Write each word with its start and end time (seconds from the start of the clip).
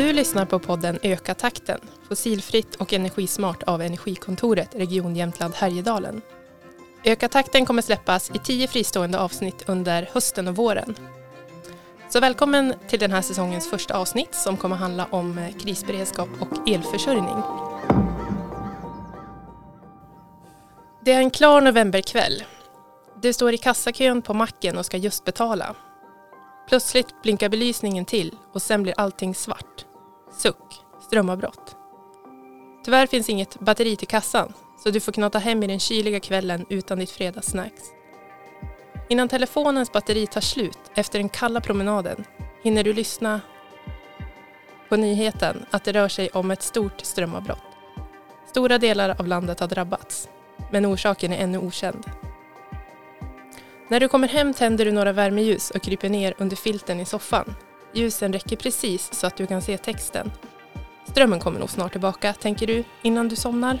Du 0.00 0.12
lyssnar 0.12 0.46
på 0.46 0.58
podden 0.58 0.98
Öka 1.02 1.34
takten, 1.34 1.80
fossilfritt 2.08 2.74
och 2.76 2.92
energismart 2.92 3.62
av 3.62 3.82
Energikontoret 3.82 4.74
Region 4.74 5.16
Jämtland 5.16 5.54
Härjedalen. 5.54 6.22
Öka 7.04 7.28
takten 7.28 7.66
kommer 7.66 7.82
släppas 7.82 8.30
i 8.34 8.38
tio 8.38 8.68
fristående 8.68 9.18
avsnitt 9.18 9.64
under 9.66 10.08
hösten 10.12 10.48
och 10.48 10.56
våren. 10.56 10.94
Så 12.08 12.20
välkommen 12.20 12.74
till 12.88 12.98
den 12.98 13.12
här 13.12 13.22
säsongens 13.22 13.70
första 13.70 13.96
avsnitt 13.96 14.34
som 14.34 14.56
kommer 14.56 14.76
handla 14.76 15.06
om 15.10 15.38
eh, 15.38 15.56
krisberedskap 15.56 16.28
och 16.40 16.68
elförsörjning. 16.68 17.36
Det 21.04 21.12
är 21.12 21.18
en 21.18 21.30
klar 21.30 21.60
novemberkväll. 21.60 22.44
Du 23.22 23.32
står 23.32 23.54
i 23.54 23.58
kassakön 23.58 24.22
på 24.22 24.34
macken 24.34 24.78
och 24.78 24.86
ska 24.86 24.96
just 24.96 25.24
betala. 25.24 25.76
Plötsligt 26.68 27.22
blinkar 27.22 27.48
belysningen 27.48 28.04
till 28.04 28.34
och 28.52 28.62
sen 28.62 28.82
blir 28.82 28.94
allting 28.96 29.34
svart. 29.34 29.86
Suck, 30.32 30.84
strömavbrott. 31.00 31.76
Tyvärr 32.84 33.06
finns 33.06 33.28
inget 33.28 33.60
batteri 33.60 33.96
till 33.96 34.08
kassan 34.08 34.52
så 34.84 34.90
du 34.90 35.00
får 35.00 35.12
knata 35.12 35.38
hem 35.38 35.62
i 35.62 35.66
den 35.66 35.80
kyliga 35.80 36.20
kvällen 36.20 36.66
utan 36.68 36.98
ditt 36.98 37.10
fredagssnacks. 37.10 37.82
Innan 39.08 39.28
telefonens 39.28 39.92
batteri 39.92 40.26
tar 40.26 40.40
slut 40.40 40.78
efter 40.94 41.18
den 41.18 41.28
kalla 41.28 41.60
promenaden 41.60 42.24
hinner 42.62 42.84
du 42.84 42.92
lyssna 42.92 43.40
på 44.88 44.96
nyheten 44.96 45.66
att 45.70 45.84
det 45.84 45.92
rör 45.92 46.08
sig 46.08 46.28
om 46.28 46.50
ett 46.50 46.62
stort 46.62 47.00
strömavbrott. 47.00 47.62
Stora 48.46 48.78
delar 48.78 49.20
av 49.20 49.26
landet 49.26 49.60
har 49.60 49.68
drabbats, 49.68 50.28
men 50.72 50.86
orsaken 50.86 51.32
är 51.32 51.38
ännu 51.38 51.58
okänd. 51.58 52.04
När 53.88 54.00
du 54.00 54.08
kommer 54.08 54.28
hem 54.28 54.54
tänder 54.54 54.84
du 54.84 54.92
några 54.92 55.12
värmeljus 55.12 55.70
och 55.70 55.82
kryper 55.82 56.08
ner 56.08 56.34
under 56.38 56.56
filten 56.56 57.00
i 57.00 57.04
soffan. 57.04 57.54
Ljusen 57.92 58.32
räcker 58.32 58.56
precis 58.56 59.10
så 59.12 59.26
att 59.26 59.36
du 59.36 59.46
kan 59.46 59.62
se 59.62 59.78
texten. 59.78 60.32
Strömmen 61.08 61.40
kommer 61.40 61.60
nog 61.60 61.70
snart 61.70 61.92
tillbaka, 61.92 62.32
tänker 62.32 62.66
du, 62.66 62.84
innan 63.02 63.28
du 63.28 63.36
somnar. 63.36 63.78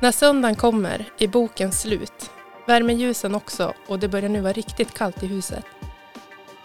När 0.00 0.12
söndagen 0.12 0.56
kommer 0.56 1.10
är 1.18 1.28
boken 1.28 1.72
slut. 1.72 2.30
Värmeljusen 2.66 3.34
också 3.34 3.74
och 3.86 3.98
det 3.98 4.08
börjar 4.08 4.28
nu 4.28 4.40
vara 4.40 4.52
riktigt 4.52 4.94
kallt 4.94 5.22
i 5.22 5.26
huset. 5.26 5.64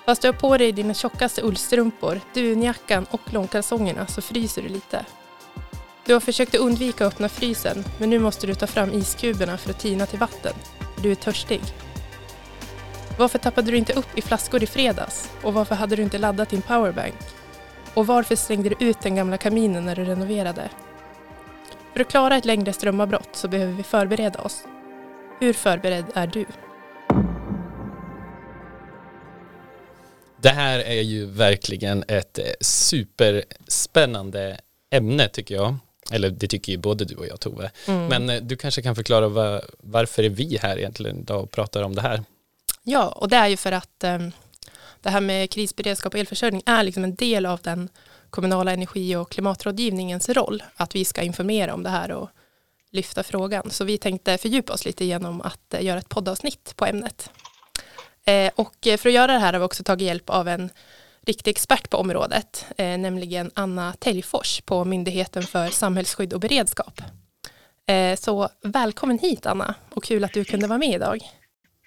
Fast 0.05 0.21
du 0.21 0.27
har 0.27 0.33
på 0.33 0.57
dig 0.57 0.71
dina 0.71 0.93
tjockaste 0.93 1.41
ullstrumpor, 1.41 2.21
dunjackan 2.33 3.05
och 3.11 3.33
långkalsongerna 3.33 4.07
så 4.07 4.21
fryser 4.21 4.61
du 4.61 4.69
lite. 4.69 5.05
Du 6.05 6.13
har 6.13 6.19
försökt 6.19 6.55
undvika 6.55 7.07
att 7.07 7.13
öppna 7.13 7.29
frysen 7.29 7.83
men 7.99 8.09
nu 8.09 8.19
måste 8.19 8.47
du 8.47 8.55
ta 8.55 8.67
fram 8.67 8.93
iskuberna 8.93 9.57
för 9.57 9.69
att 9.69 9.79
tina 9.79 10.05
till 10.05 10.19
vatten. 10.19 10.53
Du 11.01 11.11
är 11.11 11.15
törstig. 11.15 11.61
Varför 13.17 13.39
tappade 13.39 13.71
du 13.71 13.77
inte 13.77 13.93
upp 13.93 14.17
i 14.17 14.21
flaskor 14.21 14.63
i 14.63 14.67
fredags? 14.67 15.31
Och 15.43 15.53
varför 15.53 15.75
hade 15.75 15.95
du 15.95 16.03
inte 16.03 16.17
laddat 16.17 16.49
din 16.49 16.61
powerbank? 16.61 17.15
Och 17.93 18.07
varför 18.07 18.35
slängde 18.35 18.69
du 18.69 18.85
ut 18.85 19.01
den 19.01 19.15
gamla 19.15 19.37
kaminen 19.37 19.85
när 19.85 19.95
du 19.95 20.05
renoverade? 20.05 20.69
För 21.93 21.99
att 21.99 22.09
klara 22.09 22.37
ett 22.37 22.45
längre 22.45 22.73
strömavbrott 22.73 23.29
så 23.31 23.47
behöver 23.47 23.73
vi 23.73 23.83
förbereda 23.83 24.41
oss. 24.41 24.63
Hur 25.39 25.53
förberedd 25.53 26.05
är 26.13 26.27
du? 26.27 26.45
Det 30.41 30.49
här 30.49 30.79
är 30.79 31.01
ju 31.01 31.25
verkligen 31.25 32.03
ett 32.07 32.39
superspännande 32.61 34.59
ämne 34.91 35.27
tycker 35.27 35.55
jag. 35.55 35.75
Eller 36.11 36.29
det 36.29 36.47
tycker 36.47 36.71
ju 36.71 36.77
både 36.77 37.05
du 37.05 37.15
och 37.15 37.27
jag 37.27 37.39
Tove. 37.39 37.71
Mm. 37.87 38.07
Men 38.07 38.29
eh, 38.29 38.41
du 38.41 38.55
kanske 38.55 38.81
kan 38.81 38.95
förklara 38.95 39.27
var, 39.27 39.61
varför 39.79 40.23
är 40.23 40.29
vi 40.29 40.57
här 40.61 40.77
egentligen 40.77 41.19
idag 41.19 41.43
och 41.43 41.51
pratar 41.51 41.83
om 41.83 41.95
det 41.95 42.01
här? 42.01 42.23
Ja, 42.89 43.07
och 43.07 43.27
det 43.27 43.35
är 43.35 43.47
ju 43.47 43.57
för 43.57 43.71
att 43.71 44.03
ehm, 44.03 44.31
det 45.01 45.09
här 45.09 45.21
med 45.21 45.51
krisberedskap 45.51 46.13
och 46.13 46.19
elförsörjning 46.19 46.61
är 46.65 46.83
liksom 46.83 47.03
en 47.03 47.15
del 47.15 47.45
av 47.45 47.59
den 47.61 47.89
kommunala 48.29 48.71
energi 48.71 49.15
och 49.15 49.31
klimatrådgivningens 49.31 50.29
roll. 50.29 50.63
Att 50.75 50.95
vi 50.95 51.05
ska 51.05 51.21
informera 51.21 51.73
om 51.73 51.83
det 51.83 51.89
här 51.89 52.11
och 52.11 52.29
lyfta 52.91 53.23
frågan. 53.23 53.69
Så 53.69 53.85
vi 53.85 53.97
tänkte 53.97 54.37
fördjupa 54.37 54.73
oss 54.73 54.85
lite 54.85 55.05
genom 55.05 55.41
att 55.41 55.73
eh, 55.73 55.83
göra 55.83 55.99
ett 55.99 56.09
poddavsnitt 56.09 56.73
på 56.75 56.85
ämnet. 56.85 57.31
Eh, 58.25 58.51
och 58.55 58.87
eh, 58.87 58.97
för 58.97 59.09
att 59.09 59.15
göra 59.15 59.33
det 59.33 59.39
här 59.39 59.53
har 59.53 59.59
vi 59.59 59.65
också 59.65 59.83
tagit 59.83 60.07
hjälp 60.07 60.29
av 60.29 60.47
en 60.47 60.69
riktig 61.21 61.51
expert 61.51 61.89
på 61.89 61.97
området, 61.97 62.65
eh, 62.77 62.97
nämligen 62.97 63.51
Anna 63.53 63.93
Täljfors 63.99 64.61
på 64.61 64.85
Myndigheten 64.85 65.43
för 65.43 65.67
samhällsskydd 65.67 66.33
och 66.33 66.39
beredskap. 66.39 67.01
Eh, 67.87 68.15
så 68.15 68.49
välkommen 68.61 69.19
hit 69.19 69.45
Anna 69.45 69.75
och 69.89 70.03
kul 70.03 70.23
att 70.23 70.33
du 70.33 70.45
kunde 70.45 70.67
vara 70.67 70.79
med 70.79 70.95
idag. 70.95 71.21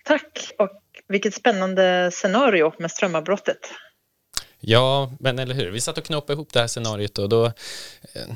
Tack 0.05 0.53
och 0.59 0.80
vilket 1.11 1.35
spännande 1.35 2.11
scenario 2.13 2.73
med 2.79 2.91
strömavbrottet. 2.91 3.59
Ja, 4.61 5.13
men 5.21 5.39
eller 5.39 5.55
hur. 5.55 5.71
Vi 5.71 5.81
satt 5.81 5.99
och 5.99 6.05
knåpade 6.05 6.33
ihop 6.33 6.53
det 6.53 6.61
här 6.61 6.67
scenariot 6.67 7.19
och 7.19 7.29
då 7.29 7.47
eh, 7.47 7.53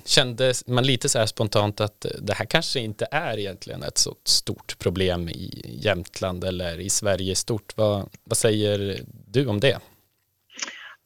kände 0.05 0.53
man 0.67 0.85
lite 0.85 1.09
så 1.09 1.19
här 1.19 1.27
spontant 1.27 1.81
att 1.81 2.07
det 2.21 2.35
här 2.35 2.45
kanske 2.45 2.81
inte 2.81 3.07
är 3.11 3.39
egentligen 3.39 3.83
ett 3.83 3.99
så 3.99 4.15
stort 4.25 4.79
problem 4.79 5.29
i 5.29 5.63
Jämtland 5.83 6.45
eller 6.45 6.81
i 6.81 6.91
Sverige 6.91 7.35
stort. 7.35 7.73
Vad, 7.77 8.09
vad 8.25 8.37
säger 8.37 9.01
du 9.27 9.47
om 9.47 9.61
det? 9.61 9.79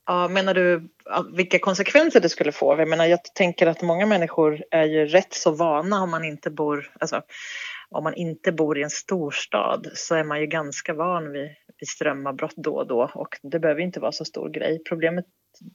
Ja, 0.07 0.28
menar 0.28 0.55
du 0.55 0.89
vilka 1.37 1.59
konsekvenser 1.59 2.21
det 2.21 2.28
skulle 2.28 2.53
få? 2.53 2.78
Jag 2.78 2.89
menar, 2.89 3.07
jag 3.07 3.25
tänker 3.34 3.67
att 3.67 3.83
många 3.83 4.07
människor 4.07 4.62
är 4.71 4.84
ju 4.84 5.07
rätt 5.07 5.34
så 5.34 5.51
vana 5.51 6.03
om 6.03 6.11
man 6.11 6.25
inte 6.25 6.51
bor, 6.51 6.93
alltså, 7.01 7.23
om 7.91 8.04
man 8.04 8.15
inte 8.15 8.53
bor 8.53 8.78
i 8.78 8.82
en 8.82 8.91
storstad 8.91 9.91
så 9.94 10.15
är 10.15 10.25
man 10.25 10.41
ju 10.41 10.47
ganska 10.47 10.94
van 10.94 11.32
vid, 11.32 11.49
vid 11.78 11.88
strömavbrott 11.88 12.56
då 12.56 12.76
och 12.76 12.87
då 12.87 13.10
och 13.15 13.38
det 13.43 13.59
behöver 13.59 13.81
inte 13.81 14.00
vara 14.00 14.12
så 14.12 14.25
stor 14.25 14.50
grej. 14.50 14.82
Problemet 14.88 15.25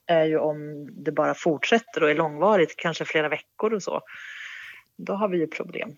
är 0.06 0.26
ju 0.26 0.38
om 0.38 0.88
det 1.04 1.12
bara 1.12 1.34
fortsätter 1.34 2.04
och 2.04 2.10
är 2.10 2.16
långvarigt, 2.16 2.76
kanske 2.78 3.06
flera 3.06 3.30
veckor 3.30 3.74
och 3.74 3.84
så. 3.84 4.02
Då 4.98 5.14
har 5.14 5.30
vi 5.30 5.38
ju 5.38 5.48
problem. 5.48 5.98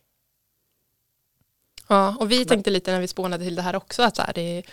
Ja, 1.90 2.18
och 2.20 2.32
vi 2.32 2.46
tänkte 2.46 2.72
lite 2.72 2.92
när 2.92 3.02
vi 3.02 3.08
spånade 3.08 3.44
till 3.44 3.56
det 3.56 3.62
här 3.62 3.76
också 3.76 4.04
att 4.04 4.36
det 4.36 4.58
är 4.58 4.66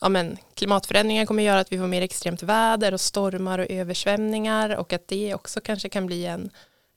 ja, 0.00 0.08
men, 0.08 0.36
klimatförändringar 0.54 1.26
kommer 1.26 1.42
göra 1.42 1.60
att 1.60 1.72
vi 1.72 1.78
får 1.78 1.86
mer 1.86 2.02
extremt 2.02 2.42
väder 2.42 2.92
och 2.92 3.00
stormar 3.00 3.58
och 3.58 3.70
översvämningar 3.70 4.76
och 4.76 4.92
att 4.92 5.08
det 5.08 5.34
också 5.34 5.60
kanske 5.60 5.88
kan 5.88 6.06
bli 6.06 6.26
en 6.26 6.50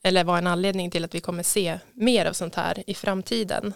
eller 0.04 0.24
vara 0.24 0.38
en 0.38 0.48
anledning 0.48 0.92
till 0.92 1.06
att 1.06 1.16
vi 1.16 1.20
kommer 1.20 1.44
se 1.44 1.80
mer 1.94 2.26
av 2.26 2.34
sånt 2.34 2.56
här 2.56 2.84
i 2.88 2.94
framtiden. 2.94 3.74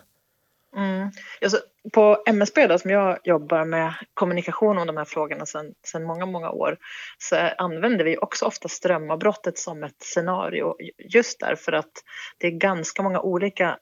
Mm. 0.76 1.12
Alltså, 1.42 1.60
på 1.94 2.24
MSB 2.26 2.68
då, 2.68 2.80
som 2.80 2.92
jag 2.92 3.20
jobbar 3.24 3.66
med 3.66 3.94
kommunikation 4.14 4.78
om 4.78 4.88
de 4.88 4.98
här 4.98 5.06
frågorna 5.06 5.46
sedan 5.46 6.04
många, 6.04 6.26
många 6.26 6.50
år 6.50 6.78
så 7.18 7.36
använder 7.58 8.06
vi 8.06 8.18
också 8.18 8.46
ofta 8.46 8.68
strömavbrottet 8.68 9.58
som 9.58 9.84
ett 9.84 10.04
scenario 10.04 10.76
just 11.14 11.40
därför 11.40 11.72
att 11.72 11.92
det 12.38 12.48
är 12.48 12.52
ganska 12.52 13.04
många 13.04 13.20
olika 13.20 13.78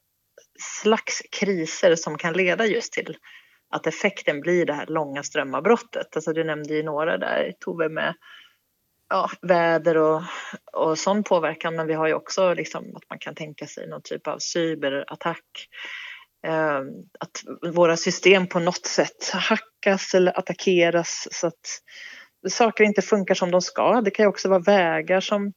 slags 0.59 1.21
kriser 1.31 1.95
som 1.95 2.17
kan 2.17 2.33
leda 2.33 2.65
just 2.65 2.93
till 2.93 3.17
att 3.69 3.87
effekten 3.87 4.41
blir 4.41 4.65
det 4.65 4.73
här 4.73 4.87
långa 4.87 5.23
strömavbrottet. 5.23 6.15
Alltså 6.15 6.33
du 6.33 6.43
nämnde 6.43 6.73
ju 6.73 6.83
några 6.83 7.17
där, 7.17 7.53
Tove, 7.59 7.89
med 7.89 8.13
ja, 9.09 9.29
väder 9.41 9.97
och, 9.97 10.21
och 10.73 10.99
sån 10.99 11.23
påverkan. 11.23 11.75
Men 11.75 11.87
vi 11.87 11.93
har 11.93 12.07
ju 12.07 12.13
också 12.13 12.53
liksom 12.53 12.95
att 12.95 13.09
man 13.09 13.19
kan 13.19 13.35
tänka 13.35 13.67
sig 13.67 13.87
någon 13.87 14.01
typ 14.01 14.27
av 14.27 14.39
cyberattack. 14.39 15.67
Eh, 16.47 16.81
att 17.19 17.43
våra 17.73 17.97
system 17.97 18.47
på 18.47 18.59
något 18.59 18.85
sätt 18.85 19.29
hackas 19.33 20.13
eller 20.13 20.39
attackeras 20.39 21.27
så 21.31 21.47
att 21.47 21.81
saker 22.49 22.83
inte 22.83 23.01
funkar 23.01 23.35
som 23.35 23.51
de 23.51 23.61
ska. 23.61 24.01
Det 24.01 24.11
kan 24.11 24.23
ju 24.23 24.27
också 24.29 24.49
vara 24.49 24.59
vägar 24.59 25.19
som, 25.19 25.53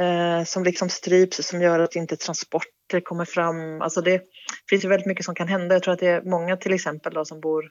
eh, 0.00 0.44
som 0.44 0.64
liksom 0.64 0.88
stryps 0.88 1.48
som 1.48 1.62
gör 1.62 1.80
att 1.80 1.96
inte 1.96 2.16
transporter 2.16 3.00
kommer 3.02 3.24
fram. 3.24 3.82
Alltså 3.82 4.00
det 4.00 4.22
finns 4.70 4.84
ju 4.84 4.88
väldigt 4.88 5.06
mycket 5.06 5.24
som 5.24 5.34
kan 5.34 5.48
hända. 5.48 5.74
Jag 5.74 5.82
tror 5.82 5.94
att 5.94 6.00
det 6.00 6.08
är 6.08 6.22
många 6.22 6.56
till 6.56 6.72
exempel 6.72 7.14
då, 7.14 7.24
som 7.24 7.40
bor 7.40 7.70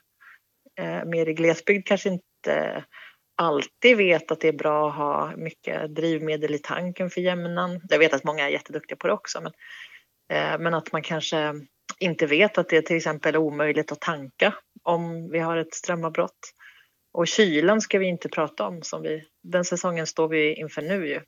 eh, 0.80 1.04
mer 1.04 1.28
i 1.28 1.34
glesbygd 1.34 1.86
kanske 1.86 2.08
inte 2.08 2.84
alltid 3.36 3.96
vet 3.96 4.30
att 4.30 4.40
det 4.40 4.48
är 4.48 4.52
bra 4.52 4.88
att 4.88 4.96
ha 4.96 5.36
mycket 5.36 5.94
drivmedel 5.94 6.54
i 6.54 6.58
tanken 6.58 7.10
för 7.10 7.20
jämnan. 7.20 7.80
Jag 7.88 7.98
vet 7.98 8.14
att 8.14 8.24
många 8.24 8.46
är 8.46 8.50
jätteduktiga 8.50 8.96
på 8.96 9.06
det 9.06 9.12
också 9.12 9.40
men, 9.40 9.52
eh, 10.32 10.58
men 10.58 10.74
att 10.74 10.92
man 10.92 11.02
kanske 11.02 11.54
inte 12.02 12.26
vet 12.26 12.58
att 12.58 12.68
det 12.68 12.82
till 12.82 12.96
exempel 12.96 13.34
är 13.34 13.38
omöjligt 13.38 13.92
att 13.92 14.00
tanka 14.00 14.54
om 14.82 15.30
vi 15.30 15.38
har 15.38 15.56
ett 15.56 15.74
strömavbrott. 15.74 16.52
Och 17.12 17.28
kylan 17.28 17.80
ska 17.80 17.98
vi 17.98 18.06
inte 18.06 18.28
prata 18.28 18.66
om, 18.66 18.82
som 18.82 19.02
vi, 19.02 19.24
den 19.42 19.64
säsongen 19.64 20.06
står 20.06 20.28
vi 20.28 20.54
inför 20.54 20.82
nu 20.82 21.08
ju. 21.08 21.20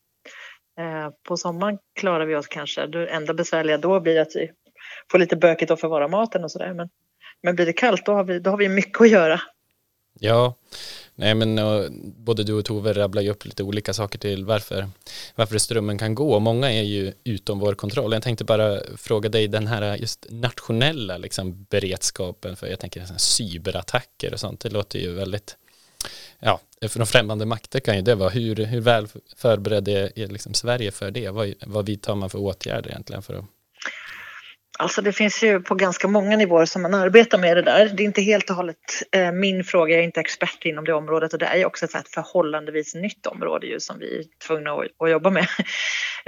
Eh, 0.79 1.11
på 1.29 1.37
sommaren 1.37 1.79
klarar 2.01 2.27
vi 2.27 2.37
oss 2.37 2.47
kanske. 2.47 2.87
Det 2.87 3.07
enda 3.07 3.35
besvärliga 3.35 3.79
då 3.79 4.01
blir 4.01 4.21
att 4.21 4.37
vi 4.37 4.51
får 5.11 5.19
lite 5.19 5.37
bökigt 5.37 5.71
att 5.71 5.81
förvara 5.81 6.09
maten 6.09 6.45
och 6.45 6.51
sådär. 6.51 6.75
Men, 6.75 6.89
men 7.43 7.55
blir 7.55 7.67
det 7.67 7.73
kallt 7.73 8.07
då 8.07 8.13
har, 8.13 8.25
vi, 8.25 8.39
då 8.39 8.51
har 8.51 8.57
vi 8.57 8.69
mycket 8.69 9.01
att 9.01 9.11
göra. 9.11 9.41
Ja, 10.21 10.55
nej 11.15 11.35
men 11.35 11.59
och, 11.59 11.93
både 12.01 12.45
du 12.45 12.53
och 12.53 12.65
Tove 12.65 12.93
rabblar 12.93 13.23
ju 13.23 13.31
upp 13.31 13.45
lite 13.45 13.63
olika 13.63 13.93
saker 13.93 14.19
till 14.19 14.45
varför, 14.45 14.89
varför 15.35 15.59
strömmen 15.59 15.99
kan 15.99 16.15
gå. 16.15 16.39
Många 16.39 16.73
är 16.73 16.83
ju 16.83 17.13
utom 17.25 17.59
vår 17.59 17.75
kontroll. 17.75 18.13
Jag 18.13 18.23
tänkte 18.23 18.45
bara 18.45 18.81
fråga 18.97 19.29
dig 19.29 19.49
den 19.49 19.67
här 19.67 19.83
eh, 19.83 20.01
just 20.01 20.27
nationella 20.31 21.19
liksom, 21.19 21.67
beredskapen 21.71 22.57
för 22.57 22.67
jag 22.67 22.81
tänker 22.81 23.07
cyberattacker 23.17 24.33
och 24.33 24.41
sånt. 24.41 24.61
Det 24.61 24.71
låter 24.71 24.99
ju 24.99 25.13
väldigt 25.13 25.57
ja, 26.39 26.61
för 26.89 26.99
de 26.99 27.07
främmande 27.07 27.47
makter 27.47 27.81
kan 27.81 27.97
ju 27.97 28.03
det 28.03 28.15
vara. 28.15 28.31
Hur, 28.31 28.57
hur 28.57 28.81
väl 28.81 29.09
förberedd 29.37 29.89
är 29.89 30.29
liksom 30.29 30.55
Sverige 30.55 30.91
för 30.91 31.11
det? 31.11 31.31
Vad, 31.31 31.55
vad 31.67 31.87
vidtar 31.87 32.15
man 32.15 32.31
för 32.31 32.39
åtgärder 32.39 32.91
egentligen 32.91 33.23
för 33.23 33.35
att 33.35 33.45
Alltså 34.79 35.03
det 35.03 35.13
finns 35.13 35.43
ju 35.43 35.61
på 35.61 35.75
ganska 35.75 36.09
många 36.09 36.37
nivåer 36.37 36.65
som 36.65 36.83
man 36.83 36.95
arbetar 36.95 37.39
med 37.39 37.57
det 37.57 37.63
där. 37.63 37.89
Det 37.89 38.03
är 38.03 38.05
inte 38.05 38.23
helt 38.23 38.51
och 38.51 38.57
hållet 38.57 39.03
eh, 39.13 39.33
min 39.33 39.65
fråga, 39.65 39.95
jag 39.95 40.01
är 40.01 40.05
inte 40.05 40.21
expert 40.21 40.65
inom 40.65 40.85
det 40.85 40.93
området 40.93 41.33
och 41.33 41.39
det 41.39 41.47
är 41.47 41.57
ju 41.57 41.65
också 41.65 41.85
ett 41.85 42.09
förhållandevis 42.09 42.95
nytt 42.95 43.27
område 43.27 43.67
ju 43.67 43.81
som 43.81 43.99
vi 43.99 44.19
är 44.19 44.25
tvungna 44.47 44.73
att, 44.73 44.87
att 44.99 45.11
jobba 45.11 45.31
med. 45.31 45.47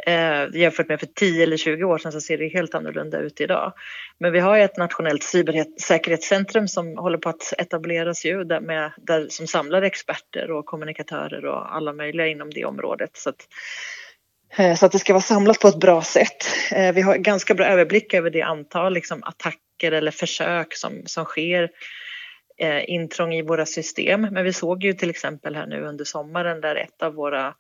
Eh, 0.06 0.46
jämfört 0.54 0.88
med 0.88 1.00
för 1.00 1.06
10 1.06 1.43
eller 1.43 1.56
20 1.56 1.84
år 1.84 1.98
sedan 1.98 2.12
så 2.12 2.20
ser 2.20 2.38
det 2.38 2.48
helt 2.48 2.75
annorlunda 2.75 3.19
ut 3.19 3.40
idag. 3.40 3.72
Men 4.19 4.32
vi 4.32 4.40
har 4.40 4.56
ju 4.56 4.62
ett 4.62 4.76
nationellt 4.76 5.22
cybersäkerhetscentrum 5.22 6.69
som 6.69 6.96
håller 6.96 7.19
på 7.19 7.28
att 7.28 7.52
etableras 7.58 8.25
ju 8.25 8.44
där, 8.44 8.60
med, 8.60 8.92
där 8.96 9.26
som 9.28 9.46
samlar 9.46 9.82
experter 9.82 10.50
och 10.50 10.66
kommunikatörer 10.66 11.44
och 11.44 11.76
alla 11.76 11.92
möjliga 11.92 12.26
inom 12.26 12.50
det 12.50 12.64
området. 12.64 13.10
Så 13.14 13.31
att, 13.31 13.49
Eh, 14.56 14.75
så 14.75 14.87
att 14.87 14.93
det 14.93 14.98
ska 14.98 15.12
vara 15.12 15.22
samlat 15.22 15.60
på 15.60 15.69
ett 15.69 15.81
bra 15.81 16.02
sätt. 16.02 16.46
Eh, 16.72 16.93
vi 16.93 17.00
har 17.00 17.16
ganska 17.16 17.54
bra 17.54 17.66
överblick 17.66 18.14
över 18.14 18.31
det 18.31 18.43
antal 18.43 18.93
liksom, 18.94 19.22
attacker 19.22 19.93
eller 19.93 20.10
försök 20.10 20.75
som, 20.75 21.02
som 21.06 21.25
sker 21.25 21.70
eh, 22.58 22.90
intrång 22.90 23.34
i 23.34 23.43
våra 23.43 23.66
system. 23.66 24.20
Men 24.20 24.44
vi 24.44 24.52
såg 24.52 24.84
ju 24.84 24.93
till 24.93 25.10
exempel 25.10 25.56
här 25.56 25.66
nu 25.66 25.84
under 25.84 26.04
sommaren 26.04 26.60
där 26.60 26.76
ett 26.76 27.02
av 27.02 27.14
våra 27.14 27.54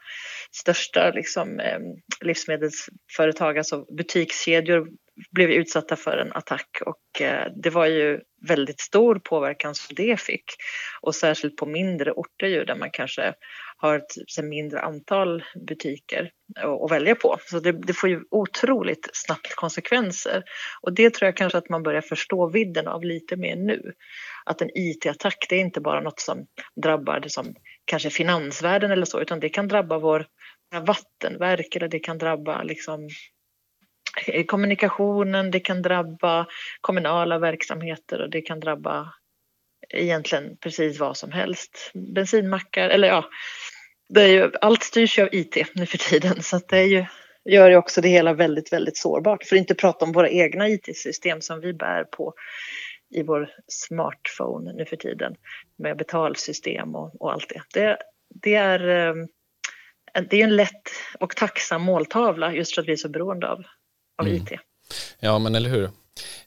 största 0.50 1.10
liksom, 1.10 1.60
eh, 1.60 1.78
livsmedelsföretag, 2.20 3.58
alltså 3.58 3.84
butikskedjor, 3.96 4.88
blev 5.30 5.50
utsatta 5.50 5.96
för 5.96 6.18
en 6.18 6.32
attack 6.32 6.68
och 6.86 7.22
eh, 7.22 7.52
det 7.62 7.70
var 7.70 7.86
ju 7.86 8.20
väldigt 8.48 8.80
stor 8.80 9.20
påverkan 9.24 9.74
som 9.74 9.94
det 9.94 10.20
fick. 10.20 10.44
Och 11.00 11.14
särskilt 11.14 11.56
på 11.56 11.66
mindre 11.66 12.12
orter 12.12 12.46
ju 12.46 12.64
där 12.64 12.76
man 12.76 12.90
kanske 12.92 13.34
har 13.76 13.96
ett 13.96 14.44
mindre 14.44 14.80
antal 14.80 15.44
butiker 15.68 16.30
att 16.84 16.90
välja 16.90 17.14
på. 17.14 17.36
Så 17.40 17.60
det, 17.60 17.72
det, 17.72 17.92
får 17.92 18.08
ju 18.08 18.20
otroligt 18.30 19.10
snabbt 19.12 19.54
konsekvenser. 19.54 20.42
Och 20.82 20.94
det 20.94 21.14
tror 21.14 21.26
jag 21.26 21.36
kanske 21.36 21.58
att 21.58 21.68
man 21.68 21.82
börjar 21.82 22.00
förstå 22.00 22.50
vidden 22.50 22.88
av 22.88 23.04
lite 23.04 23.36
mer 23.36 23.56
nu. 23.56 23.92
Att 24.44 24.62
en 24.62 24.70
IT-attack, 24.74 25.46
det 25.48 25.56
är 25.56 25.60
inte 25.60 25.80
bara 25.80 26.00
något 26.00 26.20
som 26.20 26.46
drabbar 26.82 27.20
det 27.20 27.30
som 27.30 27.54
kanske 27.84 28.10
finansvärlden 28.10 28.90
eller 28.90 29.06
så, 29.06 29.20
utan 29.20 29.40
det 29.40 29.48
kan 29.48 29.68
drabba 29.68 29.98
vår 29.98 30.26
vattenverk 30.86 31.76
eller 31.76 31.88
det 31.88 31.98
kan 31.98 32.18
drabba 32.18 32.62
liksom 32.62 33.08
Eh, 34.26 34.44
kommunikationen, 34.44 35.50
det 35.50 35.60
kan 35.60 35.82
drabba 35.82 36.46
kommunala 36.80 37.38
verksamheter 37.38 38.22
och 38.22 38.30
det 38.30 38.40
kan 38.40 38.60
drabba 38.60 39.12
egentligen 39.88 40.56
precis 40.56 41.00
vad 41.00 41.16
som 41.16 41.32
helst. 41.32 41.90
Bensinmackar, 41.94 42.88
eller 42.88 43.08
ja, 43.08 43.24
det 44.08 44.22
är 44.22 44.28
ju, 44.28 44.50
allt 44.60 44.82
styrs 44.82 45.18
ju 45.18 45.22
av 45.22 45.28
IT 45.32 45.56
nu 45.74 45.86
för 45.86 45.98
tiden 45.98 46.42
så 46.42 46.56
att 46.56 46.68
det 46.68 46.78
är 46.78 46.86
ju, 46.86 47.04
gör 47.44 47.70
ju 47.70 47.76
också 47.76 48.00
det 48.00 48.08
hela 48.08 48.34
väldigt, 48.34 48.72
väldigt 48.72 48.96
sårbart. 48.96 49.44
För 49.44 49.56
att 49.56 49.60
inte 49.60 49.74
prata 49.74 50.04
om 50.04 50.12
våra 50.12 50.30
egna 50.30 50.68
IT-system 50.68 51.40
som 51.40 51.60
vi 51.60 51.72
bär 51.72 52.04
på 52.04 52.34
i 53.10 53.22
vår 53.22 53.50
smartphone 53.68 54.72
nu 54.72 54.84
för 54.84 54.96
tiden 54.96 55.34
med 55.78 55.96
betalsystem 55.96 56.94
och, 56.94 57.22
och 57.22 57.32
allt 57.32 57.48
det. 57.48 57.80
det. 57.80 57.98
Det 58.42 58.54
är, 58.54 58.88
eh, 58.88 59.14
det 60.30 60.40
är 60.40 60.44
en 60.44 60.56
lätt 60.56 60.90
och 61.20 61.36
tacksam 61.36 61.82
måltavla 61.82 62.54
just 62.54 62.74
för 62.74 62.82
att 62.82 62.88
vi 62.88 62.92
är 62.92 62.96
så 62.96 63.08
beroende 63.08 63.48
av, 63.48 63.64
av 64.16 64.26
mm. 64.26 64.42
IT. 64.42 64.48
Ja, 65.20 65.38
men 65.38 65.54
eller 65.54 65.70
hur. 65.70 65.90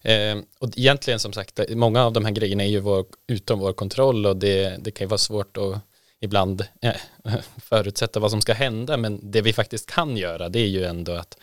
Eh, 0.01 0.38
och 0.60 0.69
egentligen 0.77 1.19
som 1.19 1.33
sagt, 1.33 1.60
många 1.69 2.04
av 2.04 2.13
de 2.13 2.25
här 2.25 2.31
grejerna 2.31 2.63
är 2.63 2.68
ju 2.68 2.80
vår, 2.80 3.06
utom 3.27 3.60
vår 3.60 3.74
kontroll 3.74 4.25
och 4.25 4.38
det, 4.38 4.83
det 4.83 4.92
kan 4.92 5.06
ju 5.06 5.10
vara 5.10 5.18
svårt 5.18 5.57
att 5.57 5.81
ibland 6.19 6.66
eh, 6.81 6.95
förutsätta 7.63 8.19
vad 8.19 8.31
som 8.31 8.42
ska 8.42 8.54
hända, 8.54 8.98
men 8.98 9.31
det 9.31 9.42
vi 9.42 9.54
faktiskt 9.54 9.89
kan 9.89 10.18
göra 10.18 10.50
det 10.50 10.60
är 10.60 10.68
ju 10.68 10.83
ändå 10.83 11.12
att 11.12 11.38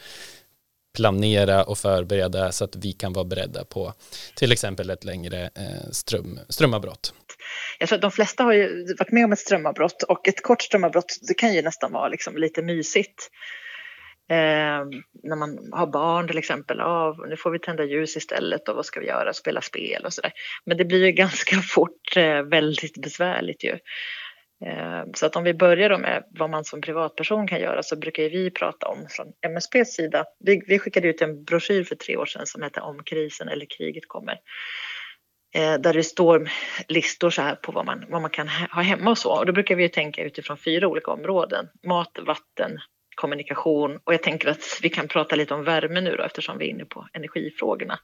planera 0.96 1.64
och 1.64 1.78
förbereda 1.78 2.52
så 2.52 2.64
att 2.64 2.76
vi 2.76 2.92
kan 2.92 3.12
vara 3.12 3.24
beredda 3.24 3.64
på 3.64 3.92
till 4.34 4.52
exempel 4.52 4.90
ett 4.90 5.04
längre 5.04 5.50
eh, 5.54 5.90
ström, 5.90 6.40
strömavbrott. 6.48 7.12
Jag 7.78 7.88
tror 7.88 7.96
att 7.96 8.02
de 8.02 8.10
flesta 8.10 8.44
har 8.44 8.52
ju 8.52 8.94
varit 8.98 9.12
med 9.12 9.24
om 9.24 9.32
ett 9.32 9.38
strömavbrott 9.38 10.02
och 10.02 10.28
ett 10.28 10.42
kort 10.42 10.62
strömavbrott 10.62 11.18
det 11.28 11.34
kan 11.34 11.54
ju 11.54 11.62
nästan 11.62 11.92
vara 11.92 12.08
liksom 12.08 12.36
lite 12.36 12.62
mysigt. 12.62 13.30
Eh, 14.28 14.84
när 15.22 15.36
man 15.36 15.72
har 15.72 15.86
barn 15.86 16.28
till 16.28 16.38
exempel, 16.38 16.80
ah, 16.80 17.16
nu 17.28 17.36
får 17.36 17.50
vi 17.50 17.58
tända 17.58 17.84
ljus 17.84 18.16
istället 18.16 18.68
och 18.68 18.76
vad 18.76 18.86
ska 18.86 19.00
vi 19.00 19.06
göra, 19.06 19.32
spela 19.32 19.60
spel 19.60 20.04
och 20.04 20.12
sådär. 20.12 20.32
Men 20.64 20.76
det 20.76 20.84
blir 20.84 21.04
ju 21.06 21.12
ganska 21.22 21.56
fort 21.56 22.16
eh, 22.16 22.42
väldigt 22.42 23.02
besvärligt 23.02 23.64
ju. 23.64 23.78
Eh, 24.64 25.04
så 25.14 25.26
att 25.26 25.36
om 25.36 25.44
vi 25.44 25.54
börjar 25.54 25.90
då 25.90 25.98
med 25.98 26.24
vad 26.30 26.50
man 26.50 26.64
som 26.64 26.80
privatperson 26.80 27.48
kan 27.48 27.60
göra 27.60 27.82
så 27.82 27.96
brukar 27.96 28.22
vi 28.22 28.50
prata 28.50 28.86
om 28.86 29.06
från 29.10 29.26
MSBs 29.46 29.94
sida. 29.94 30.24
Vi, 30.38 30.62
vi 30.66 30.78
skickade 30.78 31.08
ut 31.08 31.22
en 31.22 31.44
broschyr 31.44 31.84
för 31.84 31.94
tre 31.94 32.16
år 32.16 32.26
sedan 32.26 32.46
som 32.46 32.62
heter 32.62 32.82
Om 32.82 33.04
krisen 33.04 33.48
eller 33.48 33.66
kriget 33.78 34.08
kommer. 34.08 34.38
Eh, 35.54 35.74
där 35.74 35.92
det 35.92 36.04
står 36.04 36.50
listor 36.88 37.30
så 37.30 37.42
här 37.42 37.54
på 37.54 37.72
vad 37.72 37.86
man, 37.86 38.04
vad 38.08 38.22
man 38.22 38.30
kan 38.30 38.48
ha 38.48 38.82
hemma 38.82 39.10
och 39.10 39.18
så. 39.18 39.38
Och 39.38 39.46
då 39.46 39.52
brukar 39.52 39.74
vi 39.74 39.88
tänka 39.88 40.24
utifrån 40.24 40.58
fyra 40.58 40.88
olika 40.88 41.10
områden. 41.10 41.68
Mat, 41.86 42.18
vatten, 42.26 42.78
kommunikation 43.16 44.00
och 44.04 44.14
jag 44.14 44.22
tänker 44.22 44.48
att 44.48 44.78
vi 44.82 44.88
kan 44.88 45.08
prata 45.08 45.36
lite 45.36 45.54
om 45.54 45.64
värme 45.64 46.00
nu 46.00 46.16
då 46.16 46.22
eftersom 46.22 46.58
vi 46.58 46.66
är 46.66 46.70
inne 46.70 46.84
på 46.84 47.08
energifrågorna. 47.12 47.98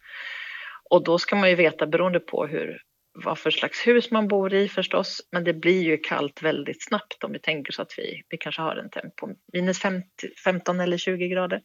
Och 0.90 1.04
då 1.04 1.18
ska 1.18 1.36
man 1.36 1.50
ju 1.50 1.54
veta 1.54 1.86
beroende 1.86 2.20
på 2.20 2.46
hur 2.46 2.82
vad 3.14 3.38
för 3.38 3.50
slags 3.50 3.86
hus 3.86 4.10
man 4.10 4.28
bor 4.28 4.54
i 4.54 4.68
förstås, 4.68 5.20
men 5.32 5.44
det 5.44 5.54
blir 5.54 5.82
ju 5.82 5.98
kallt 5.98 6.42
väldigt 6.42 6.84
snabbt 6.84 7.24
om 7.24 7.32
vi 7.32 7.38
tänker 7.38 7.72
så 7.72 7.82
att 7.82 7.94
vi, 7.96 8.22
vi 8.28 8.36
kanske 8.36 8.62
har 8.62 8.76
en 8.76 8.90
temp 8.90 9.16
på 9.16 9.34
minus 9.52 9.78
50, 9.78 10.06
15 10.44 10.80
eller 10.80 10.96
20 10.96 11.28
grader. 11.28 11.60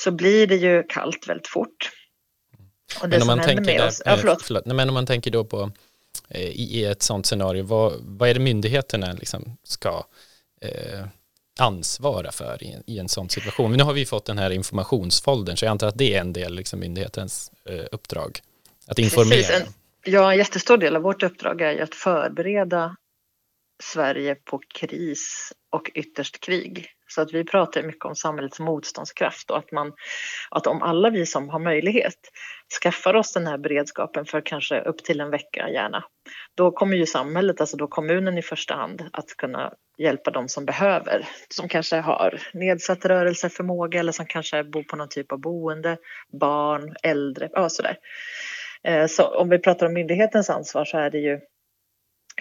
Så 0.00 0.10
blir 0.10 0.46
det 0.46 0.56
ju 0.56 0.82
kallt 0.88 1.28
väldigt 1.28 1.48
fort. 1.48 1.90
Och 3.02 3.08
det 3.08 3.18
men 3.18 3.22
om 3.22 3.26
man 3.26 3.46
tänker 3.46 3.64
med 3.64 3.80
där, 3.80 3.86
oss, 3.86 4.02
ja, 4.04 4.16
förlåt. 4.16 4.42
förlåt. 4.42 4.66
men 4.66 4.88
om 4.88 4.94
man 4.94 5.06
tänker 5.06 5.30
då 5.30 5.44
på 5.44 5.72
eh, 6.28 6.50
i 6.50 6.84
ett 6.84 7.02
sådant 7.02 7.26
scenario, 7.26 7.62
vad, 7.62 7.92
vad 8.00 8.28
är 8.28 8.34
det 8.34 8.40
myndigheterna 8.40 9.12
liksom 9.12 9.56
ska 9.62 10.04
eh, 10.60 11.06
ansvara 11.58 12.32
för 12.32 12.62
i, 12.62 12.76
i 12.86 12.98
en 12.98 13.08
sån 13.08 13.28
situation? 13.28 13.72
Nu 13.72 13.82
har 13.82 13.92
vi 13.92 14.06
fått 14.06 14.26
den 14.26 14.38
här 14.38 14.50
informationsfoldern, 14.50 15.56
så 15.56 15.64
jag 15.64 15.70
antar 15.70 15.86
att 15.86 15.98
det 15.98 16.14
är 16.14 16.20
en 16.20 16.32
del 16.32 16.54
liksom, 16.54 16.80
myndighetens 16.80 17.52
eh, 17.64 17.84
uppdrag. 17.92 18.40
Att 18.86 18.98
informera. 18.98 19.42
Precis, 19.42 19.74
Ja, 20.04 20.32
en 20.32 20.38
jättestor 20.38 20.76
del 20.76 20.96
av 20.96 21.02
vårt 21.02 21.22
uppdrag 21.22 21.60
är 21.60 21.72
ju 21.72 21.80
att 21.80 21.94
förbereda 21.94 22.96
Sverige 23.82 24.34
på 24.34 24.60
kris 24.74 25.52
och 25.70 25.90
ytterst 25.94 26.40
krig. 26.40 26.86
Så 27.08 27.22
att 27.22 27.32
vi 27.32 27.44
pratar 27.44 27.82
mycket 27.82 28.04
om 28.04 28.14
samhällets 28.14 28.60
motståndskraft 28.60 29.50
och 29.50 29.58
att, 29.58 29.72
man, 29.72 29.92
att 30.50 30.66
om 30.66 30.82
alla 30.82 31.10
vi 31.10 31.26
som 31.26 31.48
har 31.48 31.58
möjlighet 31.58 32.18
skaffar 32.82 33.14
oss 33.14 33.32
den 33.32 33.46
här 33.46 33.58
beredskapen 33.58 34.26
för 34.26 34.40
kanske 34.40 34.80
upp 34.80 35.04
till 35.04 35.20
en 35.20 35.30
vecka 35.30 35.68
gärna, 35.68 36.04
då 36.54 36.70
kommer 36.70 36.96
ju 36.96 37.06
samhället, 37.06 37.60
alltså 37.60 37.76
då 37.76 37.86
kommunen 37.86 38.38
i 38.38 38.42
första 38.42 38.74
hand, 38.74 39.02
att 39.12 39.36
kunna 39.36 39.72
hjälpa 39.98 40.30
de 40.30 40.48
som 40.48 40.64
behöver, 40.64 41.28
som 41.48 41.68
kanske 41.68 41.96
har 41.96 42.40
nedsatt 42.52 43.04
rörelseförmåga 43.04 44.00
eller 44.00 44.12
som 44.12 44.26
kanske 44.26 44.64
bor 44.64 44.82
på 44.82 44.96
någon 44.96 45.08
typ 45.08 45.32
av 45.32 45.40
boende, 45.40 45.96
barn, 46.32 46.94
äldre, 47.02 47.48
ja 47.52 47.68
sådär. 47.68 47.96
Eh, 48.82 49.06
så 49.06 49.24
om 49.24 49.48
vi 49.48 49.58
pratar 49.58 49.86
om 49.86 49.92
myndighetens 49.92 50.50
ansvar 50.50 50.84
så 50.84 50.98
är 50.98 51.10
det 51.10 51.18
ju 51.18 51.40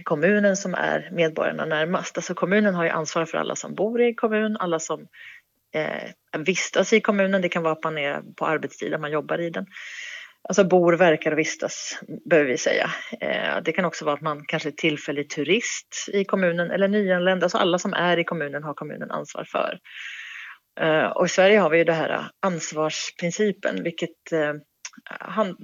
kommunen 0.04 0.58
som 0.58 0.74
är 0.74 1.10
medborgarna 1.12 1.66
närmast. 1.66 2.18
Alltså 2.18 2.34
kommunen 2.34 2.76
har 2.76 2.84
ju 2.84 2.90
ansvar 2.90 3.26
för 3.26 3.38
alla 3.38 3.56
som 3.56 3.76
bor 3.76 4.02
i 4.02 4.14
kommun, 4.14 4.58
alla 4.60 4.80
som 4.80 5.08
eh, 5.74 6.40
vistas 6.40 6.94
i 6.94 7.02
kommunen. 7.02 7.42
Det 7.42 7.50
kan 7.50 7.64
vara 7.64 7.74
att 7.74 7.84
man 7.84 7.98
är 7.98 8.22
på 8.36 8.46
arbetstid, 8.46 9.00
man 9.00 9.12
jobbar 9.12 9.42
i 9.42 9.50
den. 9.50 9.66
Alltså 10.50 10.64
bor, 10.64 10.94
verkar 10.94 11.32
och 11.32 11.40
vistas, 11.40 12.00
behöver 12.30 12.50
vi 12.50 12.58
säga. 12.58 12.90
Eh, 13.22 13.62
det 13.64 13.72
kan 13.72 13.86
också 13.86 14.06
vara 14.06 14.16
att 14.16 14.22
man 14.22 14.46
kanske 14.48 14.70
är 14.70 14.74
tillfällig 14.74 15.30
turist 15.30 16.06
i 16.14 16.26
kommunen 16.26 16.72
eller 16.72 16.88
nyanländ. 16.88 17.44
Alltså 17.44 17.58
alla 17.58 17.80
som 17.80 17.94
är 17.94 18.18
i 18.18 18.24
kommunen 18.24 18.64
har 18.64 18.74
kommunen 18.74 19.12
ansvar 19.12 19.44
för. 19.44 19.80
Eh, 20.80 21.06
och 21.06 21.26
i 21.26 21.30
Sverige 21.30 21.60
har 21.60 21.70
vi 21.70 21.78
ju 21.78 21.84
det 21.84 21.94
här 21.94 22.26
ansvarsprincipen, 22.40 23.84
vilket 23.84 24.32
eh, 24.32 24.54
han, 25.06 25.58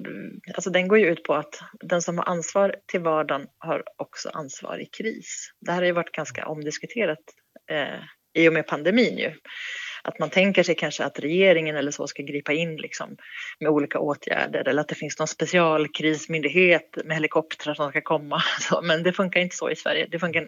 alltså 0.53 0.69
den 0.69 0.87
går 0.87 0.99
ju 0.99 1.05
ut 1.05 1.23
på 1.23 1.33
att 1.33 1.59
den 1.79 2.01
som 2.01 2.17
har 2.17 2.25
ansvar 2.25 2.75
till 2.85 3.01
vardagen 3.01 3.47
har 3.57 3.83
också 3.97 4.29
ansvar 4.29 4.81
i 4.81 4.85
kris. 4.85 5.51
Det 5.61 5.71
här 5.71 5.79
har 5.79 5.85
ju 5.85 5.91
varit 5.91 6.11
ganska 6.11 6.47
omdiskuterat 6.47 7.23
eh, 7.71 8.03
i 8.33 8.49
och 8.49 8.53
med 8.53 8.67
pandemin 8.67 9.17
ju. 9.17 9.33
Att 10.07 10.19
man 10.19 10.29
tänker 10.29 10.63
sig 10.63 10.75
kanske 10.75 11.05
att 11.05 11.19
regeringen 11.19 11.75
eller 11.75 11.91
så 11.91 12.07
ska 12.07 12.23
gripa 12.23 12.53
in 12.53 12.75
liksom 12.75 13.17
med 13.59 13.69
olika 13.69 13.99
åtgärder 13.99 14.67
eller 14.67 14.81
att 14.81 14.87
det 14.87 14.95
finns 14.95 15.19
någon 15.19 15.27
specialkrismyndighet 15.27 16.97
med 17.05 17.15
helikoptrar 17.15 17.73
som 17.73 17.89
ska 17.89 18.01
komma. 18.01 18.41
Men 18.83 19.03
det 19.03 19.13
funkar 19.13 19.39
inte 19.39 19.55
så 19.55 19.69
i 19.69 19.75
Sverige. 19.75 20.07
Det, 20.11 20.19
funkar, 20.19 20.47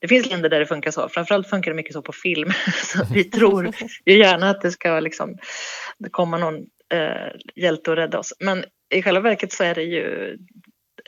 det 0.00 0.08
finns 0.08 0.30
länder 0.30 0.48
där 0.48 0.60
det 0.60 0.66
funkar 0.66 0.90
så. 0.90 1.08
Framförallt 1.08 1.48
funkar 1.48 1.70
det 1.70 1.74
mycket 1.76 1.92
så 1.92 2.02
på 2.02 2.12
film. 2.12 2.50
Så 2.82 2.98
vi 3.14 3.24
tror 3.24 3.74
ju 4.06 4.18
gärna 4.18 4.50
att 4.50 4.60
det 4.60 4.70
ska 4.70 5.00
liksom 5.00 5.38
komma 6.10 6.38
någon 6.38 6.54
eh, 6.94 7.32
hjälte 7.54 7.90
och 7.90 7.96
rädda 7.96 8.18
oss. 8.18 8.32
Men 8.40 8.64
i 8.94 9.02
själva 9.02 9.20
verket 9.20 9.52
så 9.52 9.64
är 9.64 9.74
det 9.74 9.82
ju 9.82 10.36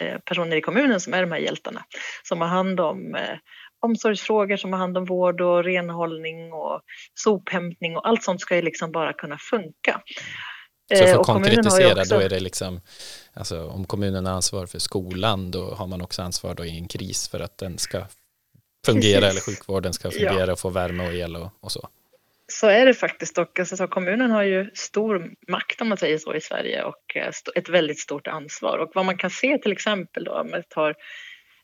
eh, 0.01 0.19
personer 0.19 0.57
i 0.57 0.61
kommunen 0.61 1.01
som 1.01 1.15
är 1.15 1.21
de 1.21 1.33
här 1.33 1.39
hjältarna 1.39 1.85
som 2.23 2.41
har 2.41 2.49
hand 2.49 2.81
om, 2.81 3.15
eh, 3.15 3.39
omsorgsfrågor 3.85 4.57
som 4.57 4.73
har 4.73 4.81
hand 4.81 4.99
om 4.99 5.05
vård 5.05 5.41
och 5.41 5.65
renhållning 5.65 6.53
och 6.53 6.81
sophämtning 7.15 7.97
och 7.97 8.09
allt 8.09 8.23
sånt 8.23 8.41
ska 8.41 8.57
ju 8.57 8.63
liksom 8.63 8.93
bara 8.93 9.13
kunna 9.13 9.39
funka. 9.39 10.03
Så 10.93 10.97
för 10.97 11.05
att 11.05 11.15
eh, 11.15 11.23
konkretisera, 11.23 12.01
också... 12.01 12.15
då 12.15 12.21
är 12.21 12.29
det 12.29 12.41
liksom, 12.41 12.81
alltså 13.35 13.69
om 13.69 13.85
kommunen 13.85 14.27
har 14.27 14.33
ansvar 14.33 14.67
för 14.67 14.79
skolan, 14.79 15.51
då 15.51 15.75
har 15.75 15.87
man 15.87 16.01
också 16.01 16.23
ansvar 16.23 16.55
då 16.55 16.65
i 16.65 16.79
en 16.79 16.89
kris 16.89 17.29
för 17.29 17.41
att 17.41 17.59
den 17.59 17.79
ska 17.79 18.07
fungera 18.87 19.21
Precis. 19.21 19.31
eller 19.31 19.57
sjukvården 19.57 19.93
ska 19.93 20.11
fungera 20.11 20.47
ja. 20.47 20.53
och 20.53 20.61
få 20.61 20.71
värme 20.71 21.07
och 21.07 21.15
el 21.15 21.37
och, 21.37 21.51
och 21.61 21.73
så. 21.73 21.89
Så 22.47 22.67
är 22.67 22.87
det 22.87 22.95
faktiskt 22.95 23.39
och 23.39 23.59
alltså, 23.59 23.89
kommunen 23.89 24.31
har 24.31 24.43
ju 24.43 24.71
stor 24.75 25.31
makt 25.49 25.81
om 25.81 25.89
man 25.89 25.99
säger 25.99 26.19
så 26.19 26.35
i 26.35 26.41
Sverige 26.41 26.83
och 26.83 27.17
eh, 27.17 27.33
ett 27.55 27.69
väldigt 27.69 27.99
stort 27.99 28.27
ansvar 28.27 28.79
och 28.79 28.91
vad 28.95 29.05
man 29.05 29.19
kan 29.19 29.31
se 29.31 29.59
till 29.59 29.73
exempel 29.73 30.25
då 30.25 30.33
om 30.33 30.47
vi 30.47 30.63
tar 30.69 30.95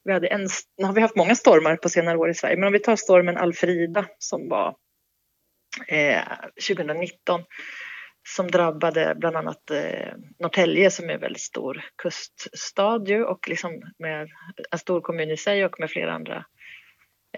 vi 0.04 0.12
hade 0.12 0.26
en, 0.26 0.48
nu 0.78 0.84
har 0.84 0.92
vi 0.92 1.00
haft 1.00 1.16
många 1.16 1.34
stormar 1.34 1.76
på 1.76 1.88
senare 1.88 2.18
år 2.18 2.30
i 2.30 2.34
Sverige, 2.34 2.56
men 2.56 2.66
om 2.66 2.72
vi 2.72 2.78
tar 2.78 2.96
stormen 2.96 3.36
Alfrida 3.36 4.06
som 4.18 4.48
var 4.48 4.76
eh, 5.88 6.22
2019 6.68 7.44
som 8.28 8.50
drabbade 8.50 9.14
bland 9.16 9.36
annat 9.36 9.70
eh, 9.70 10.14
Norrtälje 10.38 10.90
som 10.90 11.10
är 11.10 11.14
en 11.14 11.20
väldigt 11.20 11.42
stor 11.42 11.84
kuststad 12.02 13.04
ju 13.06 13.24
och 13.24 13.48
liksom 13.48 13.82
med 13.98 14.28
en 14.70 14.78
stor 14.78 15.00
kommun 15.00 15.30
i 15.30 15.36
sig 15.36 15.64
och 15.64 15.80
med 15.80 15.90
flera 15.90 16.12
andra 16.12 16.36
eh, 16.36 16.44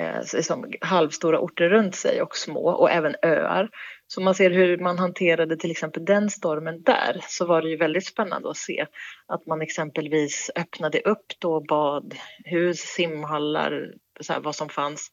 Eh, 0.01 0.21
liksom 0.35 0.73
halvstora 0.81 1.41
orter 1.41 1.69
runt 1.69 1.95
sig 1.95 2.23
och 2.23 2.37
små 2.37 2.69
och 2.69 2.91
även 2.91 3.15
öar. 3.23 3.69
Så 4.07 4.21
man 4.21 4.35
ser 4.35 4.51
hur 4.51 4.79
man 4.79 4.99
hanterade 4.99 5.57
till 5.57 5.71
exempel 5.71 6.05
den 6.05 6.31
stormen 6.31 6.83
där 6.83 7.21
så 7.29 7.47
var 7.47 7.63
det 7.63 7.69
ju 7.69 7.77
väldigt 7.77 8.07
spännande 8.07 8.51
att 8.51 8.57
se 8.57 8.87
att 9.27 9.47
man 9.47 9.63
exempelvis 9.63 10.51
öppnade 10.57 11.01
upp 11.01 11.27
då 11.39 11.61
badhus, 11.61 12.79
simhallar, 12.79 13.93
så 14.21 14.33
här, 14.33 14.41
vad 14.41 14.55
som 14.55 14.69
fanns 14.69 15.09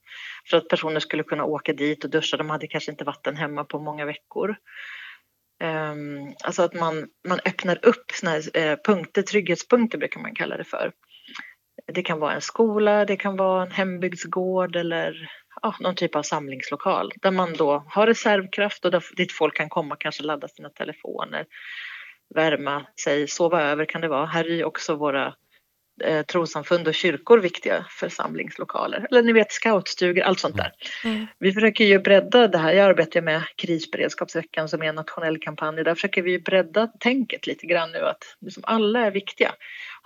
för 0.50 0.57
att 0.57 0.67
personer 0.67 1.00
skulle 1.00 1.24
kunna 1.24 1.45
åka 1.45 1.74
dit 1.74 2.03
och 2.03 2.09
duscha. 2.09 2.38
De 2.38 2.50
hade 2.50 2.67
kanske 2.67 2.91
inte 2.91 3.03
vatten 3.03 3.36
hemma 3.36 3.63
på 3.63 3.79
många 3.79 4.05
veckor. 4.05 4.55
Um, 5.63 6.33
alltså 6.43 6.63
att 6.63 6.74
man, 6.74 7.07
man 7.27 7.39
öppnar 7.45 7.86
upp 7.86 8.12
såna 8.12 8.31
här, 8.31 8.57
eh, 8.57 8.77
punkter, 8.86 9.21
trygghetspunkter 9.21 9.98
brukar 9.98 10.21
man 10.21 10.36
kalla 10.36 10.57
det 10.57 10.63
för. 10.63 10.91
Det 11.86 12.01
kan 12.01 12.19
vara 12.19 12.33
en 12.33 12.41
skola, 12.41 13.05
det 13.05 13.17
kan 13.17 13.38
vara 13.38 13.63
en 13.63 13.71
hembygdsgård 13.71 14.75
eller 14.75 15.29
ja, 15.62 15.75
någon 15.79 15.95
typ 15.95 16.15
av 16.15 16.24
samlingslokal 16.24 17.12
där 17.21 17.31
man 17.31 17.53
då 17.53 17.83
har 17.88 18.07
reservkraft 18.07 18.86
och 18.86 18.91
där, 18.91 19.03
dit 19.17 19.31
folk 19.31 19.55
kan 19.55 19.69
komma 19.69 19.95
kanske 20.00 20.24
ladda 20.24 20.48
sina 20.48 20.69
telefoner, 20.69 21.45
värma 22.36 22.86
sig, 23.03 23.27
sova 23.27 23.63
över 23.63 23.86
kan 23.86 24.01
det 24.01 24.07
vara. 24.07 24.25
Här 24.25 24.45
är 24.45 24.55
ju 24.55 24.63
också 24.63 24.95
våra 24.95 25.33
eh, 26.03 26.21
trossamfund 26.25 26.88
och 26.88 26.93
kyrkor 26.93 27.38
viktiga 27.39 27.86
församlingslokaler. 27.89 29.07
Eller 29.12 29.24
ni 29.24 29.33
vet 29.33 29.51
scoutstugor, 29.51 30.24
allt 30.24 30.39
sånt 30.39 30.57
där. 30.57 30.71
Mm. 31.03 31.27
Vi 31.39 31.51
försöker 31.51 31.86
ju 31.86 32.00
bredda 32.00 32.48
det 32.48 32.57
här. 32.57 32.74
Jag 32.74 32.86
arbetar 32.86 33.21
med 33.21 33.43
krisberedskapsveckan 33.55 34.69
som 34.69 34.83
är 34.83 34.89
en 34.89 34.95
nationell 34.95 35.39
kampanj. 35.39 35.83
Där 35.83 35.95
försöker 35.95 36.21
vi 36.21 36.39
bredda 36.39 36.88
tänket 37.00 37.48
lite 37.48 37.65
grann 37.65 37.91
nu 37.91 38.00
att 38.00 38.24
liksom 38.41 38.63
alla 38.65 39.05
är 39.05 39.12
viktiga. 39.12 39.51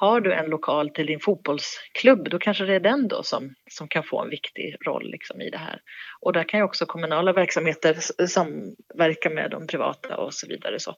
Har 0.04 0.22
du 0.22 0.34
en 0.34 0.46
lokal 0.46 0.90
till 0.90 1.06
din 1.06 1.20
fotbollsklubb 1.20 2.30
då 2.30 2.40
kanske 2.40 2.66
det 2.66 2.74
är 2.74 2.80
den 2.80 3.08
då 3.08 3.24
som, 3.24 3.56
som 3.70 3.88
kan 3.88 4.04
få 4.04 4.22
en 4.22 4.30
viktig 4.30 4.76
roll 4.86 5.12
liksom 5.12 5.42
i 5.42 5.50
det 5.50 5.58
här. 5.58 5.80
Och 6.20 6.34
där 6.34 6.44
kan 6.44 6.60
ju 6.60 6.64
också 6.64 6.86
kommunala 6.86 7.34
verksamheter 7.34 7.98
samverka 8.28 9.30
med 9.30 9.52
de 9.52 9.68
privata 9.68 10.18
och 10.18 10.34
så 10.34 10.48
vidare. 10.48 10.80
Så. 10.80 10.96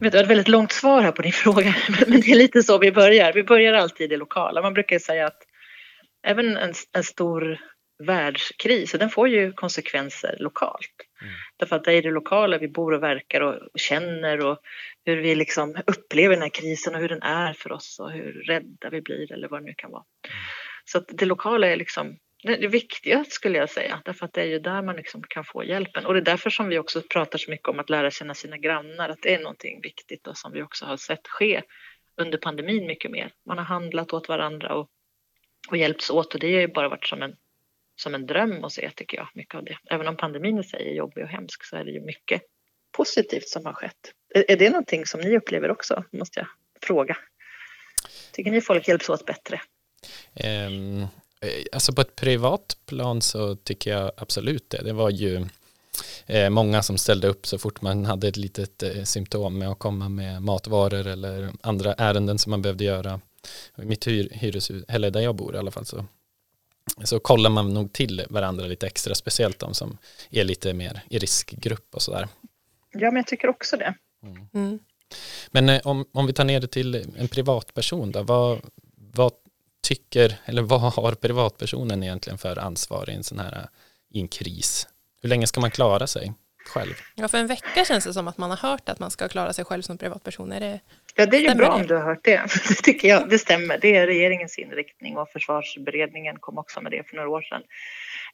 Vet, 0.00 0.12
det 0.12 0.18
var 0.18 0.22
ett 0.22 0.30
väldigt 0.30 0.48
långt 0.48 0.72
svar 0.72 1.02
här 1.02 1.12
på 1.12 1.22
din 1.22 1.32
fråga, 1.44 1.74
men 2.06 2.20
det 2.20 2.30
är 2.30 2.36
lite 2.36 2.62
så 2.62 2.78
vi 2.78 2.92
börjar. 2.92 3.32
Vi 3.32 3.44
börjar 3.44 3.74
alltid 3.74 4.04
i 4.04 4.08
det 4.08 4.16
lokala. 4.16 4.62
Man 4.62 4.74
brukar 4.74 4.98
säga 4.98 5.26
att 5.26 5.42
även 6.26 6.56
en, 6.56 6.74
en 6.92 7.04
stor 7.04 7.58
världskris, 8.06 8.92
den 8.92 9.10
får 9.10 9.28
ju 9.28 9.52
konsekvenser 9.52 10.36
lokalt. 10.40 11.07
Mm. 11.22 11.34
Därför 11.56 11.76
att 11.76 11.84
det 11.84 11.92
är 11.92 12.02
det 12.02 12.10
lokala 12.10 12.58
vi 12.58 12.68
bor 12.68 12.92
och 12.92 13.02
verkar 13.02 13.40
och, 13.40 13.68
känner 13.74 14.46
och 14.46 14.58
hur 15.04 15.16
vi 15.16 15.34
liksom 15.34 15.76
upplever 15.86 16.34
den 16.34 16.42
här 16.42 16.48
krisen 16.48 16.94
och 16.94 17.00
hur 17.00 17.08
den 17.08 17.22
är 17.22 17.52
för 17.52 17.72
oss 17.72 17.98
och 18.00 18.12
hur 18.12 18.32
rädda 18.32 18.90
vi 18.90 19.00
blir 19.00 19.32
eller 19.32 19.48
vad 19.48 19.60
det 19.60 19.66
nu 19.66 19.74
kan 19.76 19.90
vara. 19.90 20.04
Mm. 20.24 20.36
Så 20.84 20.98
att 20.98 21.08
det 21.08 21.26
lokala 21.26 21.66
är 21.66 21.76
liksom 21.76 22.18
det 22.42 22.68
viktiga 22.68 23.24
skulle 23.24 23.58
jag 23.58 23.70
säga, 23.70 24.02
därför 24.04 24.26
att 24.26 24.32
det 24.32 24.40
är 24.40 24.46
ju 24.46 24.58
där 24.58 24.82
man 24.82 24.96
liksom 24.96 25.22
kan 25.28 25.44
få 25.44 25.64
hjälpen. 25.64 26.06
Och 26.06 26.14
det 26.14 26.20
är 26.20 26.24
därför 26.24 26.50
som 26.50 26.68
vi 26.68 26.78
också 26.78 27.02
pratar 27.02 27.38
så 27.38 27.50
mycket 27.50 27.68
om 27.68 27.78
att 27.78 27.90
lära 27.90 28.10
känna 28.10 28.34
sina 28.34 28.58
grannar, 28.58 29.08
att 29.08 29.22
det 29.22 29.34
är 29.34 29.38
någonting 29.38 29.80
viktigt 29.82 30.26
och 30.26 30.36
som 30.36 30.52
vi 30.52 30.62
också 30.62 30.84
har 30.84 30.96
sett 30.96 31.28
ske 31.28 31.62
under 32.16 32.38
pandemin 32.38 32.86
mycket 32.86 33.10
mer. 33.10 33.32
Man 33.46 33.58
har 33.58 33.64
handlat 33.64 34.12
åt 34.12 34.28
varandra 34.28 34.74
och, 34.74 34.88
och 35.68 35.76
hjälpts 35.76 36.10
åt 36.10 36.34
och 36.34 36.40
det 36.40 36.54
har 36.54 36.60
ju 36.60 36.68
bara 36.68 36.88
varit 36.88 37.06
som 37.06 37.22
en, 37.22 37.36
som 38.00 38.14
en 38.14 38.26
dröm 38.26 38.64
att 38.64 38.72
se 38.72 38.90
tycker 38.96 39.16
jag, 39.16 39.28
mycket 39.34 39.54
av 39.54 39.64
det. 39.64 39.78
Även 39.90 40.08
om 40.08 40.16
pandemin 40.16 40.58
i 40.58 40.64
sig 40.64 40.88
är 40.90 40.94
jobbig 40.94 41.24
och 41.24 41.30
hemsk 41.30 41.64
så 41.64 41.76
är 41.76 41.84
det 41.84 41.90
ju 41.90 42.00
mycket 42.00 42.42
positivt 42.92 43.48
som 43.48 43.66
har 43.66 43.72
skett. 43.72 44.12
Är, 44.34 44.50
är 44.50 44.56
det 44.56 44.70
någonting 44.70 45.06
som 45.06 45.20
ni 45.20 45.36
upplever 45.36 45.70
också, 45.70 46.04
måste 46.12 46.40
jag 46.40 46.48
fråga? 46.82 47.16
Tycker 48.32 48.50
ni 48.50 48.60
folk 48.60 48.88
hjälps 48.88 49.08
åt 49.08 49.26
bättre? 49.26 49.60
Um, 50.68 51.06
alltså 51.72 51.92
på 51.92 52.00
ett 52.00 52.16
privat 52.16 52.76
plan 52.86 53.22
så 53.22 53.56
tycker 53.56 53.90
jag 53.90 54.12
absolut 54.16 54.70
det. 54.70 54.82
Det 54.82 54.92
var 54.92 55.10
ju 55.10 55.46
eh, 56.26 56.50
många 56.50 56.82
som 56.82 56.98
ställde 56.98 57.28
upp 57.28 57.46
så 57.46 57.58
fort 57.58 57.82
man 57.82 58.04
hade 58.04 58.28
ett 58.28 58.36
litet 58.36 58.82
eh, 58.82 59.02
symptom 59.02 59.58
med 59.58 59.68
att 59.68 59.78
komma 59.78 60.08
med 60.08 60.42
matvaror 60.42 61.06
eller 61.06 61.50
andra 61.60 61.94
ärenden 61.94 62.38
som 62.38 62.50
man 62.50 62.62
behövde 62.62 62.84
göra. 62.84 63.20
I 63.82 63.84
mitt 63.84 64.06
hyr, 64.06 64.28
hyreshus, 64.32 64.84
eller 64.88 65.10
där 65.10 65.20
jag 65.20 65.34
bor 65.34 65.54
i 65.54 65.58
alla 65.58 65.70
fall, 65.70 65.86
så, 65.86 66.04
så 67.04 67.20
kollar 67.20 67.50
man 67.50 67.74
nog 67.74 67.92
till 67.92 68.24
varandra 68.30 68.66
lite 68.66 68.86
extra, 68.86 69.14
speciellt 69.14 69.58
de 69.58 69.74
som 69.74 69.98
är 70.30 70.44
lite 70.44 70.74
mer 70.74 71.02
i 71.08 71.18
riskgrupp 71.18 71.94
och 71.94 72.02
sådär. 72.02 72.28
Ja, 72.92 73.10
men 73.10 73.16
jag 73.16 73.26
tycker 73.26 73.48
också 73.48 73.76
det. 73.76 73.94
Mm. 74.22 74.48
Mm. 74.54 74.78
Men 75.50 75.80
om, 75.84 76.04
om 76.12 76.26
vi 76.26 76.32
tar 76.32 76.44
ner 76.44 76.60
det 76.60 76.66
till 76.66 76.94
en 77.18 77.28
privatperson 77.28 78.12
då, 78.12 78.22
vad, 78.22 78.60
vad 79.14 79.32
tycker, 79.82 80.40
eller 80.44 80.62
vad 80.62 80.80
har 80.80 81.12
privatpersonen 81.12 82.02
egentligen 82.02 82.38
för 82.38 82.58
ansvar 82.58 83.10
i 83.10 83.14
en 83.14 83.24
sån 83.24 83.38
här 83.38 83.68
i 84.10 84.20
en 84.20 84.28
kris? 84.28 84.88
Hur 85.22 85.28
länge 85.28 85.46
ska 85.46 85.60
man 85.60 85.70
klara 85.70 86.06
sig 86.06 86.32
själv? 86.68 86.94
Ja, 87.14 87.28
för 87.28 87.38
en 87.38 87.46
vecka 87.46 87.84
känns 87.84 88.04
det 88.04 88.12
som 88.12 88.28
att 88.28 88.38
man 88.38 88.50
har 88.50 88.70
hört 88.70 88.88
att 88.88 88.98
man 88.98 89.10
ska 89.10 89.28
klara 89.28 89.52
sig 89.52 89.64
själv 89.64 89.82
som 89.82 89.98
privatperson. 89.98 90.52
Är 90.52 90.60
det, 90.60 90.80
ja, 91.14 91.26
det 91.26 91.36
är 91.36 91.40
ju 91.40 91.54
bra 91.54 91.68
det? 91.68 91.74
om 91.74 91.86
du 91.86 91.94
har 91.94 92.02
hört 92.02 92.24
det. 92.24 92.42
Det 92.68 92.74
tycker 92.74 93.08
jag, 93.08 93.28
det 93.28 93.38
stämmer. 93.38 93.78
Det 93.78 93.96
är 93.96 94.06
regeringens 94.06 94.58
inriktning 94.58 95.16
och 95.16 95.28
försvarsberedningen 95.28 96.36
kom 96.40 96.58
också 96.58 96.80
med 96.80 96.92
det 96.92 97.08
för 97.08 97.16
några 97.16 97.28
år 97.28 97.42
sedan. 97.42 97.62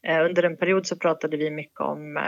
Eh, 0.03 0.25
under 0.25 0.43
en 0.43 0.57
period 0.57 0.87
så 0.87 0.95
pratade 0.95 1.37
vi 1.37 1.51
mycket 1.51 1.79
om 1.79 2.17
eh, 2.17 2.23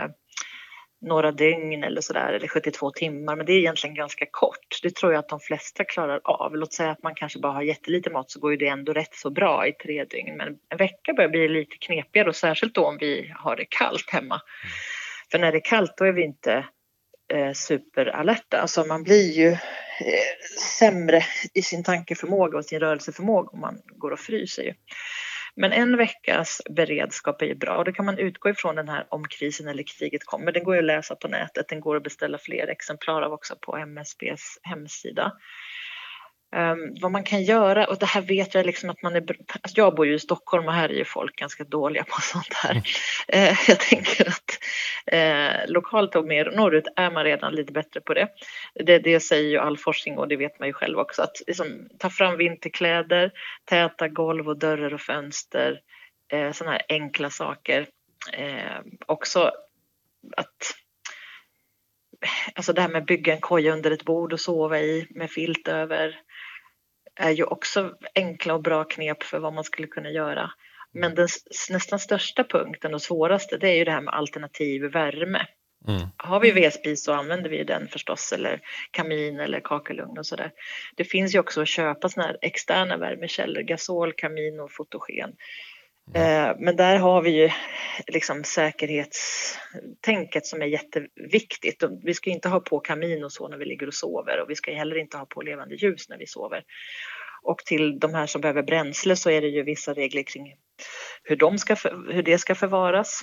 några 1.00 1.32
dygn 1.32 1.84
eller 1.84 2.00
sådär, 2.00 2.32
eller 2.32 2.48
72 2.48 2.90
timmar, 2.90 3.36
men 3.36 3.46
det 3.46 3.52
är 3.52 3.58
egentligen 3.58 3.94
ganska 3.94 4.26
kort. 4.30 4.78
Det 4.82 4.94
tror 4.94 5.12
jag 5.12 5.18
att 5.18 5.28
de 5.28 5.40
flesta 5.40 5.84
klarar 5.84 6.20
av. 6.24 6.56
Låt 6.56 6.72
säga 6.72 6.90
att 6.90 7.02
man 7.02 7.14
kanske 7.14 7.38
bara 7.38 7.52
har 7.52 7.62
jättelite 7.62 8.10
mat 8.10 8.30
så 8.30 8.40
går 8.40 8.50
ju 8.50 8.56
det 8.56 8.68
ändå 8.68 8.92
rätt 8.92 9.14
så 9.14 9.30
bra 9.30 9.66
i 9.66 9.72
tre 9.72 10.04
dygn. 10.04 10.36
Men 10.36 10.48
en 10.68 10.78
vecka 10.78 11.12
börjar 11.12 11.30
bli 11.30 11.48
lite 11.48 11.76
knepigare 11.76 12.28
och 12.28 12.36
särskilt 12.36 12.74
då 12.74 12.86
om 12.86 12.98
vi 13.00 13.32
har 13.36 13.56
det 13.56 13.64
kallt 13.64 14.10
hemma. 14.10 14.40
För 15.30 15.38
när 15.38 15.52
det 15.52 15.58
är 15.58 15.64
kallt 15.64 15.96
då 15.96 16.04
är 16.04 16.12
vi 16.12 16.24
inte 16.24 16.66
eh, 17.32 17.52
superalerta. 17.52 18.60
Alltså 18.60 18.84
man 18.84 19.02
blir 19.02 19.32
ju 19.32 19.48
eh, 19.48 19.58
sämre 20.78 21.22
i 21.54 21.62
sin 21.62 21.84
tankeförmåga 21.84 22.58
och 22.58 22.64
sin 22.64 22.80
rörelseförmåga 22.80 23.48
om 23.48 23.60
man 23.60 23.82
går 23.86 24.10
och 24.10 24.20
fryser. 24.20 24.62
Ju. 24.62 24.74
Men 25.60 25.72
en 25.72 25.96
veckas 25.96 26.62
beredskap 26.70 27.42
är 27.42 27.46
ju 27.46 27.54
bra 27.54 27.76
och 27.76 27.84
då 27.84 27.92
kan 27.92 28.04
man 28.04 28.18
utgå 28.18 28.50
ifrån 28.50 28.76
den 28.76 28.88
här 28.88 29.06
om 29.08 29.24
krisen 29.28 29.68
eller 29.68 29.82
kriget 29.82 30.24
kommer. 30.24 30.52
Den 30.52 30.64
går 30.64 30.74
ju 30.74 30.78
att 30.78 30.86
läsa 30.86 31.14
på 31.14 31.28
nätet, 31.28 31.68
den 31.68 31.80
går 31.80 31.96
att 31.96 32.02
beställa 32.02 32.38
fler 32.38 32.66
exemplar 32.66 33.22
av 33.22 33.32
också 33.32 33.56
på 33.60 33.76
MSBs 33.76 34.58
hemsida. 34.62 35.32
Um, 36.56 36.94
vad 37.00 37.12
man 37.12 37.24
kan 37.24 37.42
göra, 37.42 37.86
och 37.86 37.98
det 37.98 38.06
här 38.06 38.20
vet 38.20 38.54
jag 38.54 38.66
liksom 38.66 38.90
att 38.90 39.02
man 39.02 39.16
är... 39.16 39.20
Alltså 39.62 39.80
jag 39.80 39.94
bor 39.94 40.06
ju 40.06 40.14
i 40.14 40.18
Stockholm 40.18 40.66
och 40.66 40.72
här 40.72 40.88
är 40.88 40.94
ju 40.94 41.04
folk 41.04 41.36
ganska 41.36 41.64
dåliga 41.64 42.04
på 42.04 42.20
sånt 42.22 42.54
här. 42.54 42.74
Uh, 43.34 43.58
jag 43.68 43.80
tänker 43.80 44.28
att 44.28 44.58
uh, 45.12 45.72
lokalt 45.72 46.16
och 46.16 46.24
mer 46.24 46.52
norrut 46.56 46.84
är 46.96 47.10
man 47.10 47.24
redan 47.24 47.54
lite 47.54 47.72
bättre 47.72 48.00
på 48.00 48.14
det. 48.14 48.28
det. 48.74 48.98
Det 48.98 49.20
säger 49.20 49.50
ju 49.50 49.58
all 49.58 49.78
forskning 49.78 50.18
och 50.18 50.28
det 50.28 50.36
vet 50.36 50.58
man 50.58 50.68
ju 50.68 50.72
själv 50.72 50.98
också 50.98 51.22
att 51.22 51.36
liksom, 51.46 51.88
ta 51.98 52.10
fram 52.10 52.36
vinterkläder, 52.36 53.30
täta 53.64 54.08
golv 54.08 54.48
och 54.48 54.58
dörrar 54.58 54.94
och 54.94 55.00
fönster, 55.00 55.80
uh, 56.34 56.52
sådana 56.52 56.72
här 56.72 56.82
enkla 56.88 57.30
saker. 57.30 57.86
Uh, 58.38 58.80
också 59.06 59.50
att 60.36 60.74
Alltså 62.54 62.72
det 62.72 62.80
här 62.80 62.88
med 62.88 63.00
att 63.00 63.06
bygga 63.06 63.32
en 63.32 63.40
koja 63.40 63.72
under 63.72 63.90
ett 63.90 64.04
bord 64.04 64.32
och 64.32 64.40
sova 64.40 64.80
i 64.80 65.06
med 65.10 65.30
filt 65.30 65.68
över 65.68 66.20
är 67.18 67.30
ju 67.30 67.44
också 67.44 67.94
enkla 68.14 68.54
och 68.54 68.62
bra 68.62 68.84
knep 68.84 69.22
för 69.22 69.38
vad 69.38 69.52
man 69.52 69.64
skulle 69.64 69.88
kunna 69.88 70.10
göra. 70.10 70.50
Men 70.92 71.14
den 71.14 71.28
nästan 71.70 71.98
största 71.98 72.44
punkten 72.44 72.94
och 72.94 73.02
svåraste 73.02 73.58
det 73.58 73.68
är 73.68 73.74
ju 73.74 73.84
det 73.84 73.90
här 73.90 74.00
med 74.00 74.14
alternativ 74.14 74.82
värme. 74.82 75.46
Mm. 75.88 76.08
Har 76.16 76.40
vi 76.40 76.50
vedspis 76.50 77.04
så 77.04 77.12
använder 77.12 77.50
vi 77.50 77.64
den 77.64 77.88
förstås 77.88 78.32
eller 78.32 78.60
kamin 78.90 79.40
eller 79.40 79.60
kakelugn 79.60 80.18
och 80.18 80.26
sådär. 80.26 80.52
Det 80.96 81.04
finns 81.04 81.34
ju 81.34 81.38
också 81.38 81.62
att 81.62 81.68
köpa 81.68 82.08
sådana 82.08 82.28
här 82.28 82.38
externa 82.42 82.96
värmekällor, 82.96 83.62
gasol, 83.62 84.12
kamin 84.12 84.60
och 84.60 84.72
fotogen 84.72 85.32
Mm. 86.14 86.56
Men 86.58 86.76
där 86.76 86.98
har 86.98 87.22
vi 87.22 87.30
ju 87.30 87.50
liksom 88.06 88.44
säkerhetstänket 88.44 90.46
som 90.46 90.62
är 90.62 90.66
jätteviktigt. 90.66 91.84
Vi 92.04 92.14
ska 92.14 92.30
inte 92.30 92.48
ha 92.48 92.60
på 92.60 92.80
kamin 92.80 93.24
och 93.24 93.32
så 93.32 93.48
när 93.48 93.56
vi 93.56 93.64
ligger 93.64 93.86
och 93.86 93.94
sover 93.94 94.42
och 94.42 94.50
vi 94.50 94.54
ska 94.54 94.72
heller 94.72 94.98
inte 94.98 95.16
ha 95.16 95.26
på 95.26 95.42
levande 95.42 95.74
ljus 95.74 96.08
när 96.08 96.18
vi 96.18 96.26
sover. 96.26 96.62
Och 97.42 97.58
till 97.58 97.98
de 97.98 98.14
här 98.14 98.26
som 98.26 98.40
behöver 98.40 98.62
bränsle 98.62 99.16
så 99.16 99.30
är 99.30 99.40
det 99.40 99.48
ju 99.48 99.62
vissa 99.62 99.94
regler 99.94 100.22
kring 100.22 100.54
hur, 101.22 101.36
de 101.36 101.58
ska, 101.58 101.76
hur 102.10 102.22
det 102.22 102.38
ska 102.38 102.54
förvaras. 102.54 103.20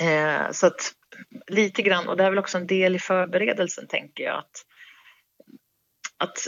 Eh, 0.00 0.50
så 0.50 0.66
att 0.66 0.92
lite 1.46 1.82
grann, 1.82 2.08
och 2.08 2.16
det 2.16 2.24
är 2.24 2.30
väl 2.30 2.38
också 2.38 2.58
en 2.58 2.66
del 2.66 2.96
i 2.96 2.98
förberedelsen 2.98 3.86
tänker 3.86 4.24
jag, 4.24 4.38
att, 4.38 4.64
att 6.20 6.46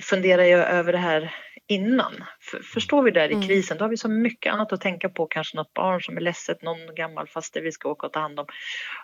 fundera 0.00 0.44
över 0.46 0.92
det 0.92 0.98
här 0.98 1.34
innan. 1.66 2.24
För, 2.40 2.58
förstår 2.58 3.02
vi 3.02 3.10
där 3.10 3.28
i 3.28 3.34
mm. 3.34 3.48
krisen, 3.48 3.78
då 3.78 3.84
har 3.84 3.90
vi 3.90 3.96
så 3.96 4.08
mycket 4.08 4.52
annat 4.52 4.72
att 4.72 4.80
tänka 4.80 5.08
på, 5.08 5.26
kanske 5.26 5.56
något 5.56 5.74
barn 5.74 6.02
som 6.02 6.16
är 6.16 6.20
ledset, 6.20 6.62
någon 6.62 6.94
gammal 6.94 7.28
faster 7.28 7.60
vi 7.60 7.72
ska 7.72 7.88
åka 7.88 8.06
och 8.06 8.12
ta 8.12 8.20
hand 8.20 8.40
om. 8.40 8.46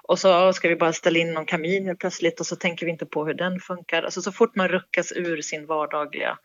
Och 0.02 0.19
så 0.19 0.52
ska 0.52 0.69
vi 0.69 0.76
bara 0.76 0.92
ställa 0.92 1.19
in 1.19 1.33
någon 1.33 1.47
kamin 1.47 1.97
plötsligt 1.97 2.40
och 2.40 2.47
så 2.47 2.57
tänker 2.57 2.87
vi 2.87 2.92
inte 2.92 3.07
på 3.07 3.26
hur 3.26 3.35
den 3.35 3.61
funkar. 3.61 4.02
Alltså 4.02 4.23
så 4.23 4.33
fort 4.33 4.57
man 4.57 4.69
ruckas 4.69 5.12
ur 5.12 5.40
sin 5.42 5.66
vardagliga 5.66 6.38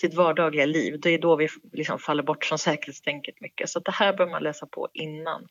sitt 0.00 0.14
vardagliga 0.14 0.66
liv, 0.66 1.00
det 1.00 1.10
är 1.10 1.18
då 1.18 1.36
vi 1.36 1.48
liksom 1.72 1.98
faller 1.98 2.22
bort 2.22 2.44
från 2.44 2.58
säkerhetstänket 2.58 3.40
mycket. 3.40 3.68
Så 3.68 3.80
det 3.80 3.92
här 3.92 4.12
bör 4.12 4.26
man 4.26 4.42
läsa 4.42 4.66
på 4.66 4.88
innan. 4.92 5.48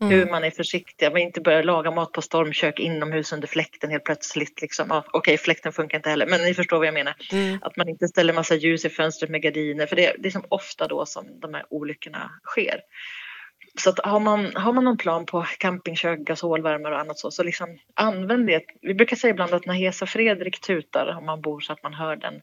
Mm. 0.00 0.12
Hur 0.12 0.26
man 0.26 0.44
är 0.44 0.50
försiktig, 0.50 1.12
man 1.12 1.20
inte 1.20 1.40
börjar 1.40 1.62
laga 1.62 1.90
mat 1.90 2.12
på 2.12 2.22
stormkök 2.22 2.78
inomhus 2.78 3.32
under 3.32 3.48
fläkten 3.48 3.90
helt 3.90 4.04
plötsligt. 4.04 4.60
Liksom. 4.60 4.86
Ja, 4.90 5.04
Okej, 5.06 5.18
okay, 5.18 5.38
fläkten 5.38 5.72
funkar 5.72 5.98
inte 5.98 6.10
heller, 6.10 6.26
men 6.26 6.40
ni 6.40 6.54
förstår 6.54 6.78
vad 6.78 6.86
jag 6.86 6.94
menar. 6.94 7.14
Mm. 7.32 7.58
Att 7.62 7.76
man 7.76 7.88
inte 7.88 8.08
ställer 8.08 8.32
massa 8.32 8.54
ljus 8.54 8.84
i 8.84 8.88
fönstret 8.88 9.30
med 9.30 9.42
gardiner, 9.42 9.86
för 9.86 9.96
det, 9.96 10.26
är 10.26 10.30
som 10.30 10.44
ofta 10.48 10.88
då 10.88 11.06
som 11.06 11.40
de 11.40 11.54
här 11.54 11.64
olyckorna 11.70 12.30
sker. 12.44 12.80
Så 13.78 13.90
att 13.90 13.98
har, 13.98 14.20
man, 14.20 14.56
har 14.56 14.72
man 14.72 14.84
någon 14.84 14.96
plan 14.96 15.26
på 15.26 15.46
campingkök, 15.58 16.18
gasolvärmare 16.18 16.94
och 16.94 17.00
annat 17.00 17.18
så, 17.18 17.30
så 17.30 17.42
liksom 17.42 17.78
använd 17.94 18.46
det. 18.46 18.64
Vi 18.82 18.94
brukar 18.94 19.16
säga 19.16 19.30
ibland 19.30 19.54
att 19.54 19.66
när 19.66 19.74
Hesa 19.74 20.06
Fredrik 20.06 20.60
tutar, 20.60 21.16
om 21.18 21.26
man 21.26 21.40
bor 21.40 21.60
så 21.60 21.72
att 21.72 21.82
man 21.82 21.94
hör 21.94 22.16
den, 22.16 22.42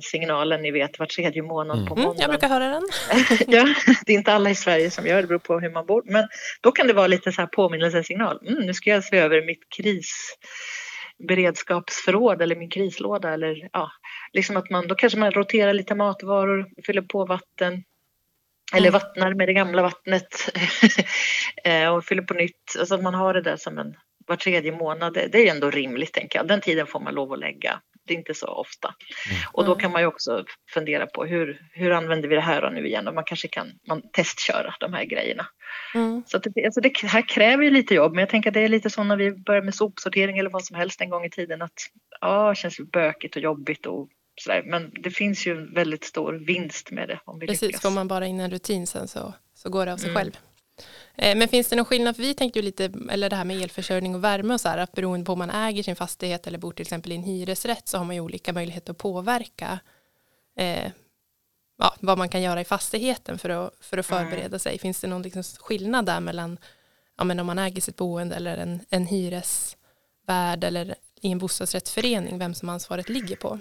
signalen 0.00 0.62
ni 0.62 0.70
vet 0.70 0.98
var 0.98 1.06
tredje 1.06 1.42
månad 1.42 1.76
mm. 1.76 1.88
på 1.88 1.96
måndag. 1.96 2.10
Mm, 2.10 2.20
jag 2.20 2.30
brukar 2.30 2.48
höra 2.48 2.68
den. 2.68 2.82
ja, 3.46 3.74
det 4.06 4.12
är 4.12 4.16
inte 4.16 4.32
alla 4.32 4.50
i 4.50 4.54
Sverige 4.54 4.90
som 4.90 5.06
gör 5.06 5.16
det, 5.16 5.22
det 5.22 5.28
beror 5.28 5.38
på 5.38 5.60
hur 5.60 5.70
man 5.70 5.86
bor. 5.86 6.02
Men 6.06 6.28
då 6.60 6.72
kan 6.72 6.86
det 6.86 6.92
vara 6.92 7.06
lite 7.06 7.32
så 7.32 7.40
här 7.40 7.48
påminnelsesignal. 7.48 8.38
Mm, 8.46 8.66
nu 8.66 8.74
ska 8.74 8.90
jag 8.90 9.04
se 9.04 9.18
över 9.18 9.46
mitt 9.46 9.62
krisberedskapsförråd 11.18 12.42
eller 12.42 12.56
min 12.56 12.70
krislåda 12.70 13.32
eller 13.32 13.68
ja, 13.72 13.92
liksom 14.32 14.56
att 14.56 14.70
man 14.70 14.88
då 14.88 14.94
kanske 14.94 15.18
man 15.18 15.30
roterar 15.32 15.72
lite 15.72 15.94
matvaror, 15.94 16.68
fyller 16.86 17.02
på 17.02 17.24
vatten 17.24 17.84
eller 18.74 18.88
mm. 18.88 18.92
vattnar 18.92 19.34
med 19.34 19.48
det 19.48 19.52
gamla 19.52 19.82
vattnet 19.82 20.50
eh, 21.64 21.88
och 21.88 22.04
fyller 22.04 22.22
på 22.22 22.34
nytt. 22.34 22.76
Alltså 22.78 22.94
att 22.94 23.02
man 23.02 23.14
har 23.14 23.34
det 23.34 23.42
där 23.42 23.56
som 23.56 23.78
en 23.78 23.94
var 24.26 24.36
tredje 24.36 24.72
månad. 24.72 25.14
Det 25.14 25.34
är 25.48 25.50
ändå 25.50 25.70
rimligt 25.70 26.12
tänker 26.12 26.38
jag. 26.38 26.48
Den 26.48 26.60
tiden 26.60 26.86
får 26.86 27.00
man 27.00 27.14
lov 27.14 27.32
att 27.32 27.38
lägga 27.38 27.80
det 28.06 28.14
är 28.14 28.18
inte 28.18 28.34
så 28.34 28.46
ofta. 28.46 28.94
Mm. 29.30 29.42
Och 29.52 29.64
då 29.64 29.74
kan 29.74 29.92
man 29.92 30.02
ju 30.02 30.06
också 30.06 30.44
fundera 30.74 31.06
på 31.06 31.24
hur, 31.24 31.60
hur 31.72 31.90
använder 31.90 32.28
vi 32.28 32.34
det 32.34 32.40
här 32.40 32.70
nu 32.70 32.86
igen 32.86 33.08
och 33.08 33.14
man 33.14 33.24
kanske 33.24 33.48
kan 33.48 33.68
man 33.88 34.02
testköra 34.12 34.74
de 34.80 34.92
här 34.92 35.04
grejerna. 35.04 35.46
Mm. 35.94 36.22
Så 36.26 36.38
det, 36.38 36.64
alltså 36.64 36.80
det 36.80 37.02
här 37.02 37.28
kräver 37.28 37.64
ju 37.64 37.70
lite 37.70 37.94
jobb 37.94 38.12
men 38.12 38.20
jag 38.20 38.28
tänker 38.28 38.50
att 38.50 38.54
det 38.54 38.60
är 38.60 38.68
lite 38.68 38.90
så 38.90 39.04
när 39.04 39.16
vi 39.16 39.32
börjar 39.32 39.62
med 39.62 39.74
sopsortering 39.74 40.38
eller 40.38 40.50
vad 40.50 40.64
som 40.64 40.76
helst 40.76 41.00
en 41.00 41.10
gång 41.10 41.24
i 41.24 41.30
tiden 41.30 41.62
att 41.62 41.72
ja, 42.20 42.48
det 42.48 42.56
känns 42.56 42.80
bökigt 42.92 43.36
och 43.36 43.42
jobbigt 43.42 43.86
och 43.86 44.08
sådär. 44.40 44.62
Men 44.66 44.90
det 45.02 45.10
finns 45.10 45.46
ju 45.46 45.52
en 45.52 45.74
väldigt 45.74 46.04
stor 46.04 46.32
vinst 46.32 46.90
med 46.90 47.08
det. 47.08 47.20
Om 47.24 47.38
vi 47.38 47.46
Precis, 47.46 47.62
lyckas. 47.62 47.82
får 47.82 47.90
man 47.90 48.08
bara 48.08 48.26
in 48.26 48.40
en 48.40 48.50
rutin 48.50 48.86
sen 48.86 49.08
så, 49.08 49.34
så 49.54 49.70
går 49.70 49.86
det 49.86 49.92
av 49.92 49.96
sig 49.96 50.10
mm. 50.10 50.18
själv. 50.18 50.32
Eh, 51.14 51.36
men 51.36 51.48
finns 51.48 51.68
det 51.68 51.76
någon 51.76 51.84
skillnad, 51.84 52.16
för 52.16 52.22
vi 52.22 52.34
tänkte 52.34 52.58
ju 52.58 52.64
lite, 52.64 52.92
eller 53.10 53.30
det 53.30 53.36
här 53.36 53.44
med 53.44 53.62
elförsörjning 53.62 54.14
och 54.14 54.24
värme 54.24 54.54
och 54.54 54.60
så 54.60 54.68
här, 54.68 54.78
att 54.78 54.92
beroende 54.92 55.26
på 55.26 55.32
om 55.32 55.38
man 55.38 55.50
äger 55.50 55.82
sin 55.82 55.96
fastighet 55.96 56.46
eller 56.46 56.58
bor 56.58 56.72
till 56.72 56.82
exempel 56.82 57.12
i 57.12 57.14
en 57.14 57.22
hyresrätt 57.22 57.88
så 57.88 57.98
har 57.98 58.04
man 58.04 58.14
ju 58.14 58.20
olika 58.20 58.52
möjligheter 58.52 58.92
att 58.92 58.98
påverka 58.98 59.78
eh, 60.56 60.90
ja, 61.78 61.94
vad 62.00 62.18
man 62.18 62.28
kan 62.28 62.42
göra 62.42 62.60
i 62.60 62.64
fastigheten 62.64 63.38
för 63.38 63.50
att, 63.50 63.72
för 63.80 63.98
att 63.98 64.10
mm. 64.10 64.30
förbereda 64.30 64.58
sig. 64.58 64.78
Finns 64.78 65.00
det 65.00 65.06
någon 65.06 65.22
liksom 65.22 65.42
skillnad 65.42 66.06
där 66.06 66.20
mellan 66.20 66.58
ja, 67.18 67.24
men 67.24 67.40
om 67.40 67.46
man 67.46 67.58
äger 67.58 67.80
sitt 67.80 67.96
boende 67.96 68.36
eller 68.36 68.56
en, 68.56 68.80
en 68.90 69.06
hyresvärd 69.06 70.64
eller 70.64 70.94
i 71.20 71.32
en 71.32 71.38
bostadsrättsförening, 71.38 72.38
vem 72.38 72.54
som 72.54 72.68
ansvaret 72.68 73.08
ligger 73.08 73.36
på? 73.36 73.58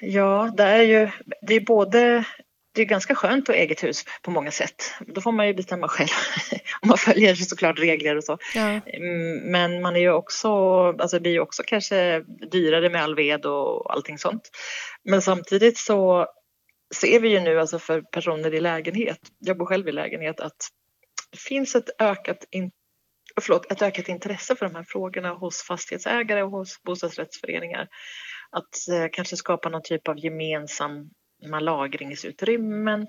Ja, 0.00 0.54
det 0.56 0.64
är 0.64 0.82
ju 0.82 1.10
det 1.42 1.54
är 1.54 1.60
både 1.60 2.24
det 2.72 2.82
är 2.82 2.86
ganska 2.86 3.14
skönt 3.14 3.48
att 3.48 3.54
ha 3.54 3.62
eget 3.62 3.84
hus 3.84 4.04
på 4.22 4.30
många 4.30 4.50
sätt. 4.50 4.94
Då 5.06 5.20
får 5.20 5.32
man 5.32 5.46
ju 5.46 5.54
bestämma 5.54 5.88
själv. 5.88 6.08
Om 6.82 6.88
man 6.88 6.98
följer 6.98 7.34
såklart 7.34 7.78
regler 7.78 8.16
och 8.16 8.24
så. 8.24 8.38
Ja. 8.54 8.80
Mm, 8.86 9.38
men 9.38 9.82
man 9.82 9.96
är 9.96 10.00
ju 10.00 10.12
också, 10.12 10.48
alltså 10.86 11.16
det 11.16 11.20
blir 11.20 11.32
ju 11.32 11.40
också 11.40 11.62
kanske 11.66 12.24
dyrare 12.50 12.90
med 12.90 13.02
all 13.02 13.14
ved 13.14 13.46
och 13.46 13.92
allting 13.92 14.18
sånt. 14.18 14.50
Men 15.04 15.22
samtidigt 15.22 15.78
så 15.78 16.26
ser 16.94 17.20
vi 17.20 17.28
ju 17.28 17.40
nu 17.40 17.60
alltså 17.60 17.78
för 17.78 18.02
personer 18.02 18.54
i 18.54 18.60
lägenhet, 18.60 19.20
jag 19.38 19.58
bor 19.58 19.66
själv 19.66 19.88
i 19.88 19.92
lägenhet, 19.92 20.40
att 20.40 20.68
det 21.30 21.38
finns 21.40 21.74
ett 21.74 21.90
ökat, 21.98 22.44
in, 22.50 22.70
förlåt, 23.40 23.72
ett 23.72 23.82
ökat 23.82 24.08
intresse 24.08 24.56
för 24.56 24.66
de 24.66 24.74
här 24.74 24.84
frågorna 24.88 25.28
hos 25.28 25.62
fastighetsägare 25.62 26.42
och 26.42 26.50
hos 26.50 26.82
bostadsrättsföreningar. 26.82 27.88
Att 28.50 28.88
eh, 28.88 29.08
kanske 29.12 29.36
skapa 29.36 29.68
någon 29.68 29.82
typ 29.82 30.08
av 30.08 30.18
gemensam 30.18 31.10
lagringsutrymmen. 31.42 33.06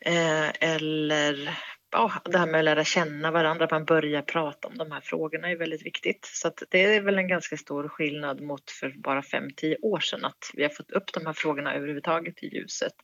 Eh, 0.00 0.48
eller 0.60 1.58
ja, 1.92 2.12
det 2.24 2.38
här 2.38 2.46
med 2.46 2.58
att 2.58 2.64
lära 2.64 2.84
känna 2.84 3.30
varandra, 3.30 3.64
att 3.64 3.70
man 3.70 3.84
börjar 3.84 4.22
prata 4.22 4.68
om 4.68 4.78
de 4.78 4.92
här 4.92 5.00
frågorna 5.00 5.50
är 5.50 5.56
väldigt 5.56 5.86
viktigt. 5.86 6.30
Så 6.32 6.52
det 6.70 6.82
är 6.82 7.00
väl 7.00 7.18
en 7.18 7.28
ganska 7.28 7.56
stor 7.56 7.88
skillnad 7.88 8.40
mot 8.40 8.70
för 8.70 8.94
bara 8.96 9.20
5-10 9.20 9.76
år 9.82 10.00
sedan 10.00 10.24
att 10.24 10.50
vi 10.54 10.62
har 10.62 10.70
fått 10.70 10.90
upp 10.90 11.12
de 11.12 11.26
här 11.26 11.32
frågorna 11.32 11.74
överhuvudtaget 11.74 12.42
i 12.42 12.46
ljuset 12.46 12.94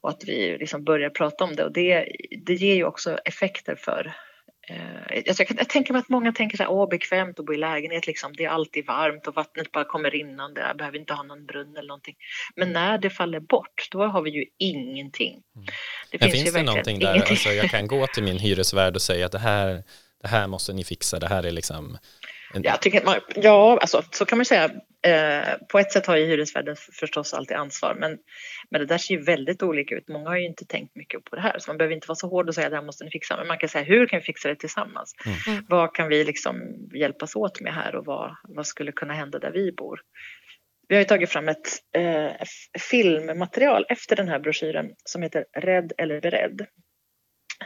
och 0.00 0.10
att 0.10 0.24
vi 0.24 0.58
liksom 0.58 0.84
börjar 0.84 1.10
prata 1.10 1.44
om 1.44 1.56
det 1.56 1.64
och 1.64 1.72
det, 1.72 2.12
det 2.46 2.54
ger 2.54 2.74
ju 2.74 2.84
också 2.84 3.18
effekter 3.24 3.76
för 3.76 4.16
Eh, 4.68 5.22
jag, 5.24 5.36
jag 5.56 5.68
tänker 5.68 5.92
mig 5.92 6.00
att 6.00 6.08
många 6.08 6.32
tänker 6.32 6.56
så 6.56 6.62
här, 6.62 6.70
åh 6.70 6.88
bekvämt 6.88 7.40
att 7.40 7.46
bo 7.46 7.54
i 7.54 7.56
lägenhet, 7.56 8.06
liksom. 8.06 8.32
det 8.36 8.44
är 8.44 8.48
alltid 8.48 8.86
varmt 8.86 9.26
och 9.26 9.34
vattnet 9.34 9.72
bara 9.72 9.84
kommer 9.84 10.10
rinnande, 10.10 10.60
jag 10.60 10.76
behöver 10.76 10.98
inte 10.98 11.14
ha 11.14 11.22
någon 11.22 11.46
brunn 11.46 11.76
eller 11.76 11.88
någonting. 11.88 12.16
Men 12.56 12.72
när 12.72 12.98
det 12.98 13.10
faller 13.10 13.40
bort, 13.40 13.88
då 13.90 14.06
har 14.06 14.22
vi 14.22 14.30
ju 14.30 14.44
ingenting. 14.58 15.42
Mm. 15.56 15.66
Det 16.10 16.18
finns, 16.18 16.32
finns 16.32 16.54
det 16.54 16.62
någonting 16.62 16.98
där, 16.98 17.30
alltså, 17.30 17.48
jag 17.48 17.70
kan 17.70 17.86
gå 17.86 18.06
till 18.06 18.22
min 18.22 18.38
hyresvärd 18.38 18.94
och 18.94 19.02
säga 19.02 19.26
att 19.26 19.32
det 19.32 19.38
här, 19.38 19.82
det 20.22 20.28
här 20.28 20.46
måste 20.46 20.72
ni 20.72 20.84
fixa, 20.84 21.18
det 21.18 21.28
här 21.28 21.42
är 21.42 21.50
liksom 21.50 21.98
jag 22.54 22.82
tycker 22.82 23.04
man, 23.04 23.20
ja, 23.34 23.78
alltså, 23.80 24.02
så 24.10 24.24
kan 24.24 24.38
man 24.38 24.44
säga. 24.44 24.70
Eh, 25.02 25.54
på 25.68 25.78
ett 25.78 25.92
sätt 25.92 26.06
har 26.06 26.16
ju 26.16 26.26
hyresvärden 26.26 26.76
förstås 27.00 27.34
alltid 27.34 27.56
ansvar, 27.56 27.94
men, 27.94 28.18
men 28.70 28.80
det 28.80 28.86
där 28.86 28.98
ser 28.98 29.14
ju 29.14 29.22
väldigt 29.22 29.62
olika 29.62 29.94
ut. 29.94 30.08
Många 30.08 30.28
har 30.28 30.36
ju 30.36 30.46
inte 30.46 30.64
tänkt 30.64 30.96
mycket 30.96 31.24
på 31.24 31.36
det 31.36 31.42
här, 31.42 31.58
så 31.58 31.70
man 31.70 31.78
behöver 31.78 31.94
inte 31.94 32.08
vara 32.08 32.16
så 32.16 32.28
hård 32.28 32.48
och 32.48 32.54
säga 32.54 32.66
att 32.66 32.70
det 32.70 32.76
här 32.76 32.84
måste 32.84 33.04
ni 33.04 33.10
fixa, 33.10 33.36
men 33.36 33.46
man 33.46 33.58
kan 33.58 33.68
säga 33.68 33.84
hur 33.84 34.06
kan 34.06 34.18
vi 34.18 34.24
fixa 34.24 34.48
det 34.48 34.56
tillsammans? 34.56 35.14
Mm. 35.26 35.38
mm. 35.48 35.64
Vad 35.68 35.94
kan 35.94 36.08
vi 36.08 36.24
liksom 36.24 36.62
hjälpas 36.94 37.36
åt 37.36 37.60
med 37.60 37.74
här 37.74 37.94
och 37.94 38.04
vad, 38.04 38.36
vad 38.42 38.66
skulle 38.66 38.92
kunna 38.92 39.14
hända 39.14 39.38
där 39.38 39.50
vi 39.50 39.72
bor? 39.72 40.00
Vi 40.88 40.94
har 40.94 41.00
ju 41.00 41.08
tagit 41.08 41.30
fram 41.30 41.48
ett 41.48 41.68
eh, 41.96 42.32
filmmaterial 42.90 43.86
efter 43.88 44.16
den 44.16 44.28
här 44.28 44.38
broschyren 44.38 44.90
som 45.04 45.22
heter 45.22 45.44
Rädd 45.56 45.92
eller 45.98 46.20
beredd. 46.20 46.66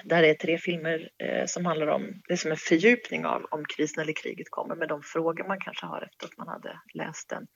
Där 0.04 0.22
är 0.22 0.34
tre 0.34 0.58
filmer 0.58 1.08
eh, 1.18 1.46
som 1.46 1.66
handlar 1.66 1.86
om, 1.86 2.22
det 2.28 2.32
är 2.32 2.36
som 2.36 2.50
en 2.50 2.56
fördjupning 2.56 3.26
av 3.26 3.44
om 3.50 3.64
krisen 3.64 4.02
eller 4.02 4.12
kriget 4.12 4.50
kommer 4.50 4.76
med 4.76 4.88
de 4.88 5.02
frågor 5.02 5.48
man 5.48 5.60
kanske 5.60 5.86
har 5.86 6.02
efter 6.02 6.26
att 6.26 6.38
man 6.38 6.48
hade 6.48 6.80
läst 6.94 7.28
den. 7.28 7.46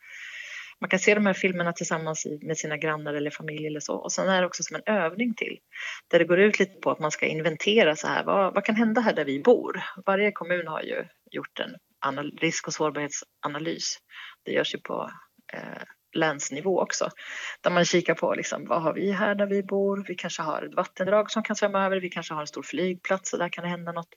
Man 0.80 0.90
kan 0.90 0.98
se 0.98 1.14
de 1.14 1.26
här 1.26 1.34
filmerna 1.34 1.72
tillsammans 1.72 2.26
med 2.42 2.58
sina 2.58 2.76
grannar 2.76 3.14
eller 3.14 3.30
familj 3.30 3.66
eller 3.66 3.80
så. 3.80 3.94
Och 3.94 4.12
sen 4.12 4.28
är 4.28 4.40
det 4.40 4.46
också 4.46 4.62
som 4.62 4.76
en 4.76 4.94
övning 4.94 5.34
till. 5.34 5.58
Där 6.08 6.18
det 6.18 6.24
går 6.24 6.40
ut 6.40 6.58
lite 6.58 6.80
på 6.80 6.90
att 6.90 6.98
man 6.98 7.10
ska 7.10 7.26
inventera 7.26 7.96
så 7.96 8.06
här, 8.06 8.24
vad, 8.24 8.54
vad 8.54 8.64
kan 8.64 8.76
hända 8.76 9.00
här 9.00 9.12
där 9.12 9.24
vi 9.24 9.40
bor? 9.40 9.82
Varje 10.06 10.32
kommun 10.32 10.66
har 10.66 10.82
ju 10.82 11.04
gjort 11.30 11.60
en 11.60 11.76
risk 12.40 12.66
och 12.66 12.74
sårbarhetsanalys. 12.74 13.98
Det 14.44 14.52
görs 14.52 14.74
ju 14.74 14.78
på 14.78 15.10
eh, 15.52 15.82
länsnivå 16.14 16.80
också. 16.80 17.10
Där 17.60 17.70
man 17.70 17.84
kikar 17.84 18.14
på 18.14 18.34
liksom, 18.34 18.64
vad 18.64 18.82
har 18.82 18.94
vi 18.94 19.12
här 19.12 19.34
där 19.34 19.46
vi 19.46 19.62
bor? 19.62 20.04
Vi 20.08 20.14
kanske 20.14 20.42
har 20.42 20.62
ett 20.62 20.74
vattendrag 20.74 21.30
som 21.30 21.42
kan 21.42 21.56
svämma 21.56 21.86
över. 21.86 22.00
Vi 22.00 22.10
kanske 22.10 22.34
har 22.34 22.40
en 22.40 22.46
stor 22.46 22.62
flygplats 22.62 23.32
och 23.32 23.38
där 23.38 23.48
kan 23.48 23.64
det 23.64 23.70
hända 23.70 23.92
något. 23.92 24.14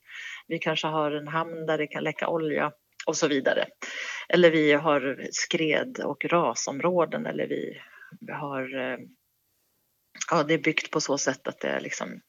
Vi 0.48 0.60
kanske 0.60 0.88
har 0.88 1.12
en 1.12 1.28
hamn 1.28 1.66
där 1.66 1.78
det 1.78 1.88
kan 1.88 2.04
läcka 2.04 2.28
olja 2.28 2.72
och 3.08 3.18
så 3.18 3.28
vidare. 3.28 3.66
Eller 4.30 4.52
vi 4.52 4.74
har 4.74 5.28
skred 5.32 6.00
och 6.04 6.26
rasområden 6.26 7.26
eller 7.26 7.48
vi 7.48 7.82
har 8.32 8.80
eh, 8.80 8.98
ja, 10.32 10.44
det 10.44 10.54
är 10.54 10.58
byggt 10.58 10.92
på 10.92 11.02
så 11.02 11.18
sätt 11.18 11.48
att 11.48 11.60
det 11.60 11.68
är 11.68 11.80
liksom 11.80 12.22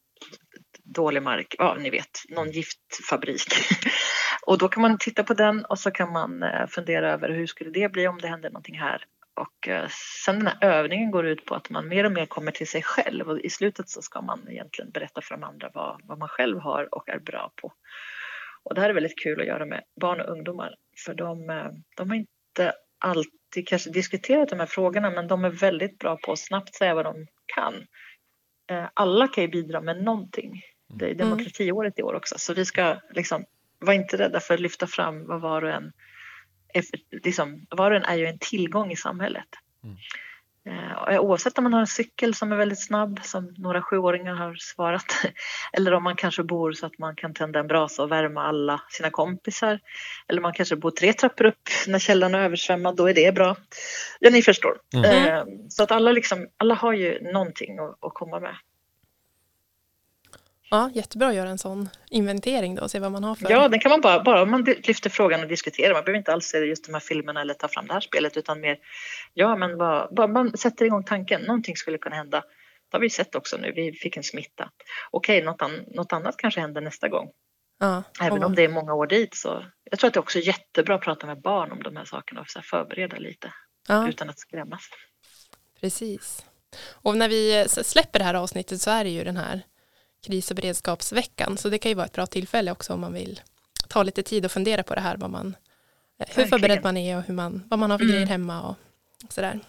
dålig 0.85 1.23
mark, 1.23 1.55
ja 1.59 1.77
ni 1.81 1.91
vet, 1.91 2.23
någon 2.29 2.51
giftfabrik. 2.51 3.53
och 4.47 4.59
då 4.59 4.69
kan 4.69 4.83
man 4.83 4.99
titta 4.99 5.25
på 5.25 5.35
den 5.35 5.65
och 5.65 5.79
så 5.79 5.91
kan 5.91 6.13
man 6.13 6.43
eh, 6.43 6.67
fundera 6.67 7.13
över 7.13 7.29
hur 7.29 7.47
skulle 7.47 7.71
det 7.71 7.93
bli 7.93 8.09
om 8.09 8.19
det 8.19 8.29
händer 8.29 8.51
någonting 8.51 8.79
här 8.79 9.05
och 9.38 9.68
eh, 9.68 9.88
sen 10.24 10.38
den 10.38 10.46
här 10.46 10.59
övningen 10.61 11.11
går 11.11 11.27
ut 11.27 11.44
på 11.44 11.55
att 11.55 11.70
man 11.70 11.88
mer 11.88 12.05
och 12.05 12.12
mer 12.12 12.27
kommer 12.27 12.53
till 12.53 12.68
sig 12.68 12.83
själv 12.83 13.29
och 13.29 13.40
i 13.40 13.51
slutet 13.51 13.88
så 13.88 14.03
ska 14.03 14.20
man 14.20 14.48
egentligen 14.48 14.90
berätta 14.90 15.20
för 15.20 15.35
de 15.35 15.44
andra 15.44 15.70
vad, 15.74 16.01
vad 16.05 16.18
man 16.18 16.29
själv 16.29 16.59
har 16.59 16.94
och 16.94 17.09
är 17.09 17.18
bra 17.18 17.53
på. 17.57 17.72
Och 18.62 18.74
det 18.74 18.81
här 18.81 18.90
är 18.90 18.94
väldigt 18.94 19.22
kul 19.22 19.40
att 19.40 19.46
göra 19.46 19.66
med 19.66 19.85
barn 20.01 20.20
och 20.20 20.33
ungdomar 20.33 20.74
för 21.05 21.14
de, 21.14 21.51
eh, 21.51 21.66
de 21.96 22.09
har 22.09 22.16
inte 22.16 22.72
alltid 22.98 23.68
kanske 23.68 23.90
diskuterat 23.90 24.48
de 24.48 24.59
här 24.59 24.66
frågorna 24.66 25.11
men 25.11 25.29
de 25.29 25.44
är 25.44 25.51
väldigt 25.51 25.98
bra 25.98 26.16
på 26.16 26.33
att 26.33 26.38
snabbt 26.38 26.74
säga 26.74 26.94
vad 26.94 27.05
de 27.05 27.27
kan. 27.55 27.74
Eh, 28.70 28.88
alla 28.94 29.29
kan 29.29 29.44
ju 29.44 29.48
bidra 29.48 29.81
med 29.81 30.03
någonting. 30.03 30.62
Det 30.88 31.05
är 31.05 31.14
mm. 31.14 31.18
demokratiåret 31.18 31.98
i 31.98 32.03
år 32.03 32.14
också 32.14 32.35
så 32.38 32.55
vi 32.55 32.64
ska 32.64 32.96
liksom 33.11 33.44
vara 33.79 33.96
inte 33.96 34.16
rädda 34.16 34.40
för 34.40 34.55
att 34.55 34.61
lyfta 34.61 34.87
fram 34.87 35.27
vad 35.27 35.40
var 35.40 35.62
och 35.62 35.70
en 35.70 35.92
liksom, 37.25 37.67
var 37.71 37.91
och 37.91 37.97
en 37.97 38.05
är 38.05 38.17
ju 38.17 38.27
en 38.27 38.39
tillgång 38.39 38.93
i 38.93 38.97
samhället. 38.97 39.49
Mm. 39.85 39.97
Eh, 40.69 41.21
oavsett 41.21 41.59
om 41.59 41.65
man 41.65 41.73
har 41.73 41.81
en 41.81 41.87
cykel 41.87 42.35
som 42.35 42.53
är 42.53 42.57
väldigt 42.57 42.85
snabb, 42.85 43.21
som 43.23 43.55
några 43.57 43.83
sjuåringar 43.83 44.35
har 44.35 44.57
svarat, 44.59 45.05
eller 45.73 45.95
om 45.95 46.03
man 46.05 46.17
kanske 46.17 46.43
bor 46.43 46.73
så 46.73 46.87
att 46.87 46.99
man 46.99 47.17
kan 47.17 47.35
tända 47.35 47.61
en 47.61 47.67
brasa 47.67 48.03
och 48.03 48.13
värma 48.13 48.43
alla 48.43 48.81
sina 48.89 49.11
kompisar, 49.11 49.81
eller 50.29 50.41
man 50.41 50.53
kanske 50.53 50.77
bor 50.77 50.91
tre 50.91 51.13
trappor 51.13 51.45
upp 51.45 51.69
när 51.87 51.99
källaren 51.99 52.35
är 52.35 52.41
översvämmad, 52.41 52.97
då 52.97 53.09
är 53.09 53.15
det 53.15 53.35
bra. 53.35 53.57
Ja, 54.21 54.31
ni 54.31 54.43
förstår. 54.43 54.79
Mm. 54.95 55.05
Eh, 55.05 55.45
så 55.69 55.83
att 55.83 55.91
alla, 55.91 56.13
liksom, 56.13 56.49
alla 56.57 56.75
har 56.75 56.93
ju 56.93 57.33
någonting 57.33 57.79
att, 57.79 58.05
att 58.05 58.15
komma 58.15 58.41
med. 58.41 58.55
Ja, 60.71 60.91
jättebra 60.95 61.29
att 61.29 61.35
göra 61.35 61.49
en 61.49 61.59
sån 61.59 61.89
inventering 62.11 62.75
då 62.75 62.83
och 62.83 62.91
se 62.91 62.99
vad 62.99 63.13
man 63.13 63.25
har 63.25 63.35
för. 63.35 63.51
Ja, 63.51 63.69
den 63.69 63.81
kan 63.81 63.91
man 63.91 64.01
bara, 64.01 64.23
bara 64.23 64.43
om 64.43 64.51
man 64.51 64.65
lyfter 64.65 65.11
frågan 65.11 65.41
och 65.41 65.49
diskuterar. 65.49 65.95
Man 65.95 66.05
behöver 66.05 66.19
inte 66.19 66.33
alls 66.33 66.47
se 66.47 66.59
just 66.59 66.87
de 66.87 66.93
här 66.93 67.01
filmerna 67.01 67.41
eller 67.41 67.55
ta 67.55 67.69
fram 67.69 67.87
det 67.87 67.93
här 67.93 68.01
spelet 68.01 68.37
utan 68.37 68.61
mer, 68.61 68.79
ja 69.35 69.57
men 69.57 69.79
bara, 69.79 70.09
bara 70.11 70.27
man 70.27 70.57
sätter 70.57 70.85
igång 70.85 71.05
tanken, 71.05 71.43
någonting 71.43 71.77
skulle 71.77 71.99
kunna 71.99 72.17
hända. 72.17 72.41
Det 72.91 72.97
har 72.97 73.01
vi 73.01 73.11
sett 73.11 73.35
också 73.35 73.57
nu, 73.57 73.73
vi 73.73 73.93
fick 73.93 74.17
en 74.17 74.23
smitta. 74.23 74.71
Okej, 75.11 75.43
något, 75.43 75.63
an, 75.63 75.85
något 75.87 76.13
annat 76.13 76.37
kanske 76.37 76.61
händer 76.61 76.81
nästa 76.81 77.09
gång. 77.09 77.31
Ja, 77.79 78.03
Även 78.21 78.45
om 78.45 78.55
det 78.55 78.65
är 78.65 78.69
många 78.69 78.95
år 78.95 79.07
dit 79.07 79.35
så. 79.35 79.65
Jag 79.91 79.99
tror 79.99 80.09
att 80.09 80.15
det 80.15 80.19
är 80.19 80.23
också 80.23 80.39
jättebra 80.39 80.95
att 80.95 81.01
prata 81.01 81.27
med 81.27 81.41
barn 81.41 81.73
om 81.73 81.83
de 81.83 81.97
här 81.97 82.05
sakerna 82.05 82.41
och 82.41 82.49
så 82.49 82.63
förbereda 82.63 83.17
lite 83.17 83.53
ja. 83.89 84.09
utan 84.09 84.31
att 84.31 84.39
skrämmas. 84.39 84.89
Precis. 85.81 86.45
Och 86.93 87.17
när 87.17 87.29
vi 87.29 87.67
släpper 87.69 88.19
det 88.19 88.25
här 88.25 88.35
avsnittet 88.35 88.81
så 88.81 88.91
är 88.91 89.05
det 89.05 89.11
ju 89.11 89.25
den 89.25 89.37
här 89.37 89.63
kris 90.23 90.51
och 90.51 90.57
beredskapsveckan. 90.57 91.59
Så 91.59 91.69
det 91.69 91.79
kan 91.79 91.91
ju 91.91 91.95
vara 91.95 92.07
ett 92.07 92.13
bra 92.13 92.27
tillfälle 92.27 92.73
också 92.73 92.93
om 92.93 93.01
man 93.01 93.13
vill 93.13 93.41
ta 93.89 94.03
lite 94.03 94.23
tid 94.23 94.45
och 94.45 94.53
fundera 94.53 94.83
på 94.83 94.95
det 94.95 95.01
här, 95.01 95.17
vad 95.17 95.31
man, 95.31 95.57
hur 96.19 96.47
förberedd 96.47 96.83
man 96.83 96.97
är 96.97 97.17
och 97.17 97.23
hur 97.23 97.35
man, 97.35 97.63
vad 97.69 97.79
man 97.79 97.91
har 97.91 97.99
för 97.99 98.05
mm. 98.05 98.15
grejer 98.15 98.27
hemma 98.27 98.63
och 98.63 98.77
sådär. 99.33 99.61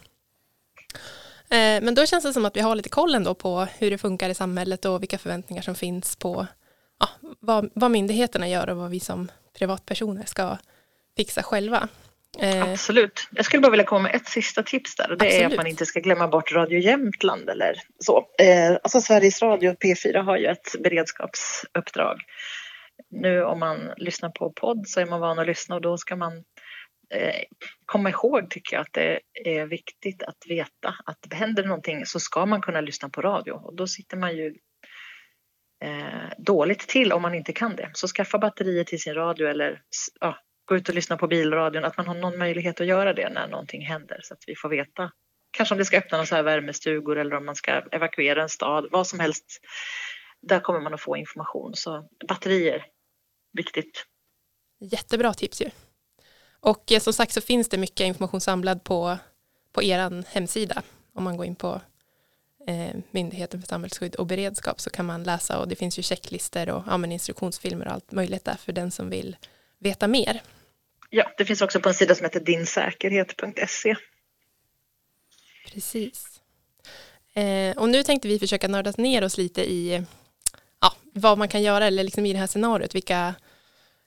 Eh, 1.49 1.81
men 1.81 1.95
då 1.95 2.05
känns 2.05 2.23
det 2.23 2.33
som 2.33 2.45
att 2.45 2.55
vi 2.55 2.61
har 2.61 2.75
lite 2.75 2.89
koll 2.89 3.15
ändå 3.15 3.33
på 3.33 3.67
hur 3.77 3.91
det 3.91 3.97
funkar 3.97 4.29
i 4.29 4.33
samhället 4.33 4.85
och 4.85 5.01
vilka 5.01 5.17
förväntningar 5.17 5.61
som 5.61 5.75
finns 5.75 6.15
på 6.15 6.47
ja, 6.99 7.09
vad, 7.39 7.69
vad 7.73 7.91
myndigheterna 7.91 8.49
gör 8.49 8.69
och 8.69 8.77
vad 8.77 8.89
vi 8.89 8.99
som 8.99 9.31
privatpersoner 9.53 10.25
ska 10.25 10.57
fixa 11.17 11.43
själva. 11.43 11.87
Eh, 12.37 12.71
Absolut. 12.71 13.27
Jag 13.31 13.45
skulle 13.45 13.61
bara 13.61 13.71
vilja 13.71 13.85
komma 13.85 14.01
med 14.01 14.15
ett 14.15 14.27
sista 14.27 14.63
tips 14.63 14.95
där 14.95 15.11
och 15.11 15.17
det 15.17 15.25
Absolut. 15.25 15.43
är 15.43 15.47
att 15.47 15.57
man 15.57 15.67
inte 15.67 15.85
ska 15.85 15.99
glömma 15.99 16.27
bort 16.27 16.51
Radio 16.51 16.79
Jämtland 16.79 17.49
eller 17.49 17.75
så. 17.99 18.17
Eh, 18.17 18.71
alltså 18.71 19.01
Sveriges 19.01 19.41
Radio 19.41 19.73
P4 19.73 20.21
har 20.23 20.37
ju 20.37 20.45
ett 20.45 20.75
beredskapsuppdrag. 20.83 22.21
Nu 23.09 23.43
om 23.43 23.59
man 23.59 23.91
lyssnar 23.97 24.29
på 24.29 24.51
podd 24.51 24.87
så 24.87 24.99
är 24.99 25.05
man 25.05 25.19
van 25.19 25.39
att 25.39 25.47
lyssna 25.47 25.75
och 25.75 25.81
då 25.81 25.97
ska 25.97 26.15
man 26.15 26.33
eh, 27.13 27.41
komma 27.85 28.09
ihåg 28.09 28.49
tycker 28.49 28.75
jag 28.75 28.81
att 28.81 28.93
det 28.93 29.19
är 29.45 29.65
viktigt 29.65 30.23
att 30.23 30.37
veta 30.47 30.95
att 31.05 31.33
händer 31.33 31.63
någonting 31.63 32.05
så 32.05 32.19
ska 32.19 32.45
man 32.45 32.61
kunna 32.61 32.81
lyssna 32.81 33.09
på 33.09 33.21
radio 33.21 33.51
och 33.51 33.75
då 33.75 33.87
sitter 33.87 34.17
man 34.17 34.37
ju 34.37 34.55
eh, 35.85 36.29
dåligt 36.37 36.87
till 36.87 37.13
om 37.13 37.21
man 37.21 37.35
inte 37.35 37.53
kan 37.53 37.75
det. 37.75 37.89
Så 37.93 38.07
skaffa 38.07 38.37
batterier 38.37 38.83
till 38.83 39.01
sin 39.01 39.13
radio 39.13 39.47
eller 39.47 39.81
ja, 40.19 40.37
gå 40.69 40.75
ut 40.75 40.89
och 40.89 40.95
lyssna 40.95 41.17
på 41.17 41.27
bilradion, 41.27 41.85
att 41.85 41.97
man 41.97 42.07
har 42.07 42.15
någon 42.15 42.37
möjlighet 42.37 42.81
att 42.81 42.87
göra 42.87 43.13
det 43.13 43.29
när 43.29 43.47
någonting 43.47 43.85
händer 43.85 44.19
så 44.23 44.33
att 44.33 44.43
vi 44.47 44.55
får 44.55 44.69
veta. 44.69 45.11
Kanske 45.51 45.75
om 45.75 45.79
det 45.79 45.85
ska 45.85 45.97
öppna 45.97 46.17
några 46.17 46.25
så 46.25 46.35
här 46.35 46.43
värmestugor 46.43 47.17
eller 47.17 47.35
om 47.35 47.45
man 47.45 47.55
ska 47.55 47.71
evakuera 47.91 48.41
en 48.41 48.49
stad, 48.49 48.87
vad 48.91 49.07
som 49.07 49.19
helst. 49.19 49.45
Där 50.41 50.59
kommer 50.59 50.79
man 50.79 50.93
att 50.93 51.01
få 51.01 51.17
information. 51.17 51.75
Så 51.75 52.09
batterier, 52.27 52.85
viktigt. 53.53 54.05
Jättebra 54.79 55.33
tips 55.33 55.61
ju. 55.61 55.69
Och 56.59 56.91
eh, 56.91 56.99
som 56.99 57.13
sagt 57.13 57.33
så 57.33 57.41
finns 57.41 57.69
det 57.69 57.77
mycket 57.77 58.05
information 58.05 58.41
samlad 58.41 58.83
på, 58.83 59.17
på 59.73 59.83
er 59.83 60.23
hemsida. 60.33 60.81
Om 61.13 61.23
man 61.23 61.37
går 61.37 61.45
in 61.45 61.55
på 61.55 61.81
eh, 62.67 62.95
Myndigheten 63.11 63.61
för 63.61 63.67
samhällsskydd 63.67 64.15
och 64.15 64.25
beredskap 64.27 64.79
så 64.79 64.89
kan 64.89 65.05
man 65.05 65.23
läsa 65.23 65.59
och 65.59 65.67
det 65.67 65.75
finns 65.75 65.99
ju 65.99 66.03
checklister 66.03 66.69
och 66.69 66.83
ja, 66.87 67.05
instruktionsfilmer 67.05 67.87
och 67.87 67.93
allt 67.93 68.11
möjligt 68.11 68.45
där 68.45 68.55
för 68.55 68.71
den 68.71 68.91
som 68.91 69.09
vill 69.09 69.37
veta 69.79 70.07
mer. 70.07 70.41
Ja, 71.09 71.31
det 71.37 71.45
finns 71.45 71.61
också 71.61 71.79
på 71.79 71.89
en 71.89 71.95
sida 71.95 72.15
som 72.15 72.23
heter 72.23 72.39
dinsäkerhet.se. 72.39 73.95
Precis. 75.73 76.41
Eh, 77.33 77.77
och 77.77 77.89
nu 77.89 78.03
tänkte 78.03 78.27
vi 78.27 78.39
försöka 78.39 78.67
nörda 78.67 78.93
ner 78.97 79.23
oss 79.23 79.37
lite 79.37 79.71
i 79.71 80.03
ja, 80.81 80.93
vad 81.13 81.37
man 81.37 81.47
kan 81.47 81.61
göra 81.61 81.87
eller 81.87 82.03
liksom 82.03 82.25
i 82.25 82.33
det 82.33 82.39
här 82.39 82.47
scenariot, 82.47 82.95
vilka 82.95 83.35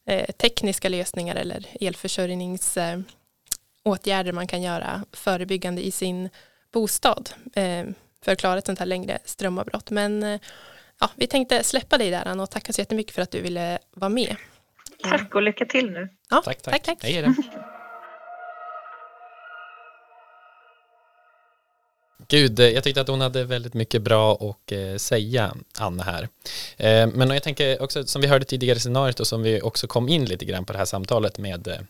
eh, 0.07 0.31
tekniska 0.31 0.88
lösningar 0.88 1.37
eller 1.37 1.67
elförsörjningsåtgärder 1.81 4.31
eh, 4.31 4.33
man 4.33 4.47
kan 4.47 4.62
göra 4.62 5.05
förebyggande 5.12 5.87
i 5.87 5.91
sin 5.91 6.29
bostad 6.73 7.31
eh, 7.55 7.85
för 8.25 8.33
att 8.33 8.38
klara 8.38 8.59
ett 8.59 8.67
sånt 8.67 8.79
här 8.79 8.87
längre 8.87 9.19
strömavbrott. 9.25 9.91
Men 9.91 10.23
eh, 10.23 10.41
ja, 11.01 11.11
vi 11.17 11.27
tänkte 11.27 11.65
släppa 11.65 11.99
dig 11.99 12.11
där 12.11 12.29
Anna 12.29 12.43
och 12.43 12.51
tacka 12.51 12.73
så 12.73 12.81
jättemycket 12.81 13.15
för 13.15 13.23
att 13.23 13.31
du 13.31 13.41
ville 13.41 13.79
vara 13.91 14.09
med. 14.09 14.37
Tack 15.03 15.35
och 15.35 15.43
lycka 15.43 15.65
till 15.65 15.91
nu. 15.91 16.09
Ja, 16.31 16.43
tack, 16.45 16.62
tack. 16.62 16.75
tack, 16.75 16.85
tack. 16.85 16.99
Hej 17.03 17.23
då. 17.23 17.35
Gud, 22.29 22.61
eh, 22.61 22.69
jag 22.69 22.85
tyckte 22.85 23.01
att 23.01 23.09
hon 23.09 23.21
hade 23.21 23.45
väldigt 23.45 23.75
mycket 23.75 24.03
bra 24.03 24.35
att 24.35 24.73
eh, 24.73 24.97
säga, 24.97 25.55
Anna 25.79 26.03
här. 26.03 26.29
Eh, 26.77 27.07
men 27.07 27.31
jag 27.31 27.43
tänker 27.43 27.83
också, 27.83 28.07
som 28.07 28.23
vi 28.23 28.29
hörde 28.29 28.45
tidigare 28.45 28.77
i 28.77 28.81
scenariot 28.81 29.21
och 29.21 29.27
som 29.27 29.43
vi 29.43 29.62
också 29.62 29.87
kom 29.87 30.09
in 30.09 30.25
lite 30.25 30.45
grann 30.45 30.65
på 30.65 30.73
det 30.73 30.79
här 30.79 30.85
samtalet 30.85 31.38
med, 31.38 31.87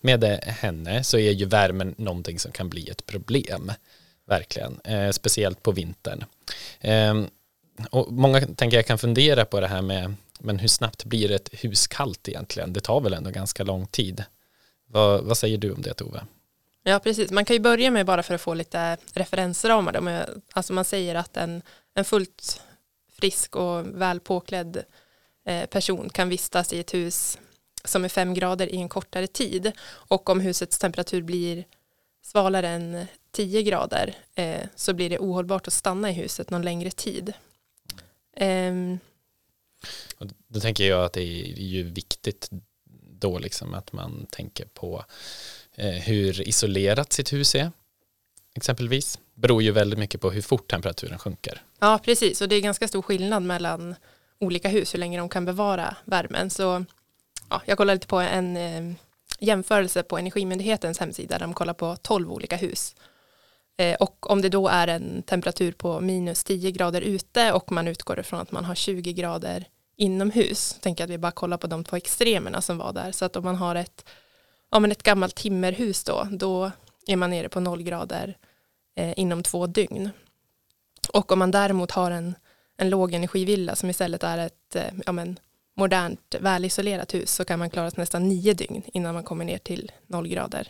med 0.00 0.24
henne, 0.42 1.04
så 1.04 1.18
är 1.18 1.30
ju 1.30 1.44
värmen 1.44 1.94
någonting 1.98 2.38
som 2.38 2.52
kan 2.52 2.68
bli 2.68 2.88
ett 2.88 3.06
problem, 3.06 3.72
verkligen, 4.28 4.80
speciellt 5.12 5.62
på 5.62 5.72
vintern. 5.72 6.24
Och 7.90 8.12
många 8.12 8.40
tänker 8.40 8.76
jag 8.76 8.86
kan 8.86 8.98
fundera 8.98 9.44
på 9.44 9.60
det 9.60 9.66
här 9.66 9.82
med 9.82 10.14
men 10.40 10.58
hur 10.58 10.68
snabbt 10.68 11.04
blir 11.04 11.30
ett 11.30 11.48
hus 11.52 11.86
kallt 11.86 12.28
egentligen? 12.28 12.72
Det 12.72 12.80
tar 12.80 13.00
väl 13.00 13.14
ändå 13.14 13.30
ganska 13.30 13.64
lång 13.64 13.86
tid. 13.86 14.24
Vad, 14.86 15.24
vad 15.24 15.38
säger 15.38 15.58
du 15.58 15.72
om 15.72 15.82
det 15.82 15.94
Tove? 15.94 16.24
Ja, 16.82 16.98
precis. 16.98 17.30
Man 17.30 17.44
kan 17.44 17.56
ju 17.56 17.60
börja 17.60 17.90
med 17.90 18.06
bara 18.06 18.22
för 18.22 18.34
att 18.34 18.40
få 18.40 18.54
lite 18.54 18.96
referensramar. 19.14 20.26
Alltså 20.52 20.72
man 20.72 20.84
säger 20.84 21.14
att 21.14 21.36
en, 21.36 21.62
en 21.94 22.04
fullt 22.04 22.62
frisk 23.12 23.56
och 23.56 24.00
väl 24.00 24.20
påklädd 24.20 24.84
eh, 25.46 25.66
person 25.66 26.10
kan 26.10 26.28
vistas 26.28 26.72
i 26.72 26.80
ett 26.80 26.94
hus 26.94 27.38
som 27.84 28.04
är 28.04 28.08
fem 28.08 28.34
grader 28.34 28.74
i 28.74 28.76
en 28.76 28.88
kortare 28.88 29.26
tid 29.26 29.72
och 29.88 30.30
om 30.30 30.40
husets 30.40 30.78
temperatur 30.78 31.22
blir 31.22 31.64
svalare 32.22 32.68
än 32.68 33.06
10 33.30 33.62
grader 33.62 34.14
eh, 34.34 34.60
så 34.74 34.94
blir 34.94 35.10
det 35.10 35.18
ohållbart 35.18 35.66
att 35.66 35.72
stanna 35.72 36.10
i 36.10 36.12
huset 36.12 36.50
någon 36.50 36.62
längre 36.62 36.90
tid. 36.90 37.32
Eh, 38.36 38.74
och 40.18 40.26
då 40.48 40.60
tänker 40.60 40.84
jag 40.84 41.04
att 41.04 41.12
det 41.12 41.22
är 41.22 41.62
ju 41.62 41.82
viktigt 41.82 42.48
då 43.20 43.38
liksom 43.38 43.74
att 43.74 43.92
man 43.92 44.26
tänker 44.30 44.64
på 44.64 45.04
eh, 45.74 45.90
hur 45.90 46.48
isolerat 46.48 47.12
sitt 47.12 47.32
hus 47.32 47.54
är 47.54 47.72
exempelvis. 48.54 49.18
Beror 49.34 49.62
ju 49.62 49.70
väldigt 49.70 49.98
mycket 49.98 50.20
på 50.20 50.30
hur 50.30 50.42
fort 50.42 50.70
temperaturen 50.70 51.18
sjunker. 51.18 51.62
Ja, 51.78 52.00
precis. 52.04 52.40
Och 52.40 52.48
det 52.48 52.56
är 52.56 52.60
ganska 52.60 52.88
stor 52.88 53.02
skillnad 53.02 53.42
mellan 53.42 53.94
olika 54.38 54.68
hus, 54.68 54.94
hur 54.94 54.98
länge 54.98 55.18
de 55.18 55.28
kan 55.28 55.44
bevara 55.44 55.96
värmen. 56.04 56.50
Så 56.50 56.84
ja, 57.50 57.62
jag 57.66 57.78
kollade 57.78 57.94
lite 57.94 58.06
på 58.06 58.18
en 58.18 58.56
eh, 58.56 58.96
jämförelse 59.38 60.02
på 60.02 60.18
Energimyndighetens 60.18 60.98
hemsida 60.98 61.38
där 61.38 61.46
de 61.46 61.54
kollar 61.54 61.74
på 61.74 61.96
12 61.96 62.32
olika 62.32 62.56
hus. 62.56 62.94
Eh, 63.80 63.94
och 63.94 64.30
om 64.30 64.42
det 64.42 64.48
då 64.48 64.68
är 64.68 64.88
en 64.88 65.22
temperatur 65.22 65.72
på 65.72 66.00
minus 66.00 66.44
10 66.44 66.70
grader 66.70 67.00
ute 67.00 67.52
och 67.52 67.72
man 67.72 67.88
utgår 67.88 68.20
ifrån 68.20 68.40
att 68.40 68.52
man 68.52 68.64
har 68.64 68.74
20 68.74 69.12
grader 69.12 69.68
inomhus, 69.96 70.78
tänker 70.80 71.04
att 71.04 71.10
vi 71.10 71.18
bara 71.18 71.32
kollar 71.32 71.56
på 71.56 71.66
de 71.66 71.84
två 71.84 71.96
extremerna 71.96 72.60
som 72.60 72.78
var 72.78 72.92
där. 72.92 73.12
Så 73.12 73.24
att 73.24 73.36
om 73.36 73.44
man 73.44 73.56
har 73.56 73.74
ett, 73.74 74.04
ja, 74.70 74.80
men 74.80 74.92
ett 74.92 75.02
gammalt 75.02 75.34
timmerhus 75.34 76.04
då, 76.04 76.28
då 76.30 76.70
är 77.06 77.16
man 77.16 77.30
nere 77.30 77.48
på 77.48 77.60
noll 77.60 77.82
grader 77.82 78.36
eh, 78.96 79.12
inom 79.16 79.42
två 79.42 79.66
dygn. 79.66 80.10
Och 81.12 81.32
om 81.32 81.38
man 81.38 81.50
däremot 81.50 81.90
har 81.90 82.10
en, 82.10 82.34
en 82.76 82.90
lågenergivilla 82.90 83.74
som 83.76 83.90
istället 83.90 84.24
är 84.24 84.38
ett 84.38 84.76
eh, 84.76 84.92
ja, 85.06 85.12
men, 85.12 85.38
modernt 85.76 86.34
välisolerat 86.40 87.14
hus 87.14 87.34
så 87.34 87.44
kan 87.44 87.58
man 87.58 87.70
klara 87.70 87.90
sig 87.90 88.00
nästan 88.00 88.28
nio 88.28 88.54
dygn 88.54 88.82
innan 88.86 89.14
man 89.14 89.24
kommer 89.24 89.44
ner 89.44 89.58
till 89.58 89.92
noll 90.06 90.28
grader. 90.28 90.68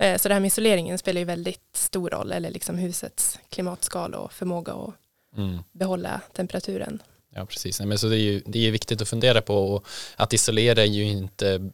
Eh, 0.00 0.18
så 0.18 0.28
det 0.28 0.34
här 0.34 0.40
med 0.40 0.46
isoleringen 0.48 0.98
spelar 0.98 1.18
ju 1.18 1.24
väldigt 1.24 1.60
stor 1.72 2.10
roll, 2.10 2.32
eller 2.32 2.50
liksom 2.50 2.78
husets 2.78 3.38
klimatskala 3.48 4.18
och 4.18 4.32
förmåga 4.32 4.72
att 4.72 4.94
Mm. 5.36 5.58
behålla 5.72 6.20
temperaturen. 6.32 7.02
Ja, 7.34 7.46
precis. 7.46 7.80
Men 7.80 7.98
så 7.98 8.06
det 8.08 8.16
är 8.16 8.20
ju 8.20 8.42
det 8.46 8.66
är 8.66 8.70
viktigt 8.70 9.02
att 9.02 9.08
fundera 9.08 9.42
på 9.42 9.74
och 9.74 9.86
att 10.16 10.32
isolera 10.32 10.82
är 10.82 10.86
ju 10.86 11.04
inte 11.04 11.70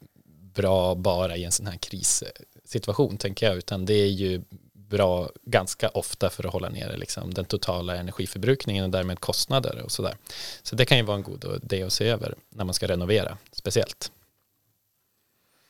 bra 0.54 0.94
bara 0.94 1.36
i 1.36 1.44
en 1.44 1.52
sån 1.52 1.66
här 1.66 1.76
krissituation, 1.76 3.16
tänker 3.16 3.46
jag, 3.46 3.56
utan 3.56 3.84
det 3.86 3.94
är 3.94 4.06
ju 4.06 4.42
bra 4.72 5.30
ganska 5.42 5.88
ofta 5.88 6.30
för 6.30 6.46
att 6.46 6.52
hålla 6.52 6.68
nere 6.68 6.96
liksom, 6.96 7.34
den 7.34 7.44
totala 7.44 7.96
energiförbrukningen 7.96 8.84
och 8.84 8.90
därmed 8.90 9.20
kostnader 9.20 9.82
och 9.84 9.92
sådär. 9.92 10.16
Så 10.62 10.76
det 10.76 10.84
kan 10.84 10.98
ju 10.98 11.04
vara 11.04 11.16
en 11.16 11.22
god 11.22 11.44
idé 11.62 11.82
att 11.82 11.92
se 11.92 12.08
över 12.08 12.34
när 12.50 12.64
man 12.64 12.74
ska 12.74 12.88
renovera, 12.88 13.38
speciellt. 13.52 14.12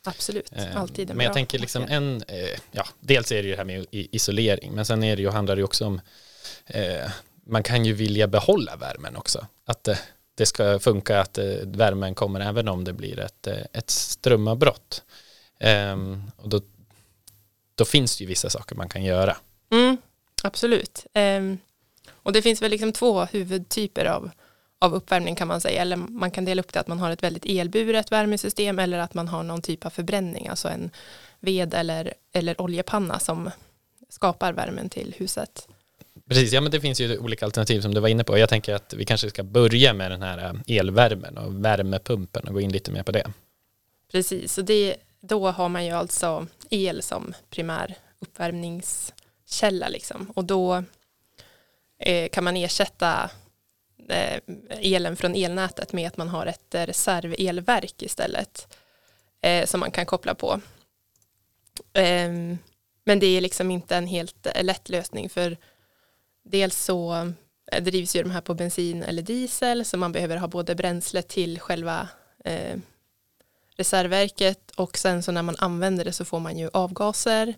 Absolut, 0.06 0.52
Eh, 0.52 0.80
alltid 0.80 1.10
en 1.10 1.16
Men 1.16 1.24
jag 1.24 1.30
bra 1.30 1.34
tänker 1.34 1.58
liksom 1.58 1.86
en, 1.88 2.22
eh, 2.28 2.58
ja, 2.72 2.86
dels 3.00 3.32
är 3.32 3.36
det 3.36 3.42
ju 3.42 3.50
det 3.50 3.56
här 3.56 3.64
med 3.64 3.86
isolering, 3.90 4.72
men 4.72 4.86
sen 4.86 5.02
är 5.04 5.16
det 5.16 5.22
ju, 5.22 5.30
handlar 5.30 5.56
det 5.56 5.60
ju 5.60 5.64
också 5.64 5.86
om, 5.86 6.00
eh, 6.66 7.10
man 7.46 7.62
kan 7.62 7.84
ju 7.84 7.92
vilja 7.92 8.26
behålla 8.26 8.76
värmen 8.76 9.16
också. 9.16 9.46
Att 9.64 9.88
eh, 9.88 9.98
det 10.34 10.46
ska 10.46 10.78
funka, 10.78 11.20
att 11.20 11.38
eh, 11.38 11.44
värmen 11.64 12.14
kommer 12.14 12.40
även 12.40 12.68
om 12.68 12.84
det 12.84 12.92
blir 12.92 13.18
ett, 13.18 13.46
eh, 13.46 13.58
ett 13.72 13.90
strömavbrott. 13.90 15.02
Ehm, 15.60 16.22
och 16.36 16.48
då, 16.48 16.60
då 17.74 17.84
finns 17.84 18.16
det 18.16 18.24
ju 18.24 18.28
vissa 18.28 18.50
saker 18.50 18.76
man 18.76 18.88
kan 18.88 19.04
göra. 19.04 19.36
Mm, 19.70 19.96
absolut. 20.42 21.06
Ehm, 21.14 21.58
och 22.12 22.32
det 22.32 22.42
finns 22.42 22.62
väl 22.62 22.70
liksom 22.70 22.92
två 22.92 23.24
huvudtyper 23.24 24.04
av, 24.04 24.30
av 24.86 24.94
uppvärmning 24.94 25.34
kan 25.34 25.48
man 25.48 25.60
säga. 25.60 25.82
Eller 25.82 25.96
man 25.96 26.30
kan 26.30 26.44
dela 26.44 26.62
upp 26.62 26.72
det 26.72 26.80
att 26.80 26.88
man 26.88 26.98
har 26.98 27.10
ett 27.10 27.22
väldigt 27.22 27.46
elburet 27.46 28.12
värmesystem 28.12 28.78
eller 28.78 28.98
att 28.98 29.14
man 29.14 29.28
har 29.28 29.42
någon 29.42 29.62
typ 29.62 29.86
av 29.86 29.90
förbränning, 29.90 30.48
alltså 30.48 30.68
en 30.68 30.90
ved 31.40 31.74
eller, 31.74 32.14
eller 32.32 32.60
oljepanna 32.60 33.18
som 33.18 33.50
skapar 34.08 34.52
värmen 34.52 34.88
till 34.88 35.14
huset. 35.18 35.68
Precis, 36.28 36.52
ja 36.52 36.60
men 36.60 36.70
det 36.70 36.80
finns 36.80 37.00
ju 37.00 37.18
olika 37.18 37.44
alternativ 37.44 37.80
som 37.80 37.94
du 37.94 38.00
var 38.00 38.08
inne 38.08 38.24
på. 38.24 38.38
Jag 38.38 38.48
tänker 38.48 38.74
att 38.74 38.94
vi 38.94 39.04
kanske 39.04 39.30
ska 39.30 39.42
börja 39.42 39.94
med 39.94 40.10
den 40.10 40.22
här 40.22 40.38
eh, 40.44 40.76
elvärmen 40.76 41.38
och 41.38 41.64
värmepumpen 41.64 42.48
och 42.48 42.54
gå 42.54 42.60
in 42.60 42.72
lite 42.72 42.90
mer 42.90 43.02
på 43.02 43.12
det. 43.12 43.32
Precis, 44.12 44.58
och 44.58 44.64
det, 44.64 44.96
då 45.20 45.50
har 45.50 45.68
man 45.68 45.84
ju 45.84 45.92
alltså 45.92 46.46
el 46.70 47.02
som 47.02 47.34
primär 47.50 47.94
uppvärmningskälla 48.18 49.88
liksom. 49.88 50.32
Och 50.34 50.44
då 50.44 50.84
eh, 51.98 52.28
kan 52.28 52.44
man 52.44 52.56
ersätta 52.56 53.30
Eh, 54.08 54.40
elen 54.68 55.16
från 55.16 55.34
elnätet 55.34 55.92
med 55.92 56.08
att 56.08 56.16
man 56.16 56.28
har 56.28 56.46
ett 56.46 56.74
eh, 56.74 56.86
reservelverk 56.86 58.02
istället 58.02 58.76
eh, 59.40 59.66
som 59.66 59.80
man 59.80 59.90
kan 59.90 60.06
koppla 60.06 60.34
på. 60.34 60.60
Ehm, 61.92 62.58
men 63.04 63.18
det 63.18 63.26
är 63.26 63.40
liksom 63.40 63.70
inte 63.70 63.96
en 63.96 64.06
helt 64.06 64.46
lätt 64.62 64.88
lösning 64.88 65.28
för 65.28 65.56
dels 66.44 66.84
så 66.84 67.32
drivs 67.80 68.16
ju 68.16 68.22
de 68.22 68.30
här 68.30 68.40
på 68.40 68.54
bensin 68.54 69.02
eller 69.02 69.22
diesel 69.22 69.84
så 69.84 69.96
man 69.96 70.12
behöver 70.12 70.36
ha 70.36 70.48
både 70.48 70.74
bränsle 70.74 71.22
till 71.22 71.60
själva 71.60 72.08
eh, 72.44 72.76
reservverket 73.76 74.70
och 74.70 74.98
sen 74.98 75.22
så 75.22 75.32
när 75.32 75.42
man 75.42 75.56
använder 75.58 76.04
det 76.04 76.12
så 76.12 76.24
får 76.24 76.40
man 76.40 76.58
ju 76.58 76.70
avgaser 76.72 77.54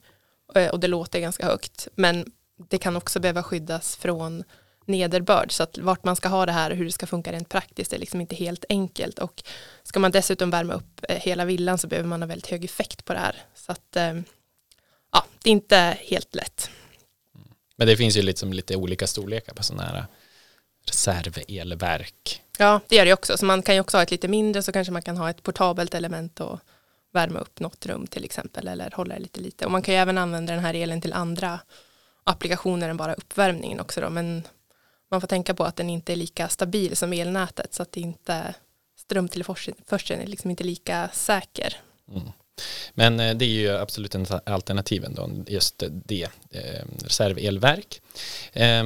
och 0.72 0.80
det 0.80 0.88
låter 0.88 1.20
ganska 1.20 1.46
högt 1.46 1.88
men 1.94 2.32
det 2.56 2.78
kan 2.78 2.96
också 2.96 3.20
behöva 3.20 3.42
skyddas 3.42 3.96
från 3.96 4.44
nederbörd 4.88 5.52
så 5.52 5.62
att 5.62 5.78
vart 5.78 6.04
man 6.04 6.16
ska 6.16 6.28
ha 6.28 6.46
det 6.46 6.52
här 6.52 6.70
och 6.70 6.76
hur 6.76 6.84
det 6.84 6.92
ska 6.92 7.06
funka 7.06 7.32
rent 7.32 7.48
praktiskt 7.48 7.92
är 7.92 7.98
liksom 7.98 8.20
inte 8.20 8.34
helt 8.34 8.64
enkelt 8.68 9.18
och 9.18 9.42
ska 9.82 10.00
man 10.00 10.10
dessutom 10.10 10.50
värma 10.50 10.74
upp 10.74 11.04
eh, 11.08 11.16
hela 11.16 11.44
villan 11.44 11.78
så 11.78 11.86
behöver 11.86 12.08
man 12.08 12.22
ha 12.22 12.26
väldigt 12.26 12.50
hög 12.50 12.64
effekt 12.64 13.04
på 13.04 13.12
det 13.12 13.18
här 13.18 13.36
så 13.54 13.72
att 13.72 13.96
eh, 13.96 14.14
ja, 15.12 15.24
det 15.42 15.50
är 15.50 15.52
inte 15.52 15.96
helt 16.00 16.34
lätt. 16.34 16.70
Men 17.76 17.86
det 17.86 17.96
finns 17.96 18.16
ju 18.16 18.22
liksom 18.22 18.52
lite 18.52 18.76
olika 18.76 19.06
storlekar 19.06 19.54
på 19.54 19.62
sådana 19.62 19.82
här 19.82 20.06
reservelverk. 20.86 22.42
Ja, 22.58 22.80
det 22.88 22.96
gör 22.96 23.04
det 23.04 23.12
också. 23.12 23.36
Så 23.36 23.44
man 23.44 23.62
kan 23.62 23.74
ju 23.74 23.80
också 23.80 23.96
ha 23.96 24.02
ett 24.02 24.10
lite 24.10 24.28
mindre 24.28 24.62
så 24.62 24.72
kanske 24.72 24.92
man 24.92 25.02
kan 25.02 25.16
ha 25.16 25.30
ett 25.30 25.42
portabelt 25.42 25.94
element 25.94 26.40
och 26.40 26.60
värma 27.12 27.38
upp 27.38 27.60
något 27.60 27.86
rum 27.86 28.06
till 28.06 28.24
exempel 28.24 28.68
eller 28.68 28.90
hålla 28.90 29.14
det 29.14 29.20
lite 29.20 29.40
lite. 29.40 29.64
Och 29.64 29.70
man 29.70 29.82
kan 29.82 29.94
ju 29.94 30.00
även 30.00 30.18
använda 30.18 30.52
den 30.52 30.64
här 30.64 30.74
elen 30.74 31.00
till 31.00 31.12
andra 31.12 31.60
applikationer 32.24 32.88
än 32.88 32.96
bara 32.96 33.14
uppvärmningen 33.14 33.80
också 33.80 34.00
då. 34.00 34.10
Men 34.10 34.42
man 35.10 35.20
får 35.20 35.28
tänka 35.28 35.54
på 35.54 35.64
att 35.64 35.76
den 35.76 35.90
inte 35.90 36.12
är 36.12 36.16
lika 36.16 36.48
stabil 36.48 36.96
som 36.96 37.12
elnätet 37.12 37.74
så 37.74 37.82
att 37.82 37.92
det 37.92 38.00
inte 38.00 38.54
strömtillförseln 38.96 40.20
är 40.20 40.26
liksom 40.26 40.50
inte 40.50 40.64
lika 40.64 41.08
säker. 41.12 41.76
Mm. 42.12 42.28
Men 42.94 43.20
eh, 43.20 43.36
det 43.36 43.44
är 43.44 43.48
ju 43.48 43.70
absolut 43.70 44.14
en 44.14 44.26
alternativen 44.46 45.14
då, 45.14 45.30
just 45.46 45.82
det, 45.90 46.28
eh, 46.50 46.84
reservelverk. 47.02 48.02
Eh, 48.52 48.84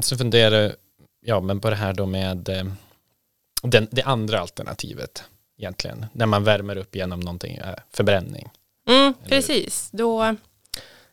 så 0.00 0.16
funderar 0.16 0.76
ja, 1.20 1.40
men 1.40 1.60
på 1.60 1.70
det 1.70 1.76
här 1.76 1.92
då 1.92 2.06
med 2.06 2.48
eh, 2.48 2.64
den, 3.62 3.88
det 3.90 4.02
andra 4.02 4.40
alternativet 4.40 5.24
egentligen, 5.58 6.06
när 6.12 6.26
man 6.26 6.44
värmer 6.44 6.76
upp 6.76 6.96
genom 6.96 7.20
någonting, 7.20 7.60
förbränning. 7.90 8.48
Mm, 8.88 9.14
precis, 9.28 9.90
då, 9.92 10.36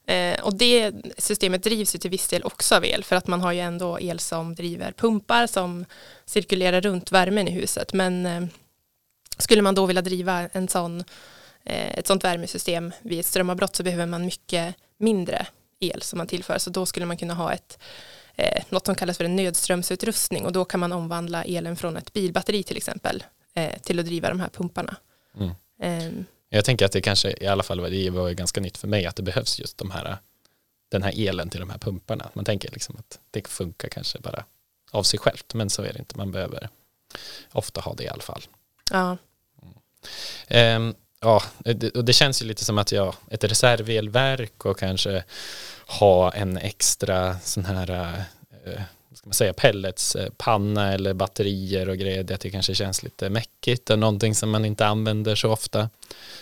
eh, 0.09 0.39
och 0.39 0.57
det 0.57 0.93
systemet 1.17 1.63
drivs 1.63 1.95
ju 1.95 1.99
till 1.99 2.11
viss 2.11 2.27
del 2.27 2.43
också 2.43 2.75
av 2.75 2.85
el 2.85 3.03
för 3.03 3.15
att 3.15 3.27
man 3.27 3.41
har 3.41 3.51
ju 3.51 3.59
ändå 3.59 3.99
el 3.99 4.19
som 4.19 4.55
driver 4.55 4.91
pumpar 4.91 5.47
som 5.47 5.85
cirkulerar 6.25 6.81
runt 6.81 7.11
värmen 7.11 7.47
i 7.47 7.51
huset. 7.51 7.93
Men 7.93 8.25
eh, 8.25 8.43
skulle 9.37 9.61
man 9.61 9.75
då 9.75 9.85
vilja 9.85 10.01
driva 10.01 10.47
en 10.47 10.67
sån, 10.67 11.03
eh, 11.63 11.97
ett 11.97 12.07
sånt 12.07 12.23
värmesystem 12.23 12.91
vid 13.01 13.19
ett 13.19 13.25
strömavbrott 13.25 13.75
så 13.75 13.83
behöver 13.83 14.05
man 14.05 14.25
mycket 14.25 14.75
mindre 14.97 15.47
el 15.79 16.01
som 16.01 16.17
man 16.17 16.27
tillför. 16.27 16.57
Så 16.57 16.69
då 16.69 16.85
skulle 16.85 17.05
man 17.05 17.17
kunna 17.17 17.33
ha 17.33 17.53
ett 17.53 17.79
eh, 18.35 18.63
något 18.69 18.85
som 18.85 18.95
kallas 18.95 19.17
för 19.17 19.25
en 19.25 19.35
nödströmsutrustning 19.35 20.45
och 20.45 20.51
då 20.51 20.65
kan 20.65 20.79
man 20.79 20.91
omvandla 20.91 21.43
elen 21.43 21.75
från 21.75 21.97
ett 21.97 22.13
bilbatteri 22.13 22.63
till 22.63 22.77
exempel 22.77 23.23
eh, 23.53 23.79
till 23.79 23.99
att 23.99 24.05
driva 24.05 24.29
de 24.29 24.39
här 24.39 24.49
pumparna. 24.49 24.95
Mm. 25.79 26.25
Jag 26.49 26.65
tänker 26.65 26.85
att 26.85 26.91
det 26.91 27.01
kanske 27.01 27.35
i 27.41 27.47
alla 27.47 27.63
fall 27.63 27.79
var, 27.79 27.89
det 27.89 28.09
var 28.09 28.31
ganska 28.31 28.61
nytt 28.61 28.77
för 28.77 28.87
mig 28.87 29.05
att 29.05 29.15
det 29.15 29.23
behövs 29.23 29.59
just 29.59 29.77
de 29.77 29.91
här, 29.91 30.17
den 30.91 31.03
här 31.03 31.13
elen 31.27 31.49
till 31.49 31.59
de 31.59 31.69
här 31.69 31.77
pumparna. 31.77 32.29
Man 32.33 32.45
tänker 32.45 32.71
liksom 32.71 32.95
att 32.99 33.19
det 33.31 33.47
funkar 33.47 33.89
kanske 33.89 34.19
bara 34.19 34.45
av 34.91 35.03
sig 35.03 35.19
självt, 35.19 35.53
men 35.53 35.69
så 35.69 35.81
är 35.81 35.93
det 35.93 35.99
inte. 35.99 36.17
Man 36.17 36.31
behöver 36.31 36.69
ofta 37.51 37.81
ha 37.81 37.93
det 37.93 38.03
i 38.03 38.07
alla 38.07 38.21
fall. 38.21 38.41
ja. 38.91 39.17
Ehm, 40.47 40.93
ja, 41.21 41.43
det, 41.57 41.95
och 41.95 42.05
det 42.05 42.13
känns 42.13 42.41
ju 42.41 42.45
lite 42.45 42.65
som 42.65 42.77
att 42.77 42.91
ja, 42.91 43.15
ett 43.29 43.43
reservelverk 43.43 44.65
och 44.65 44.79
kanske 44.79 45.23
ha 45.87 46.33
en 46.33 46.57
extra 46.57 47.39
sån 47.39 47.65
här 47.65 48.25
vad 48.65 48.83
ska 49.19 49.27
man 49.27 49.33
säga, 49.33 49.53
pelletspanna 49.53 50.93
eller 50.93 51.13
batterier 51.13 51.89
och 51.89 51.97
grejer, 51.97 52.23
det 52.23 52.49
kanske 52.49 52.75
känns 52.75 53.03
lite 53.03 53.29
mäckigt 53.29 53.89
och 53.89 53.99
någonting 53.99 54.35
som 54.35 54.49
man 54.49 54.65
inte 54.65 54.85
använder 54.85 55.35
så 55.35 55.51
ofta. 55.51 55.89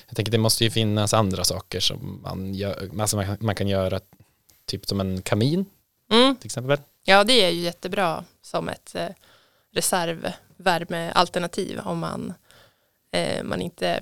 Jag 0.07 0.15
tänker 0.15 0.31
det 0.31 0.37
måste 0.37 0.63
ju 0.63 0.69
finnas 0.69 1.13
andra 1.13 1.43
saker 1.43 1.79
som 1.79 2.19
man, 2.23 2.53
gör, 2.53 2.89
alltså 2.99 3.17
man, 3.17 3.37
man 3.39 3.55
kan 3.55 3.67
göra, 3.67 3.99
typ 4.65 4.85
som 4.85 4.99
en 4.99 5.21
kamin 5.21 5.65
Mm. 6.11 6.35
till 6.35 6.45
exempel. 6.45 6.77
Ja, 7.03 7.23
det 7.23 7.33
är 7.33 7.49
ju 7.49 7.61
jättebra 7.61 8.23
som 8.41 8.69
ett 8.69 8.95
eh, 8.95 9.09
reservvärmealternativ 9.73 11.79
om 11.79 11.99
man, 11.99 12.33
eh, 13.11 13.43
man 13.43 13.61
inte 13.61 14.01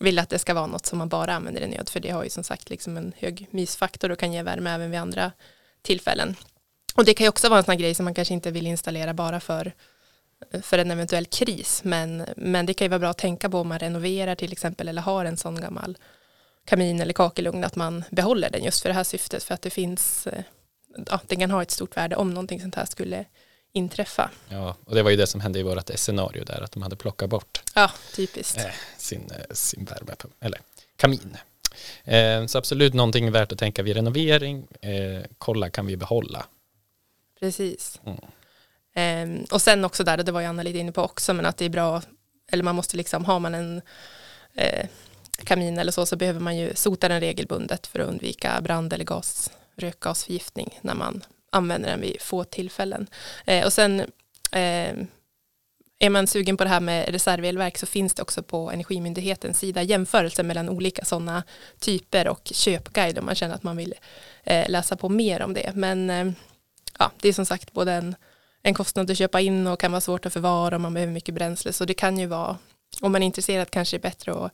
vill 0.00 0.18
att 0.18 0.28
det 0.28 0.38
ska 0.38 0.54
vara 0.54 0.66
något 0.66 0.86
som 0.86 0.98
man 0.98 1.08
bara 1.08 1.34
använder 1.34 1.62
i 1.62 1.66
nöd, 1.66 1.88
för 1.88 2.00
det 2.00 2.10
har 2.10 2.24
ju 2.24 2.30
som 2.30 2.44
sagt 2.44 2.70
liksom 2.70 2.96
en 2.96 3.12
hög 3.16 3.46
mysfaktor 3.50 4.10
och 4.10 4.18
kan 4.18 4.32
ge 4.32 4.42
värme 4.42 4.70
även 4.70 4.90
vid 4.90 5.00
andra 5.00 5.32
tillfällen. 5.82 6.36
Och 6.96 7.04
det 7.04 7.14
kan 7.14 7.24
ju 7.24 7.28
också 7.28 7.48
vara 7.48 7.58
en 7.58 7.64
sån 7.64 7.72
här 7.72 7.78
grej 7.78 7.94
som 7.94 8.04
man 8.04 8.14
kanske 8.14 8.34
inte 8.34 8.50
vill 8.50 8.66
installera 8.66 9.14
bara 9.14 9.40
för, 9.40 9.72
för 10.62 10.78
en 10.78 10.90
eventuell 10.90 11.26
kris, 11.26 11.80
men, 11.84 12.24
men 12.36 12.66
det 12.66 12.74
kan 12.74 12.84
ju 12.84 12.88
vara 12.88 12.98
bra 12.98 13.10
att 13.10 13.18
tänka 13.18 13.50
på 13.50 13.58
om 13.60 13.68
man 13.68 13.78
renoverar 13.78 14.34
till 14.34 14.52
exempel 14.52 14.88
eller 14.88 15.02
har 15.02 15.24
en 15.24 15.36
sån 15.36 15.60
gammal 15.60 15.98
kamin 16.64 17.00
eller 17.00 17.12
kakelugn 17.12 17.64
att 17.64 17.76
man 17.76 18.04
behåller 18.10 18.50
den 18.50 18.64
just 18.64 18.82
för 18.82 18.88
det 18.88 18.94
här 18.94 19.04
syftet 19.04 19.42
för 19.44 19.54
att 19.54 19.62
det 19.62 19.70
finns 19.70 20.26
eh, 20.26 20.42
ja, 21.06 21.20
den 21.26 21.38
kan 21.40 21.50
ha 21.50 21.62
ett 21.62 21.70
stort 21.70 21.96
värde 21.96 22.16
om 22.16 22.30
någonting 22.30 22.60
sånt 22.60 22.74
här 22.74 22.84
skulle 22.86 23.24
inträffa. 23.72 24.30
Ja, 24.48 24.76
och 24.84 24.94
det 24.94 25.02
var 25.02 25.10
ju 25.10 25.16
det 25.16 25.26
som 25.26 25.40
hände 25.40 25.58
i 25.58 25.62
vårt 25.62 25.90
scenario 25.94 26.44
där, 26.44 26.60
att 26.62 26.72
de 26.72 26.82
hade 26.82 26.96
plockat 26.96 27.30
bort 27.30 27.62
Ja, 27.74 27.90
typiskt. 28.14 28.58
eh, 28.58 28.64
sin, 28.96 29.30
eh, 29.30 29.54
sin 29.54 29.84
värmepump, 29.84 30.34
eller 30.40 30.60
kamin. 30.96 31.36
Så 32.48 32.58
absolut 32.58 32.94
någonting 32.94 33.32
värt 33.32 33.52
att 33.52 33.58
tänka 33.58 33.82
vid 33.82 33.96
renovering. 33.96 34.66
Kolla, 35.38 35.70
kan 35.70 35.86
vi 35.86 35.96
behålla? 35.96 36.46
Precis. 37.40 38.00
Mm. 38.04 38.18
Ehm, 38.94 39.44
och 39.50 39.62
sen 39.62 39.84
också 39.84 40.04
där, 40.04 40.16
det 40.16 40.32
var 40.32 40.40
ju 40.40 40.46
Anna 40.46 40.62
lite 40.62 40.78
inne 40.78 40.92
på 40.92 41.02
också, 41.02 41.34
men 41.34 41.46
att 41.46 41.56
det 41.56 41.64
är 41.64 41.70
bra, 41.70 42.02
eller 42.52 42.64
man 42.64 42.74
måste 42.74 42.96
liksom, 42.96 43.24
har 43.24 43.40
man 43.40 43.54
en 43.54 43.82
eh, 44.54 44.86
kamin 45.44 45.78
eller 45.78 45.92
så, 45.92 46.06
så 46.06 46.16
behöver 46.16 46.40
man 46.40 46.56
ju 46.56 46.74
sota 46.74 47.08
den 47.08 47.20
regelbundet 47.20 47.86
för 47.86 47.98
att 47.98 48.08
undvika 48.08 48.60
brand 48.60 48.92
eller 48.92 49.04
gas, 49.04 49.50
rökgasförgiftning 49.76 50.78
när 50.82 50.94
man 50.94 51.24
använder 51.52 51.88
den 51.88 52.00
vid 52.00 52.20
få 52.20 52.44
tillfällen. 52.44 53.06
Eh, 53.44 53.64
och 53.64 53.72
sen 53.72 54.00
eh, 54.52 54.94
är 55.98 56.10
man 56.10 56.26
sugen 56.26 56.56
på 56.56 56.64
det 56.64 56.70
här 56.70 56.80
med 56.80 57.08
reservelverk 57.08 57.78
så 57.78 57.86
finns 57.86 58.14
det 58.14 58.22
också 58.22 58.42
på 58.42 58.70
Energimyndighetens 58.70 59.58
sida 59.58 59.82
jämförelser 59.82 60.42
mellan 60.42 60.68
olika 60.68 61.04
sådana 61.04 61.42
typer 61.78 62.28
och 62.28 62.40
köpguide 62.44 63.18
om 63.18 63.26
man 63.26 63.34
känner 63.34 63.54
att 63.54 63.62
man 63.62 63.76
vill 63.76 63.94
eh, 64.44 64.68
läsa 64.68 64.96
på 64.96 65.08
mer 65.08 65.42
om 65.42 65.54
det. 65.54 65.72
Men 65.74 66.10
eh, 66.10 66.32
ja, 66.98 67.12
det 67.20 67.28
är 67.28 67.32
som 67.32 67.46
sagt 67.46 67.72
både 67.72 67.92
en, 67.92 68.14
en 68.62 68.74
kostnad 68.74 69.10
att 69.10 69.18
köpa 69.18 69.40
in 69.40 69.66
och 69.66 69.80
kan 69.80 69.92
vara 69.92 70.00
svårt 70.00 70.26
att 70.26 70.32
förvara 70.32 70.76
om 70.76 70.82
man 70.82 70.94
behöver 70.94 71.12
mycket 71.12 71.34
bränsle. 71.34 71.72
Så 71.72 71.84
det 71.84 71.94
kan 71.94 72.18
ju 72.18 72.26
vara, 72.26 72.58
om 73.00 73.12
man 73.12 73.22
är 73.22 73.26
intresserad 73.26 73.70
kanske 73.70 73.96
det 73.96 74.00
är 74.00 74.10
bättre 74.10 74.32
att 74.32 74.52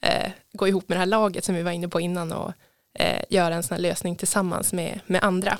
eh, 0.00 0.32
gå 0.52 0.68
ihop 0.68 0.88
med 0.88 0.96
det 0.96 1.00
här 1.00 1.06
laget 1.06 1.44
som 1.44 1.54
vi 1.54 1.62
var 1.62 1.72
inne 1.72 1.88
på 1.88 2.00
innan 2.00 2.32
och 2.32 2.52
eh, 2.98 3.24
göra 3.30 3.54
en 3.54 3.62
sån 3.62 3.74
här 3.74 3.82
lösning 3.82 4.16
tillsammans 4.16 4.72
med, 4.72 5.00
med 5.06 5.24
andra 5.24 5.58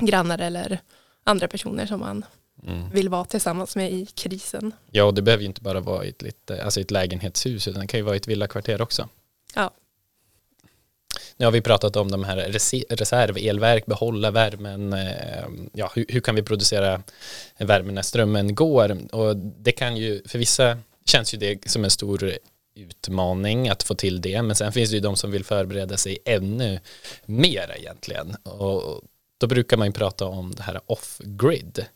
grannar 0.00 0.38
eller 0.38 0.80
andra 1.24 1.48
personer 1.48 1.86
som 1.86 2.00
man 2.00 2.24
mm. 2.66 2.90
vill 2.90 3.08
vara 3.08 3.24
tillsammans 3.24 3.76
med 3.76 3.92
i 3.92 4.06
krisen. 4.06 4.72
Ja, 4.90 5.04
och 5.04 5.14
det 5.14 5.22
behöver 5.22 5.42
ju 5.42 5.48
inte 5.48 5.62
bara 5.62 5.80
vara 5.80 6.04
i 6.04 6.08
ett, 6.08 6.22
lite, 6.22 6.64
alltså 6.64 6.80
ett 6.80 6.90
lägenhetshus, 6.90 7.68
utan 7.68 7.80
det 7.80 7.86
kan 7.86 8.00
ju 8.00 8.04
vara 8.04 8.14
i 8.14 8.18
ett 8.18 8.28
villakvarter 8.28 8.82
också. 8.82 9.08
Ja. 9.54 9.70
Nu 11.36 11.44
har 11.44 11.52
vi 11.52 11.60
pratat 11.60 11.96
om 11.96 12.10
de 12.10 12.24
här 12.24 12.36
reservelverk, 12.88 13.86
behålla 13.86 14.30
värmen, 14.30 14.92
eh, 14.92 15.44
ja, 15.72 15.92
hur, 15.94 16.06
hur, 16.08 16.20
kan 16.20 16.34
vi 16.34 16.42
producera 16.42 17.02
värme 17.58 17.92
när 17.92 18.02
strömmen 18.02 18.54
går? 18.54 19.14
Och 19.14 19.36
det 19.36 19.72
kan 19.72 19.96
ju, 19.96 20.22
för 20.26 20.38
vissa 20.38 20.78
känns 21.06 21.34
ju 21.34 21.38
det 21.38 21.70
som 21.70 21.84
en 21.84 21.90
stor 21.90 22.32
utmaning 22.74 23.68
att 23.68 23.82
få 23.82 23.94
till 23.94 24.20
det, 24.20 24.42
men 24.42 24.56
sen 24.56 24.72
finns 24.72 24.90
det 24.90 24.94
ju 24.96 25.00
de 25.00 25.16
som 25.16 25.30
vill 25.30 25.44
förbereda 25.44 25.96
sig 25.96 26.18
ännu 26.24 26.80
mer 27.24 27.74
egentligen. 27.78 28.36
Och 28.42 29.00
då 29.38 29.46
brukar 29.46 29.76
man 29.76 29.86
ju 29.86 29.92
prata 29.92 30.26
om 30.26 30.54
det 30.54 30.62
här 30.62 30.80
off-grid. 30.86 31.86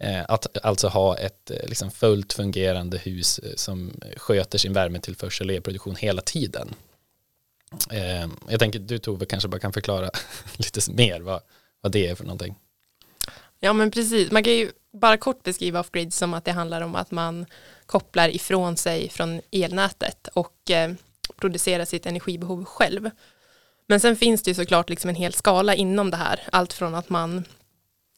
Eh, 0.00 0.24
att 0.28 0.64
alltså 0.64 0.88
ha 0.88 1.18
ett 1.18 1.50
eh, 1.50 1.68
liksom 1.68 1.90
fullt 1.90 2.32
fungerande 2.32 2.98
hus 2.98 3.40
som 3.54 3.92
sköter 4.16 4.58
sin 4.58 4.72
värmetillförsel 4.72 5.48
och 5.48 5.56
elproduktion 5.56 5.96
hela 5.96 6.22
tiden. 6.22 6.74
Eh, 7.90 8.28
jag 8.48 8.60
tänker 8.60 8.78
du 8.78 8.98
Tove 8.98 9.26
kanske 9.26 9.48
bara 9.48 9.60
kan 9.60 9.72
förklara 9.72 10.10
lite 10.56 10.92
mer 10.92 11.20
vad, 11.20 11.40
vad 11.80 11.92
det 11.92 12.06
är 12.06 12.14
för 12.14 12.24
någonting. 12.24 12.56
Ja 13.60 13.72
men 13.72 13.90
precis, 13.90 14.30
man 14.30 14.44
kan 14.44 14.52
ju 14.52 14.70
bara 14.92 15.16
kort 15.16 15.42
beskriva 15.42 15.80
off-grid 15.80 16.14
som 16.14 16.34
att 16.34 16.44
det 16.44 16.52
handlar 16.52 16.80
om 16.80 16.94
att 16.94 17.10
man 17.10 17.46
kopplar 17.86 18.28
ifrån 18.28 18.76
sig 18.76 19.08
från 19.08 19.40
elnätet 19.50 20.28
och 20.34 20.70
eh, 20.70 20.92
producerar 21.36 21.84
sitt 21.84 22.06
energibehov 22.06 22.64
själv. 22.64 23.10
Men 23.86 24.00
sen 24.00 24.16
finns 24.16 24.42
det 24.42 24.50
ju 24.50 24.54
såklart 24.54 24.90
liksom 24.90 25.08
en 25.08 25.14
hel 25.14 25.32
skala 25.32 25.74
inom 25.74 26.10
det 26.10 26.16
här. 26.16 26.40
Allt 26.52 26.72
från 26.72 26.94
att 26.94 27.08
man 27.08 27.44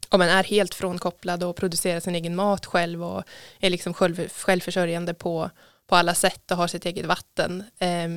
om 0.09 0.19
man 0.19 0.29
är 0.29 0.45
helt 0.45 0.75
frånkopplad 0.75 1.45
och 1.45 1.57
producerar 1.57 2.01
sin 2.01 2.15
egen 2.15 2.37
mat 2.37 2.67
själv 2.67 3.05
och 3.05 3.25
är 3.61 3.71
liksom 3.71 3.95
själv, 3.95 4.29
självförsörjande 4.29 5.15
på, 5.15 5.51
på 5.87 5.97
alla 5.97 6.15
sätt 6.15 6.51
och 6.51 6.57
har 6.57 6.67
sitt 6.67 6.87
eget 6.87 7.07
vatten. 7.07 7.65
Eh, 7.79 8.09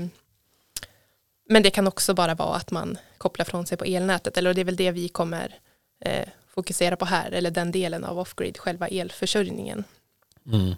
men 1.50 1.64
det 1.64 1.70
kan 1.70 1.88
också 1.88 2.14
bara 2.14 2.36
vara 2.36 2.56
att 2.56 2.72
man 2.72 2.98
kopplar 3.18 3.46
från 3.46 3.66
sig 3.66 3.78
på 3.78 3.86
elnätet 3.86 4.38
eller 4.38 4.54
det 4.54 4.62
är 4.62 4.66
väl 4.66 4.76
det 4.76 4.92
vi 4.92 5.10
kommer 5.10 5.60
eh, 6.06 6.28
fokusera 6.48 6.96
på 6.96 7.06
här 7.06 7.32
eller 7.32 7.52
den 7.52 7.72
delen 7.72 8.04
av 8.04 8.20
off-grid, 8.20 8.58
själva 8.58 8.88
elförsörjningen. 8.88 9.84
Mm. 10.52 10.76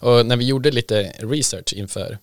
Och 0.00 0.26
när 0.26 0.36
vi 0.36 0.46
gjorde 0.46 0.70
lite 0.70 1.02
research 1.18 1.72
inför 1.72 2.18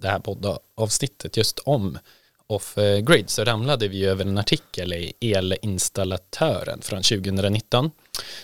det 0.00 0.08
här 0.08 0.18
poddavsnittet 0.18 1.36
just 1.36 1.58
om 1.58 1.98
off-grid 2.46 3.30
så 3.30 3.44
ramlade 3.44 3.88
vi 3.88 4.04
över 4.04 4.24
en 4.24 4.38
artikel 4.38 4.92
i 4.92 5.12
Elinstallatören 5.20 6.82
från 6.82 7.02
2019. 7.02 7.90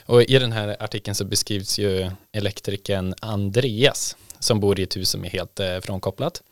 Och 0.06 0.22
i 0.22 0.38
den 0.38 0.52
här 0.52 0.76
artikeln 0.80 1.14
så 1.14 1.24
beskrivs 1.24 1.78
ju 1.78 2.10
elektrikern 2.32 3.14
Andreas 3.20 4.16
som 4.38 4.60
bor 4.60 4.80
i 4.80 4.82
ett 4.82 4.96
hus 4.96 5.10
som 5.10 5.24
är 5.24 5.30
helt 5.30 5.60
eh, 5.60 5.80
frånkopplat. 5.80 6.42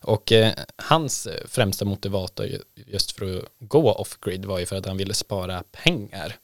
Och 0.00 0.32
eh, 0.32 0.52
hans 0.76 1.28
främsta 1.48 1.84
motivator 1.84 2.48
just 2.86 3.12
för 3.12 3.38
att 3.38 3.44
gå 3.58 3.92
off-grid 3.92 4.44
var 4.44 4.58
ju 4.58 4.66
för 4.66 4.76
att 4.76 4.86
han 4.86 4.96
ville 4.96 5.14
spara 5.14 5.62
pengar. 5.72 6.36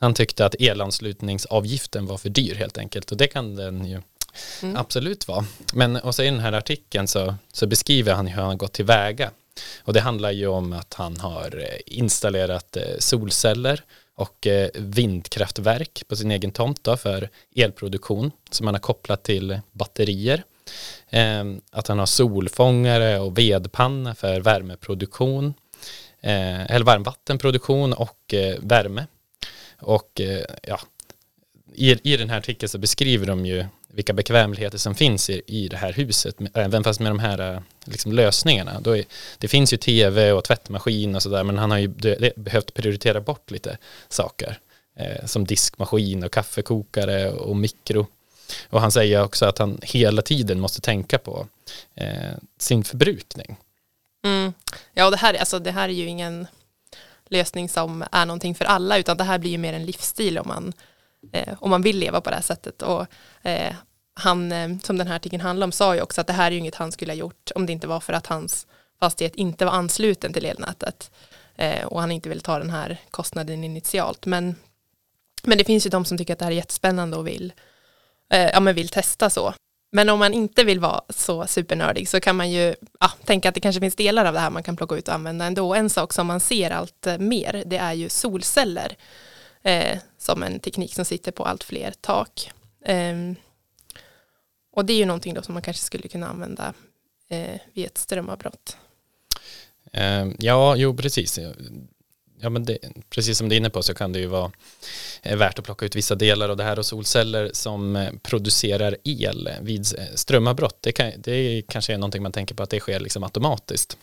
Han 0.00 0.14
tyckte 0.14 0.46
att 0.46 0.54
elanslutningsavgiften 0.54 2.06
var 2.06 2.18
för 2.18 2.28
dyr 2.28 2.54
helt 2.54 2.78
enkelt 2.78 3.10
och 3.10 3.16
det 3.16 3.26
kan 3.26 3.56
den 3.56 3.84
ju 3.84 4.02
mm. 4.62 4.76
absolut 4.76 5.28
vara. 5.28 5.44
Men 5.72 5.96
och 5.96 6.14
så 6.14 6.22
i 6.22 6.26
den 6.26 6.40
här 6.40 6.52
artikeln 6.52 7.08
så, 7.08 7.34
så 7.52 7.66
beskriver 7.66 8.14
han 8.14 8.26
hur 8.26 8.42
han 8.42 8.58
gått 8.58 8.72
tillväga 8.72 9.30
och 9.78 9.92
det 9.92 10.00
handlar 10.00 10.30
ju 10.30 10.46
om 10.46 10.72
att 10.72 10.94
han 10.94 11.16
har 11.16 11.58
eh, 11.58 11.80
installerat 11.86 12.76
eh, 12.76 12.98
solceller 12.98 13.84
och 14.14 14.46
eh, 14.46 14.70
vindkraftverk 14.74 16.02
på 16.08 16.16
sin 16.16 16.30
egen 16.30 16.50
tomt 16.50 16.88
för 16.98 17.28
elproduktion 17.56 18.30
som 18.50 18.66
han 18.66 18.74
har 18.74 18.80
kopplat 18.80 19.22
till 19.22 19.60
batterier. 19.72 20.44
Ehm, 21.16 21.60
att 21.70 21.88
han 21.88 21.98
har 21.98 22.06
solfångare 22.06 23.18
och 23.20 23.38
vedpanna 23.38 24.14
för 24.14 24.40
värmeproduktion 24.40 25.54
eh, 26.20 26.70
eller 26.70 26.84
varmvattenproduktion 26.84 27.92
och 27.92 28.34
eh, 28.34 28.56
värme. 28.60 29.06
Och 29.78 30.20
eh, 30.20 30.44
ja, 30.62 30.80
i, 31.74 32.12
i 32.12 32.16
den 32.16 32.30
här 32.30 32.38
artikeln 32.38 32.68
så 32.68 32.78
beskriver 32.78 33.26
de 33.26 33.46
ju 33.46 33.64
vilka 33.88 34.12
bekvämligheter 34.12 34.78
som 34.78 34.94
finns 34.94 35.30
i, 35.30 35.42
i 35.46 35.68
det 35.68 35.76
här 35.76 35.92
huset, 35.92 36.36
även 36.54 36.84
fast 36.84 37.00
med 37.00 37.10
de 37.10 37.18
här 37.18 37.62
liksom, 37.84 38.12
lösningarna. 38.12 38.80
Då 38.80 38.96
är, 38.96 39.04
det 39.38 39.48
finns 39.48 39.72
ju 39.72 39.76
tv 39.76 40.32
och 40.32 40.44
tvättmaskin 40.44 41.14
och 41.14 41.22
sådär, 41.22 41.44
men 41.44 41.58
han 41.58 41.70
har 41.70 41.78
ju 41.78 41.88
behövt 42.36 42.74
prioritera 42.74 43.20
bort 43.20 43.50
lite 43.50 43.78
saker, 44.08 44.58
eh, 44.96 45.26
som 45.26 45.44
diskmaskin 45.44 46.24
och 46.24 46.32
kaffekokare 46.32 47.30
och 47.30 47.56
mikro. 47.56 48.06
Och 48.70 48.80
han 48.80 48.92
säger 48.92 49.22
också 49.22 49.46
att 49.46 49.58
han 49.58 49.78
hela 49.82 50.22
tiden 50.22 50.60
måste 50.60 50.80
tänka 50.80 51.18
på 51.18 51.46
eh, 51.94 52.32
sin 52.58 52.84
förbrukning. 52.84 53.56
Mm. 54.24 54.52
Ja, 54.92 55.04
och 55.04 55.10
det 55.10 55.16
här, 55.16 55.34
alltså, 55.34 55.58
det 55.58 55.70
här 55.70 55.88
är 55.88 55.92
ju 55.92 56.06
ingen 56.06 56.46
lösning 57.28 57.68
som 57.68 58.04
är 58.12 58.26
någonting 58.26 58.54
för 58.54 58.64
alla, 58.64 58.98
utan 58.98 59.16
det 59.16 59.24
här 59.24 59.38
blir 59.38 59.50
ju 59.50 59.58
mer 59.58 59.72
en 59.72 59.86
livsstil 59.86 60.38
om 60.38 60.48
man 60.48 60.72
eh, 61.32 61.54
om 61.60 61.70
man 61.70 61.82
vill 61.82 61.98
leva 61.98 62.20
på 62.20 62.30
det 62.30 62.36
här 62.36 62.42
sättet. 62.42 62.82
Och, 62.82 63.06
eh, 63.42 63.74
han, 64.14 64.52
eh, 64.52 64.68
som 64.82 64.98
den 64.98 65.06
här 65.06 65.16
artikeln 65.16 65.42
handlar 65.42 65.64
om, 65.64 65.72
sa 65.72 65.94
ju 65.94 66.00
också 66.00 66.20
att 66.20 66.26
det 66.26 66.32
här 66.32 66.46
är 66.46 66.50
ju 66.50 66.58
inget 66.58 66.74
han 66.74 66.92
skulle 66.92 67.12
ha 67.12 67.16
gjort 67.16 67.50
om 67.54 67.66
det 67.66 67.72
inte 67.72 67.86
var 67.86 68.00
för 68.00 68.12
att 68.12 68.26
hans 68.26 68.66
fastighet 69.00 69.34
inte 69.34 69.64
var 69.64 69.72
ansluten 69.72 70.32
till 70.32 70.44
elnätet 70.44 71.10
eh, 71.56 71.84
och 71.84 72.00
han 72.00 72.10
inte 72.10 72.28
vill 72.28 72.40
ta 72.40 72.58
den 72.58 72.70
här 72.70 73.00
kostnaden 73.10 73.64
initialt. 73.64 74.26
Men, 74.26 74.56
men 75.42 75.58
det 75.58 75.64
finns 75.64 75.86
ju 75.86 75.90
de 75.90 76.04
som 76.04 76.18
tycker 76.18 76.32
att 76.32 76.38
det 76.38 76.44
här 76.44 76.52
är 76.52 76.56
jättespännande 76.56 77.16
och 77.16 77.26
vill, 77.26 77.52
eh, 78.32 78.50
ja, 78.52 78.60
men 78.60 78.74
vill 78.74 78.88
testa 78.88 79.30
så. 79.30 79.54
Men 79.92 80.08
om 80.08 80.18
man 80.18 80.34
inte 80.34 80.64
vill 80.64 80.80
vara 80.80 81.02
så 81.08 81.46
supernördig 81.46 82.08
så 82.08 82.20
kan 82.20 82.36
man 82.36 82.50
ju 82.50 82.74
ja, 83.00 83.10
tänka 83.24 83.48
att 83.48 83.54
det 83.54 83.60
kanske 83.60 83.80
finns 83.80 83.96
delar 83.96 84.24
av 84.24 84.34
det 84.34 84.40
här 84.40 84.50
man 84.50 84.62
kan 84.62 84.76
plocka 84.76 84.94
ut 84.94 85.08
och 85.08 85.14
använda 85.14 85.44
ändå. 85.44 85.74
En 85.74 85.90
sak 85.90 86.12
som 86.12 86.26
man 86.26 86.40
ser 86.40 86.70
allt 86.70 87.06
eh, 87.06 87.18
mer 87.18 87.62
det 87.66 87.76
är 87.76 87.92
ju 87.92 88.08
solceller 88.08 88.96
eh, 89.62 89.98
som 90.18 90.42
en 90.42 90.60
teknik 90.60 90.94
som 90.94 91.04
sitter 91.04 91.32
på 91.32 91.44
allt 91.44 91.64
fler 91.64 91.94
tak. 92.00 92.50
Eh, 92.84 93.14
och 94.72 94.84
det 94.84 94.92
är 94.92 94.98
ju 94.98 95.04
någonting 95.04 95.34
då 95.34 95.42
som 95.42 95.54
man 95.54 95.62
kanske 95.62 95.82
skulle 95.82 96.08
kunna 96.08 96.28
använda 96.28 96.74
eh, 97.28 97.60
vid 97.72 97.86
ett 97.86 97.98
strömavbrott. 97.98 98.76
Ehm, 99.92 100.36
ja, 100.38 100.76
jo 100.76 100.96
precis. 100.96 101.38
Ja, 102.40 102.50
men 102.50 102.64
det, 102.64 102.78
precis 103.10 103.38
som 103.38 103.48
du 103.48 103.54
är 103.54 103.56
inne 103.56 103.70
på 103.70 103.82
så 103.82 103.94
kan 103.94 104.12
det 104.12 104.18
ju 104.18 104.26
vara 104.26 104.52
eh, 105.22 105.36
värt 105.36 105.58
att 105.58 105.64
plocka 105.64 105.86
ut 105.86 105.96
vissa 105.96 106.14
delar 106.14 106.48
av 106.48 106.56
det 106.56 106.64
här 106.64 106.78
och 106.78 106.86
solceller 106.86 107.50
som 107.52 107.96
eh, 107.96 108.12
producerar 108.22 108.96
el 109.04 109.50
vid 109.60 109.86
eh, 109.98 110.04
strömavbrott. 110.14 110.78
Det, 110.80 110.92
kan, 110.92 111.12
det 111.16 111.62
kanske 111.68 111.94
är 111.94 111.98
någonting 111.98 112.22
man 112.22 112.32
tänker 112.32 112.54
på 112.54 112.62
att 112.62 112.70
det 112.70 112.80
sker 112.80 113.00
liksom 113.00 113.24
automatiskt. 113.24 113.96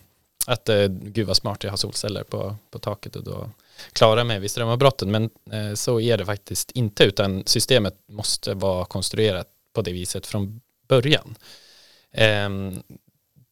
Att 0.48 0.70
gud 0.90 1.28
vad 1.28 1.38
smart 1.38 1.64
jag 1.64 1.72
har 1.72 1.78
solceller 1.78 2.24
på, 2.24 2.56
på 2.72 2.80
taket 2.80 3.16
och 3.16 3.24
då 3.24 3.50
klarar 3.94 4.24
mig 4.24 4.40
vid 4.40 4.52
strömavbrotten. 4.52 5.12
Men 5.12 5.30
eh, 5.52 5.74
så 5.74 6.00
är 6.00 6.18
det 6.18 6.26
faktiskt 6.26 6.72
inte 6.72 7.04
utan 7.04 7.44
systemet 7.46 7.96
måste 8.08 8.54
vara 8.54 8.86
konstruerat 8.86 9.48
på 9.74 9.82
det 9.82 9.92
viset 9.92 10.28
från 10.28 10.62
början. 10.88 11.36
Eh, 12.12 12.50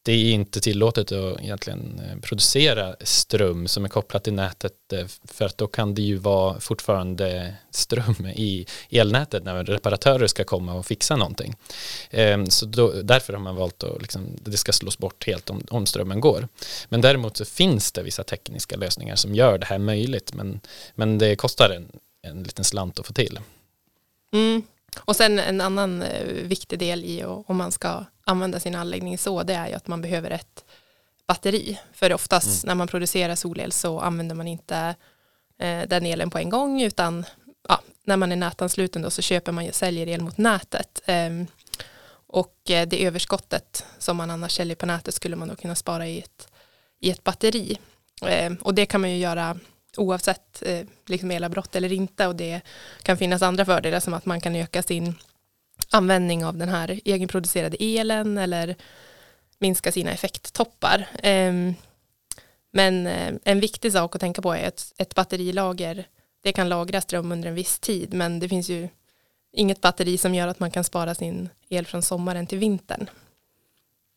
det 0.09 0.13
är 0.13 0.33
inte 0.33 0.59
tillåtet 0.61 1.11
att 1.11 1.41
egentligen 1.41 2.01
eh, 2.05 2.19
producera 2.19 2.95
ström 3.01 3.67
som 3.67 3.85
är 3.85 3.89
kopplat 3.89 4.23
till 4.23 4.33
nätet 4.33 4.93
eh, 4.93 5.05
för 5.23 5.45
att 5.45 5.57
då 5.57 5.67
kan 5.67 5.95
det 5.95 6.01
ju 6.01 6.15
vara 6.15 6.59
fortfarande 6.59 7.53
ström 7.71 8.25
i 8.35 8.65
elnätet 8.89 9.43
när 9.43 9.63
reparatörer 9.63 10.27
ska 10.27 10.43
komma 10.43 10.73
och 10.73 10.85
fixa 10.85 11.15
någonting. 11.15 11.55
Ehm, 12.09 12.49
så 12.49 12.65
då, 12.65 12.91
därför 12.91 13.33
har 13.33 13.39
man 13.39 13.55
valt 13.55 13.83
att 13.83 14.01
liksom, 14.01 14.27
det 14.43 14.57
ska 14.57 14.71
slås 14.71 14.97
bort 14.97 15.27
helt 15.27 15.49
om, 15.49 15.63
om 15.69 15.85
strömmen 15.85 16.19
går. 16.19 16.47
Men 16.89 17.01
däremot 17.01 17.37
så 17.37 17.45
finns 17.45 17.91
det 17.91 18.03
vissa 18.03 18.23
tekniska 18.23 18.77
lösningar 18.77 19.15
som 19.15 19.35
gör 19.35 19.57
det 19.57 19.65
här 19.65 19.79
möjligt 19.79 20.33
men, 20.33 20.59
men 20.95 21.17
det 21.17 21.35
kostar 21.35 21.69
en, 21.69 21.87
en 22.21 22.43
liten 22.43 22.65
slant 22.65 22.99
att 22.99 23.07
få 23.07 23.13
till. 23.13 23.39
Mm. 24.33 24.63
Och 24.99 25.15
sen 25.15 25.39
en 25.39 25.61
annan 25.61 26.01
eh, 26.01 26.23
viktig 26.25 26.79
del 26.79 27.05
i 27.05 27.23
om 27.25 27.57
man 27.57 27.71
ska 27.71 28.05
använda 28.25 28.59
sin 28.59 28.75
anläggning 28.75 29.17
så 29.17 29.43
det 29.43 29.53
är 29.53 29.67
ju 29.67 29.73
att 29.73 29.87
man 29.87 30.01
behöver 30.01 30.31
ett 30.31 30.65
batteri. 31.27 31.79
För 31.93 32.13
oftast 32.13 32.63
mm. 32.63 32.67
när 32.67 32.75
man 32.75 32.87
producerar 32.87 33.35
solel 33.35 33.71
så 33.71 33.99
använder 33.99 34.35
man 34.35 34.47
inte 34.47 34.95
eh, 35.59 35.81
den 35.87 36.05
elen 36.05 36.29
på 36.29 36.37
en 36.37 36.49
gång 36.49 36.81
utan 36.81 37.25
ja, 37.67 37.81
när 38.03 38.17
man 38.17 38.31
är 38.31 38.35
nätansluten 38.35 39.01
då 39.01 39.09
så 39.09 39.21
köper 39.21 39.51
man 39.51 39.67
och 39.67 39.75
säljer 39.75 40.07
el 40.07 40.21
mot 40.21 40.37
nätet. 40.37 41.01
Ehm, 41.05 41.47
och 42.27 42.55
eh, 42.69 42.87
det 42.87 43.05
överskottet 43.05 43.85
som 43.97 44.17
man 44.17 44.29
annars 44.29 44.51
säljer 44.51 44.75
på 44.75 44.85
nätet 44.85 45.13
skulle 45.13 45.35
man 45.35 45.47
då 45.47 45.55
kunna 45.55 45.75
spara 45.75 46.07
i 46.07 46.19
ett, 46.19 46.47
i 46.99 47.09
ett 47.11 47.23
batteri. 47.23 47.77
Ehm, 48.21 48.55
och 48.55 48.73
det 48.73 48.85
kan 48.85 49.01
man 49.01 49.09
ju 49.09 49.17
göra 49.17 49.57
oavsett 49.97 50.63
eh, 50.65 50.87
liksom 51.05 51.31
elavbrott 51.31 51.75
eller 51.75 51.93
inte 51.93 52.27
och 52.27 52.35
det 52.35 52.61
kan 53.03 53.17
finnas 53.17 53.41
andra 53.41 53.65
fördelar 53.65 53.99
som 53.99 54.13
att 54.13 54.25
man 54.25 54.41
kan 54.41 54.55
öka 54.55 54.83
sin 54.83 55.15
användning 55.89 56.45
av 56.45 56.57
den 56.57 56.69
här 56.69 56.99
egenproducerade 57.05 57.77
elen 57.79 58.37
eller 58.37 58.75
minska 59.59 59.91
sina 59.91 60.11
effekttoppar. 60.11 61.07
Eh, 61.23 61.53
men 62.71 63.07
eh, 63.07 63.33
en 63.43 63.59
viktig 63.59 63.91
sak 63.91 64.15
att 64.15 64.21
tänka 64.21 64.41
på 64.41 64.53
är 64.53 64.67
att 64.67 64.93
ett 64.97 65.15
batterilager 65.15 66.07
det 66.43 66.51
kan 66.51 66.69
lagra 66.69 67.01
ström 67.01 67.31
under 67.31 67.49
en 67.49 67.55
viss 67.55 67.79
tid 67.79 68.13
men 68.13 68.39
det 68.39 68.49
finns 68.49 68.69
ju 68.69 68.89
inget 69.51 69.81
batteri 69.81 70.17
som 70.17 70.35
gör 70.35 70.47
att 70.47 70.59
man 70.59 70.71
kan 70.71 70.83
spara 70.83 71.15
sin 71.15 71.49
el 71.69 71.85
från 71.85 72.01
sommaren 72.01 72.47
till 72.47 72.57
vintern. 72.57 73.09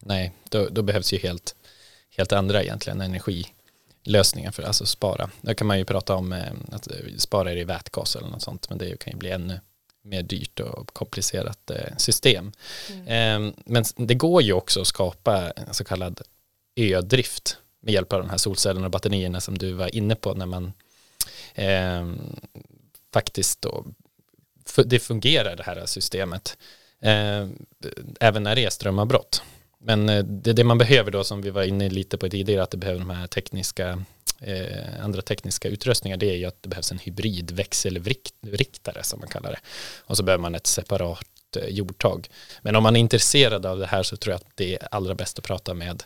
Nej, 0.02 0.32
då, 0.48 0.68
då 0.68 0.82
behövs 0.82 1.12
ju 1.12 1.18
helt, 1.18 1.54
helt 2.16 2.32
andra 2.32 2.62
egentligen 2.62 3.00
energi 3.00 3.46
energilösningar 4.02 4.50
för 4.50 4.62
att 4.62 4.68
alltså 4.68 4.86
spara. 4.86 5.30
Där 5.40 5.54
kan 5.54 5.66
man 5.66 5.78
ju 5.78 5.84
prata 5.84 6.14
om 6.14 6.32
eh, 6.32 6.52
att 6.72 6.88
spara 7.16 7.52
i 7.52 7.64
vätgas 7.64 8.16
eller 8.16 8.28
något 8.28 8.42
sånt 8.42 8.68
men 8.68 8.78
det 8.78 8.98
kan 8.98 9.12
ju 9.12 9.18
bli 9.18 9.30
ännu 9.30 9.60
mer 10.04 10.22
dyrt 10.22 10.60
och 10.60 10.94
komplicerat 10.94 11.70
eh, 11.70 11.96
system. 11.96 12.52
Mm. 12.88 13.06
Ehm, 13.08 13.52
men 13.66 13.84
det 13.96 14.14
går 14.14 14.42
ju 14.42 14.52
också 14.52 14.80
att 14.80 14.86
skapa 14.86 15.50
en 15.50 15.74
så 15.74 15.84
kallad 15.84 16.20
ödrift 16.76 17.58
med 17.80 17.94
hjälp 17.94 18.12
av 18.12 18.20
de 18.20 18.30
här 18.30 18.38
solcellerna 18.38 18.86
och 18.86 18.92
batterierna 18.92 19.40
som 19.40 19.58
du 19.58 19.72
var 19.72 19.94
inne 19.94 20.14
på 20.14 20.34
när 20.34 20.46
man 20.46 20.72
eh, 21.54 22.12
faktiskt 23.12 23.62
då 23.62 23.84
det 24.86 24.98
fungerar 24.98 25.56
det 25.56 25.62
här 25.62 25.86
systemet 25.86 26.56
eh, 27.00 27.48
även 28.20 28.42
när 28.42 28.56
det 28.56 28.64
är 28.64 28.70
strömavbrott. 28.70 29.42
Men 29.82 30.08
eh, 30.08 30.24
det, 30.24 30.52
det 30.52 30.64
man 30.64 30.78
behöver 30.78 31.10
då 31.10 31.24
som 31.24 31.42
vi 31.42 31.50
var 31.50 31.62
inne 31.62 31.88
lite 31.88 32.18
på 32.18 32.28
tidigare 32.28 32.62
att 32.62 32.70
det 32.70 32.76
behöver 32.76 33.00
de 33.00 33.10
här 33.10 33.26
tekniska 33.26 34.04
eh, 34.40 35.04
andra 35.04 35.22
tekniska 35.22 35.68
utrustningar 35.68 36.16
det 36.16 36.30
är 36.30 36.36
ju 36.36 36.44
att 36.44 36.62
det 36.62 36.68
behövs 36.68 36.92
en 36.92 36.98
hybridväxelriktare 36.98 39.02
som 39.02 39.20
man 39.20 39.28
kallar 39.28 39.50
det. 39.50 39.60
Och 39.98 40.16
så 40.16 40.22
behöver 40.22 40.42
man 40.42 40.54
ett 40.54 40.66
separat 40.66 41.56
eh, 41.56 41.68
jordtag. 41.68 42.28
Men 42.62 42.76
om 42.76 42.82
man 42.82 42.96
är 42.96 43.00
intresserad 43.00 43.66
av 43.66 43.78
det 43.78 43.86
här 43.86 44.02
så 44.02 44.16
tror 44.16 44.32
jag 44.32 44.40
att 44.40 44.56
det 44.56 44.74
är 44.74 44.88
allra 44.90 45.14
bäst 45.14 45.38
att 45.38 45.44
prata 45.44 45.74
med 45.74 46.02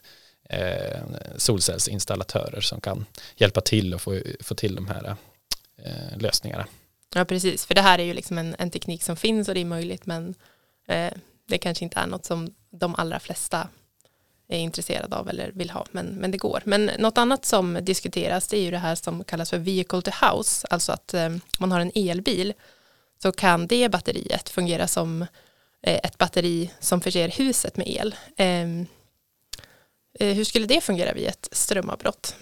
eh, 0.48 1.00
solcellsinstallatörer 1.36 2.60
som 2.60 2.80
kan 2.80 3.06
hjälpa 3.36 3.60
till 3.60 3.94
och 3.94 4.02
få, 4.02 4.20
få 4.40 4.54
till 4.54 4.74
de 4.74 4.86
här 4.86 5.16
eh, 5.84 6.18
lösningarna. 6.18 6.66
Ja, 7.14 7.24
precis. 7.24 7.66
För 7.66 7.74
det 7.74 7.80
här 7.80 7.98
är 7.98 8.04
ju 8.04 8.14
liksom 8.14 8.38
en, 8.38 8.56
en 8.58 8.70
teknik 8.70 9.02
som 9.02 9.16
finns 9.16 9.48
och 9.48 9.54
det 9.54 9.60
är 9.60 9.64
möjligt 9.64 10.06
men 10.06 10.34
eh, 10.88 11.12
det 11.46 11.58
kanske 11.58 11.84
inte 11.84 11.98
är 11.98 12.06
något 12.06 12.24
som 12.24 12.54
de 12.70 12.94
allra 12.94 13.20
flesta 13.20 13.68
är 14.48 14.58
intresserade 14.58 15.16
av 15.16 15.28
eller 15.28 15.52
vill 15.52 15.70
ha, 15.70 15.86
men, 15.90 16.06
men 16.06 16.30
det 16.30 16.38
går. 16.38 16.62
Men 16.64 16.90
något 16.98 17.18
annat 17.18 17.44
som 17.44 17.78
diskuteras 17.82 18.48
det 18.48 18.56
är 18.58 18.62
ju 18.62 18.70
det 18.70 18.78
här 18.78 18.94
som 18.94 19.24
kallas 19.24 19.50
för 19.50 19.58
vehicle 19.58 20.02
to 20.02 20.10
house, 20.10 20.66
alltså 20.70 20.92
att 20.92 21.14
eh, 21.14 21.28
man 21.58 21.72
har 21.72 21.80
en 21.80 21.92
elbil 21.94 22.54
så 23.22 23.32
kan 23.32 23.66
det 23.66 23.88
batteriet 23.88 24.48
fungera 24.48 24.86
som 24.86 25.22
eh, 25.82 26.00
ett 26.02 26.18
batteri 26.18 26.70
som 26.80 27.00
förser 27.00 27.28
huset 27.28 27.76
med 27.76 27.88
el. 27.88 28.14
Ehm, 28.36 28.86
eh, 30.20 30.34
hur 30.34 30.44
skulle 30.44 30.66
det 30.66 30.80
fungera 30.80 31.12
vid 31.12 31.26
ett 31.26 31.48
strömavbrott? 31.52 32.36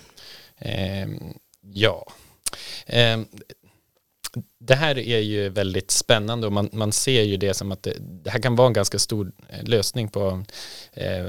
Ehm, 0.59 1.35
ja, 1.61 2.07
ehm, 2.87 3.27
det 4.61 4.75
här 4.75 4.99
är 4.99 5.19
ju 5.19 5.49
väldigt 5.49 5.91
spännande 5.91 6.47
och 6.47 6.53
man, 6.53 6.69
man 6.73 6.93
ser 6.93 7.23
ju 7.23 7.37
det 7.37 7.55
som 7.55 7.73
att 7.73 7.83
det, 7.83 7.97
det 8.01 8.31
här 8.31 8.41
kan 8.41 8.57
vara 8.57 8.67
en 8.67 8.73
ganska 8.73 8.99
stor 8.99 9.33
eh, 9.49 9.65
lösning 9.65 10.09
på 10.09 10.45
eh, 10.93 11.27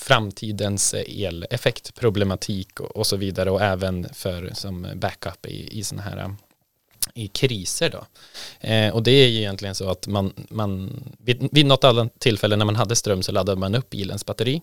framtidens 0.00 0.94
eh, 0.94 1.24
eleffektproblematik 1.24 2.80
och, 2.80 2.96
och 2.96 3.06
så 3.06 3.16
vidare 3.16 3.50
och 3.50 3.62
även 3.62 4.08
för 4.12 4.50
som 4.54 4.86
backup 4.94 5.46
i, 5.46 5.78
i 5.78 5.84
sådana 5.84 6.02
här 6.02 6.18
eh, 6.18 6.30
i 7.14 7.28
kriser 7.28 7.90
då. 7.90 8.06
Eh, 8.68 8.94
och 8.94 9.02
det 9.02 9.10
är 9.10 9.28
ju 9.28 9.38
egentligen 9.38 9.74
så 9.74 9.90
att 9.90 10.06
man, 10.06 10.32
man 10.50 11.02
vid, 11.18 11.48
vid 11.52 11.66
något 11.66 11.84
annat 11.84 12.20
tillfälle 12.20 12.56
när 12.56 12.64
man 12.64 12.76
hade 12.76 12.96
ström 12.96 13.22
så 13.22 13.32
laddade 13.32 13.60
man 13.60 13.74
upp 13.74 13.90
bilens 13.90 14.26
batteri 14.26 14.62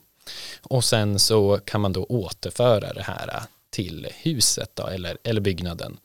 och 0.62 0.84
sen 0.84 1.20
så 1.20 1.60
kan 1.66 1.82
man 1.82 1.94
då 1.94 2.04
återföra 2.04 2.94
det 2.94 3.04
här 3.04 3.42
till 3.70 4.08
huset 4.14 4.72
då, 4.74 4.88
eller, 4.88 5.18
eller 5.24 5.42
byggnaden 5.42 5.98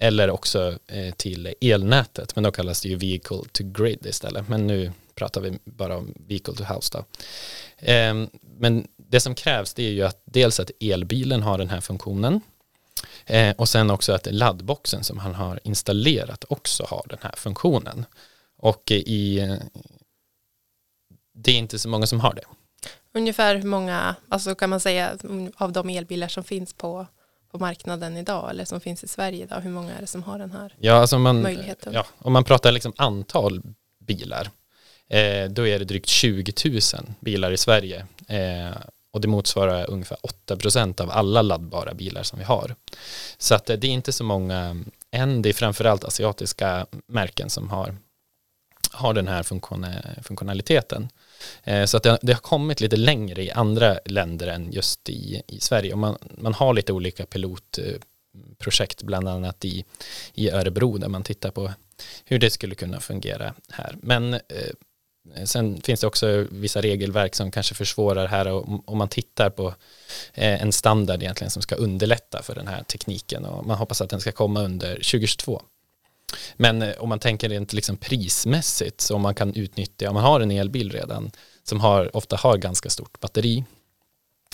eller 0.00 0.30
också 0.30 0.78
eh, 0.86 1.14
till 1.14 1.54
elnätet 1.60 2.36
men 2.36 2.44
då 2.44 2.50
kallas 2.50 2.82
det 2.82 2.88
ju 2.88 2.96
vehicle 2.96 3.42
to 3.52 3.64
grid 3.64 4.06
istället 4.06 4.48
men 4.48 4.66
nu 4.66 4.92
pratar 5.14 5.40
vi 5.40 5.58
bara 5.64 5.96
om 5.96 6.14
vehicle 6.28 6.54
to 6.54 6.64
house 6.64 6.90
då. 6.92 7.04
Eh, 7.86 8.14
men 8.58 8.88
det 8.96 9.20
som 9.20 9.34
krävs 9.34 9.74
det 9.74 9.86
är 9.86 9.90
ju 9.90 10.02
att 10.02 10.22
dels 10.24 10.60
att 10.60 10.70
elbilen 10.80 11.42
har 11.42 11.58
den 11.58 11.70
här 11.70 11.80
funktionen 11.80 12.40
eh, 13.26 13.56
och 13.58 13.68
sen 13.68 13.90
också 13.90 14.12
att 14.12 14.32
laddboxen 14.32 15.04
som 15.04 15.18
han 15.18 15.34
har 15.34 15.60
installerat 15.64 16.44
också 16.48 16.86
har 16.88 17.06
den 17.08 17.18
här 17.22 17.34
funktionen. 17.36 18.04
Och 18.56 18.92
eh, 18.92 18.98
i 18.98 19.58
det 21.34 21.52
är 21.52 21.58
inte 21.58 21.78
så 21.78 21.88
många 21.88 22.06
som 22.06 22.20
har 22.20 22.34
det. 22.34 22.44
Ungefär 23.12 23.54
hur 23.54 23.68
många, 23.68 24.14
alltså 24.28 24.54
kan 24.54 24.70
man 24.70 24.80
säga 24.80 25.18
av 25.56 25.72
de 25.72 25.88
elbilar 25.90 26.28
som 26.28 26.44
finns 26.44 26.72
på, 26.72 27.06
på 27.52 27.58
marknaden 27.58 28.16
idag 28.16 28.50
eller 28.50 28.64
som 28.64 28.80
finns 28.80 29.04
i 29.04 29.08
Sverige 29.08 29.44
idag, 29.44 29.60
hur 29.60 29.70
många 29.70 29.94
är 29.94 30.00
det 30.00 30.06
som 30.06 30.22
har 30.22 30.38
den 30.38 30.50
här 30.50 30.74
ja, 30.78 30.94
alltså 30.94 31.18
man, 31.18 31.42
möjligheten? 31.42 31.92
Ja, 31.92 32.06
om 32.18 32.32
man 32.32 32.44
pratar 32.44 32.72
liksom 32.72 32.92
antal 32.96 33.62
bilar 34.00 34.50
eh, 35.08 35.50
då 35.50 35.66
är 35.66 35.78
det 35.78 35.84
drygt 35.84 36.08
20 36.08 36.52
000 36.64 36.80
bilar 37.20 37.52
i 37.52 37.56
Sverige 37.56 38.06
eh, 38.28 38.76
och 39.10 39.20
det 39.20 39.28
motsvarar 39.28 39.90
ungefär 39.90 40.18
8 40.22 40.56
procent 40.56 41.00
av 41.00 41.10
alla 41.10 41.42
laddbara 41.42 41.94
bilar 41.94 42.22
som 42.22 42.38
vi 42.38 42.44
har. 42.44 42.74
Så 43.38 43.54
att 43.54 43.70
eh, 43.70 43.76
det 43.76 43.86
är 43.86 43.92
inte 43.92 44.12
så 44.12 44.24
många 44.24 44.84
än, 45.10 45.42
det 45.42 45.48
är 45.48 45.52
framförallt 45.52 46.04
asiatiska 46.04 46.86
märken 47.06 47.50
som 47.50 47.70
har, 47.70 47.96
har 48.92 49.14
den 49.14 49.28
här 49.28 49.42
funktion, 49.42 49.86
funktionaliteten. 50.22 51.08
Eh, 51.64 51.84
så 51.84 51.96
att 51.96 52.02
det, 52.02 52.18
det, 52.22 52.32
har 52.32 52.40
kommit 52.40 52.80
lite 52.80 52.96
längre 52.96 53.42
i 53.44 53.50
andra 53.50 53.98
länder 54.04 54.46
än 54.46 54.72
just 54.72 55.08
i, 55.08 55.42
i 55.46 55.60
Sverige 55.60 55.92
och 55.92 55.98
man, 55.98 56.18
man 56.38 56.54
har 56.54 56.74
lite 56.74 56.92
olika 56.92 57.26
pilotprojekt 57.26 59.02
bland 59.02 59.28
annat 59.28 59.64
i, 59.64 59.84
i 60.34 60.50
Örebro 60.50 60.98
där 60.98 61.08
man 61.08 61.22
tittar 61.22 61.50
på 61.50 61.72
hur 62.24 62.38
det 62.38 62.50
skulle 62.50 62.74
kunna 62.74 63.00
fungera 63.00 63.54
här. 63.70 63.96
Men 64.02 64.34
eh, 64.34 64.40
Sen 65.44 65.80
finns 65.80 66.00
det 66.00 66.06
också 66.06 66.46
vissa 66.50 66.80
regelverk 66.80 67.34
som 67.34 67.50
kanske 67.50 67.74
försvårar 67.74 68.26
här 68.26 68.48
och 68.48 68.68
om 68.90 68.98
man 68.98 69.08
tittar 69.08 69.50
på 69.50 69.74
eh, 70.34 70.62
en 70.62 70.72
standard 70.72 71.22
egentligen 71.22 71.50
som 71.50 71.62
ska 71.62 71.74
underlätta 71.74 72.42
för 72.42 72.54
den 72.54 72.68
här 72.68 72.82
tekniken 72.82 73.44
och 73.44 73.66
man 73.66 73.78
hoppas 73.78 74.00
att 74.00 74.10
den 74.10 74.20
ska 74.20 74.32
komma 74.32 74.62
under 74.62 74.94
2022. 74.94 75.62
Men 76.56 76.82
eh, 76.82 76.94
om 76.98 77.08
man 77.08 77.18
tänker 77.18 77.48
rent 77.48 77.72
liksom 77.72 77.96
prismässigt 77.96 79.00
så 79.00 79.14
om 79.14 79.22
man 79.22 79.34
kan 79.34 79.54
utnyttja, 79.54 80.08
om 80.08 80.14
man 80.14 80.24
har 80.24 80.40
en 80.40 80.50
elbil 80.50 80.90
redan 80.90 81.30
som 81.62 81.80
har, 81.80 82.16
ofta 82.16 82.36
har 82.36 82.56
ganska 82.56 82.90
stort 82.90 83.20
batteri 83.20 83.64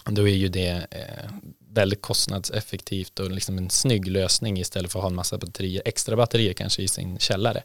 då 0.05 0.29
är 0.29 0.35
ju 0.35 0.49
det 0.49 0.87
eh, 0.91 1.31
väldigt 1.69 2.03
kostnadseffektivt 2.03 3.21
och 3.21 3.31
liksom 3.31 3.59
en 3.59 3.71
snygg 3.71 4.09
lösning 4.09 4.59
istället 4.59 4.93
för 4.93 4.99
att 4.99 5.03
ha 5.03 5.11
en 5.11 5.17
massa 5.17 5.39
batterier, 5.39 5.83
extra 5.85 6.17
batterier 6.17 6.53
kanske 6.53 6.83
i 6.83 6.89
sin 6.89 7.19
källare. 7.19 7.63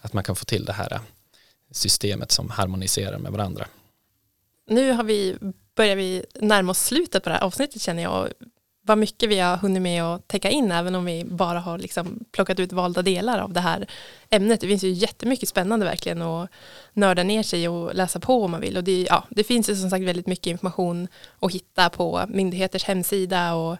Att 0.00 0.12
man 0.12 0.24
kan 0.24 0.36
få 0.36 0.44
till 0.44 0.64
det 0.64 0.72
här 0.72 0.92
eh, 0.92 1.00
systemet 1.70 2.32
som 2.32 2.50
harmoniserar 2.50 3.18
med 3.18 3.32
varandra. 3.32 3.66
Nu 4.66 4.92
har 4.92 5.04
vi, 5.04 5.36
börjar 5.74 5.96
vi 5.96 6.24
närma 6.34 6.70
oss 6.70 6.84
slutet 6.84 7.24
på 7.24 7.28
det 7.30 7.34
här 7.34 7.42
avsnittet 7.42 7.82
känner 7.82 8.02
jag. 8.02 8.28
Vad 8.90 8.98
mycket 8.98 9.28
vi 9.28 9.38
har 9.38 9.56
hunnit 9.56 9.82
med 9.82 10.04
att 10.04 10.28
täcka 10.28 10.50
in 10.50 10.72
även 10.72 10.94
om 10.94 11.04
vi 11.04 11.24
bara 11.24 11.60
har 11.60 11.78
liksom 11.78 12.24
plockat 12.32 12.60
ut 12.60 12.72
valda 12.72 13.02
delar 13.02 13.38
av 13.38 13.52
det 13.52 13.60
här 13.60 13.86
ämnet. 14.30 14.60
Det 14.60 14.66
finns 14.66 14.84
ju 14.84 14.90
jättemycket 14.90 15.48
spännande 15.48 15.86
verkligen 15.86 16.22
att 16.22 16.50
nörda 16.92 17.22
ner 17.22 17.42
sig 17.42 17.68
och 17.68 17.94
läsa 17.94 18.20
på 18.20 18.44
om 18.44 18.50
man 18.50 18.60
vill. 18.60 18.76
Och 18.76 18.84
det, 18.84 19.06
ja, 19.10 19.24
det 19.30 19.44
finns 19.44 19.70
ju 19.70 19.76
som 19.76 19.90
sagt 19.90 20.04
väldigt 20.04 20.26
mycket 20.26 20.46
information 20.46 21.08
att 21.40 21.52
hitta 21.52 21.90
på 21.90 22.24
myndigheters 22.28 22.84
hemsida 22.84 23.54
och 23.54 23.76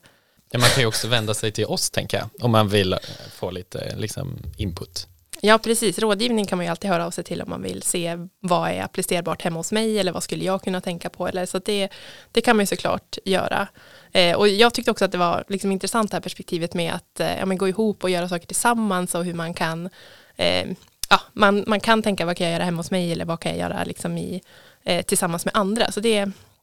Ja, 0.51 0.59
man 0.59 0.69
kan 0.69 0.81
ju 0.81 0.87
också 0.87 1.09
vända 1.09 1.35
sig 1.35 1.53
till 1.53 1.67
oss 1.67 1.91
tänker 1.91 2.19
jag 2.19 2.45
om 2.45 2.51
man 2.51 2.69
vill 2.69 2.97
få 3.33 3.51
lite 3.51 3.97
liksom, 3.97 4.39
input. 4.57 5.07
Ja, 5.41 5.59
precis. 5.59 5.99
Rådgivning 5.99 6.47
kan 6.47 6.59
man 6.59 6.65
ju 6.65 6.71
alltid 6.71 6.91
höra 6.91 7.07
av 7.07 7.11
sig 7.11 7.25
till 7.25 7.43
om 7.43 7.51
man 7.51 7.63
vill 7.63 7.83
se 7.83 8.19
vad 8.41 8.71
är 8.71 8.83
applicerbart 8.83 9.43
hemma 9.43 9.59
hos 9.59 9.73
mig 9.73 9.99
eller 9.99 10.13
vad 10.13 10.23
skulle 10.23 10.45
jag 10.45 10.63
kunna 10.63 10.81
tänka 10.81 11.11
på. 11.11 11.29
Eller, 11.29 11.47
så 11.47 11.59
det, 11.59 11.89
det 12.33 12.41
kan 12.41 12.57
man 12.57 12.63
ju 12.63 12.67
såklart 12.67 13.19
göra. 13.25 13.69
Eh, 14.13 14.37
och 14.37 14.49
jag 14.49 14.75
tyckte 14.75 14.91
också 14.91 15.05
att 15.05 15.13
det 15.13 15.19
var 15.19 15.45
liksom 15.49 15.73
intressant 15.73 16.11
det 16.11 16.15
här 16.15 16.23
perspektivet 16.23 16.75
med 16.75 16.95
att 16.95 17.21
eh, 17.21 17.39
ja, 17.39 17.47
men 17.47 17.59
gå 17.59 17.69
ihop 17.69 18.05
och 18.05 18.11
göra 18.11 18.29
saker 18.29 18.47
tillsammans 18.47 19.15
och 19.15 19.25
hur 19.25 19.35
man 19.35 19.55
kan 19.55 19.91
eh, 20.37 20.69
ja, 21.11 21.21
man, 21.33 21.65
man 21.67 21.81
kan 21.81 22.03
tänka 22.03 22.27
vad 22.27 22.37
kan 22.37 22.47
jag 22.47 22.55
göra 22.55 22.65
hemma 22.65 22.77
hos 22.77 22.91
mig 22.91 23.13
eller 23.13 23.25
vad 23.25 23.41
kan 23.41 23.53
jag 23.53 23.59
göra 23.59 23.85
liksom 23.85 24.19
i, 24.19 24.43
eh, 24.85 25.05
tillsammans 25.05 25.45
med 25.45 25.57
andra. 25.57 25.93
Så 25.93 26.01
det, 26.01 26.19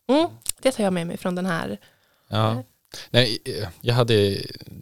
mm, 0.07 0.27
det 0.61 0.71
tar 0.71 0.83
jag 0.83 0.93
med 0.93 1.07
mig 1.07 1.17
från 1.17 1.35
den 1.35 1.45
här 1.45 1.77
ja. 2.29 2.63
Nej, 3.09 3.37
eh, 3.45 3.67
jag 3.81 3.93
hade 3.93 4.37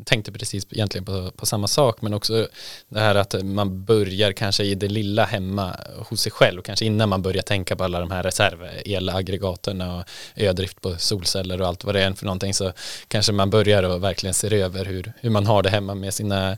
tänkte 0.06 0.32
precis 0.32 0.68
egentligen 0.72 1.06
på, 1.06 1.32
på 1.32 1.46
samma 1.46 1.68
sak 1.68 2.02
men 2.02 2.14
också 2.14 2.48
det 2.90 3.00
här 3.00 3.16
att 3.16 3.44
man 3.44 3.86
börjar 3.86 4.32
kanske 4.32 4.64
i 4.64 4.76
det 4.76 4.88
lilla 4.88 5.26
hemma 5.26 5.76
hos 6.10 6.22
sig 6.22 6.32
själv 6.32 6.62
kanske 6.62 6.86
innan 6.86 7.10
man 7.10 7.22
börjar 7.22 7.42
tänka 7.42 7.76
på 7.76 7.84
alla 7.84 8.00
de 8.00 8.12
här 8.12 8.24
reservelaggregaten 8.24 9.82
och 9.82 10.04
ödrift 10.36 10.82
på 10.82 10.98
solceller 10.98 11.62
och 11.62 11.68
allt 11.68 11.84
vad 11.84 11.96
det 11.96 12.04
är 12.04 12.14
för 12.14 12.26
någonting 12.26 12.54
så 12.54 12.72
kanske 13.08 13.32
man 13.32 13.50
börjar 13.50 13.84
och 13.84 14.04
verkligen 14.04 14.34
ser 14.34 14.54
över 14.54 14.86
hur, 14.86 15.14
hur 15.22 15.30
man 15.30 15.46
har 15.46 15.64
det 15.64 15.70
hemma 15.70 15.96
med 15.96 16.14
sina 16.14 16.58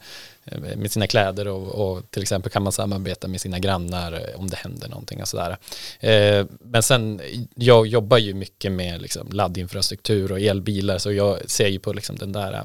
Eh, 0.52 0.78
med 0.78 0.92
sina 0.92 1.08
kläder 1.08 1.48
och, 1.48 1.68
och, 1.68 2.12
till 2.12 2.22
exempel 2.22 2.52
kan 2.52 2.64
man 2.64 2.72
samarbeta 2.72 3.28
med 3.28 3.42
sina 3.42 3.60
grannar 3.60 4.12
eh, 4.12 4.40
om 4.40 4.50
det 4.50 4.58
händer 4.58 4.88
någonting 4.90 5.22
och 5.22 5.28
sådär. 5.28 5.58
Eh, 6.00 6.46
men 6.60 6.84
sen, 6.84 7.22
jag 7.56 7.88
jobbar 7.88 8.18
ju 8.18 8.34
mycket 8.34 8.72
med 8.72 9.02
liksom 9.02 9.28
laddinfrastruktur 9.32 10.32
och 10.32 10.40
elbilar 10.40 10.98
så 10.98 11.12
jag 11.12 11.50
ser 11.50 11.68
ju 11.68 11.80
på 11.80 11.94
liksom 11.94 12.16
den 12.16 12.32
där 12.32 12.64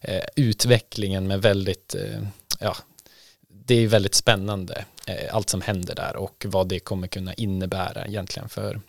eh, 0.00 0.24
utvecklingen 0.36 1.26
med 1.26 1.42
väldigt, 1.42 1.94
eh, 1.94 2.22
ja, 2.60 2.76
det 3.48 3.74
är 3.74 3.86
väldigt 3.86 4.14
spännande 4.14 4.84
eh, 5.06 5.34
allt 5.34 5.50
som 5.50 5.60
händer 5.60 5.94
där 5.94 6.16
och 6.16 6.46
vad 6.48 6.68
det 6.68 6.78
kommer 6.78 7.06
kunna 7.06 7.34
innebära 7.34 8.06
egentligen 8.06 8.48
för, 8.48 8.80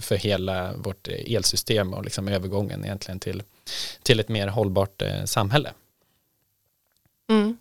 för 0.00 0.16
hela 0.16 0.72
vårt 0.76 1.08
elsystem 1.08 1.94
och 1.94 2.04
liksom 2.04 2.28
övergången 2.28 2.84
egentligen 2.84 3.20
till, 3.20 3.42
till 4.02 4.20
ett 4.20 4.28
mer 4.28 4.48
hållbart 4.48 5.02
samhälle. 5.24 5.72
Mm. 7.30 7.56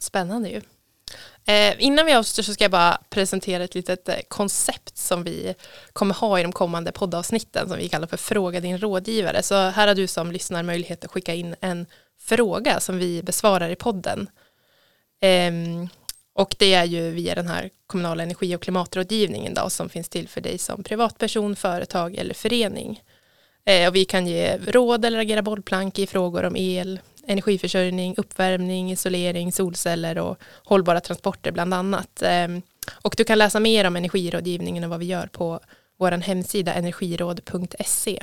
Spännande 0.00 0.48
ju. 0.48 0.60
Eh, 1.44 1.74
innan 1.78 2.06
vi 2.06 2.12
avslutar 2.12 2.42
så 2.42 2.54
ska 2.54 2.64
jag 2.64 2.70
bara 2.70 2.98
presentera 3.10 3.64
ett 3.64 3.74
litet 3.74 4.08
eh, 4.08 4.16
koncept 4.28 4.96
som 4.98 5.24
vi 5.24 5.54
kommer 5.92 6.14
ha 6.14 6.40
i 6.40 6.42
de 6.42 6.52
kommande 6.52 6.92
poddavsnitten 6.92 7.68
som 7.68 7.78
vi 7.78 7.88
kallar 7.88 8.06
för 8.06 8.16
Fråga 8.16 8.60
din 8.60 8.78
rådgivare. 8.78 9.42
Så 9.42 9.54
här 9.54 9.88
har 9.88 9.94
du 9.94 10.06
som 10.06 10.32
lyssnar 10.32 10.62
möjlighet 10.62 11.04
att 11.04 11.10
skicka 11.10 11.34
in 11.34 11.56
en 11.60 11.86
fråga 12.20 12.80
som 12.80 12.98
vi 12.98 13.22
besvarar 13.22 13.70
i 13.70 13.76
podden. 13.76 14.30
Eh, 15.20 15.52
och 16.34 16.54
det 16.58 16.74
är 16.74 16.84
ju 16.84 17.10
via 17.10 17.34
den 17.34 17.48
här 17.48 17.70
kommunala 17.86 18.22
energi 18.22 18.56
och 18.56 18.62
klimatrådgivningen 18.62 19.54
då, 19.54 19.70
som 19.70 19.88
finns 19.88 20.08
till 20.08 20.28
för 20.28 20.40
dig 20.40 20.58
som 20.58 20.82
privatperson, 20.82 21.56
företag 21.56 22.14
eller 22.14 22.34
förening. 22.34 23.02
Eh, 23.64 23.88
och 23.88 23.96
vi 23.96 24.04
kan 24.04 24.26
ge 24.26 24.56
råd 24.56 25.04
eller 25.04 25.18
agera 25.18 25.42
bollplank 25.42 25.98
i 25.98 26.06
frågor 26.06 26.44
om 26.44 26.56
el, 26.56 27.00
energiförsörjning, 27.30 28.14
uppvärmning, 28.16 28.92
isolering, 28.92 29.52
solceller 29.52 30.18
och 30.18 30.38
hållbara 30.64 31.00
transporter 31.00 31.52
bland 31.52 31.74
annat. 31.74 32.22
Ehm, 32.22 32.62
och 33.02 33.14
du 33.16 33.24
kan 33.24 33.38
läsa 33.38 33.60
mer 33.60 33.86
om 33.86 33.96
energirådgivningen 33.96 34.84
och 34.84 34.90
vad 34.90 35.00
vi 35.00 35.06
gör 35.06 35.26
på 35.26 35.60
vår 35.98 36.10
hemsida 36.10 36.74
energiråd.se. 36.74 38.22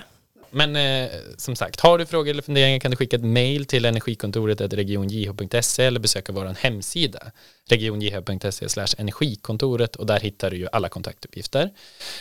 Men 0.51 0.75
eh, 0.75 1.09
som 1.37 1.55
sagt, 1.55 1.79
har 1.79 1.97
du 1.97 2.05
frågor 2.05 2.31
eller 2.31 2.41
funderingar 2.41 2.79
kan 2.79 2.91
du 2.91 2.97
skicka 2.97 3.15
ett 3.15 3.23
mail 3.23 3.65
till 3.65 3.85
energikontoret 3.85 4.61
regionjh.se 4.61 5.83
eller 5.83 5.99
besöka 5.99 6.31
vår 6.31 6.55
hemsida 6.59 7.31
regionjh.se 7.69 8.85
energikontoret 8.97 9.95
och 9.95 10.05
där 10.05 10.19
hittar 10.19 10.51
du 10.51 10.57
ju 10.57 10.67
alla 10.71 10.89
kontaktuppgifter. 10.89 11.71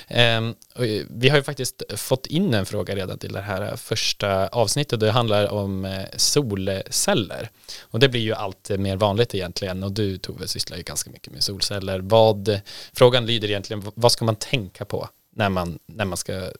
Ehm, 0.08 0.54
eh, 0.74 1.04
vi 1.10 1.28
har 1.28 1.36
ju 1.36 1.42
faktiskt 1.42 1.82
fått 1.96 2.26
in 2.26 2.54
en 2.54 2.66
fråga 2.66 2.96
redan 2.96 3.18
till 3.18 3.32
det 3.32 3.40
här 3.40 3.62
eh, 3.62 3.76
första 3.76 4.48
avsnittet. 4.48 5.00
Det 5.00 5.10
handlar 5.10 5.52
om 5.52 5.84
eh, 5.84 6.04
solceller 6.16 7.50
och 7.80 8.00
det 8.00 8.08
blir 8.08 8.20
ju 8.20 8.34
allt 8.34 8.70
mer 8.70 8.96
vanligt 8.96 9.34
egentligen 9.34 9.82
och 9.82 9.92
du 9.92 10.18
Tove 10.18 10.48
sysslar 10.48 10.76
ju 10.76 10.82
ganska 10.82 11.10
mycket 11.10 11.32
med 11.32 11.42
solceller. 11.42 12.00
Vad, 12.00 12.48
eh, 12.48 12.58
frågan 12.92 13.26
lyder 13.26 13.48
egentligen, 13.48 13.82
vad 13.94 14.12
ska 14.12 14.24
man 14.24 14.36
tänka 14.36 14.84
på 14.84 15.08
när 15.36 15.48
man, 15.48 15.78
när 15.86 16.04
man 16.04 16.16
ska 16.16 16.32
eh, 16.32 16.50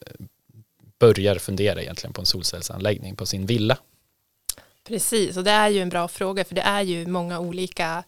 börjar 0.99 1.35
fundera 1.35 1.81
egentligen 1.81 2.13
på 2.13 2.21
en 2.21 2.25
solcellsanläggning 2.25 3.15
på 3.15 3.25
sin 3.25 3.45
villa? 3.45 3.77
Precis, 4.87 5.37
och 5.37 5.43
det 5.43 5.51
är 5.51 5.69
ju 5.69 5.81
en 5.81 5.89
bra 5.89 6.07
fråga 6.07 6.45
för 6.45 6.55
det 6.55 6.61
är 6.61 6.81
ju 6.81 7.07
många 7.07 7.39
olika 7.39 8.03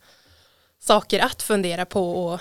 saker 0.79 1.19
att 1.19 1.43
fundera 1.43 1.85
på 1.85 2.25
och 2.25 2.39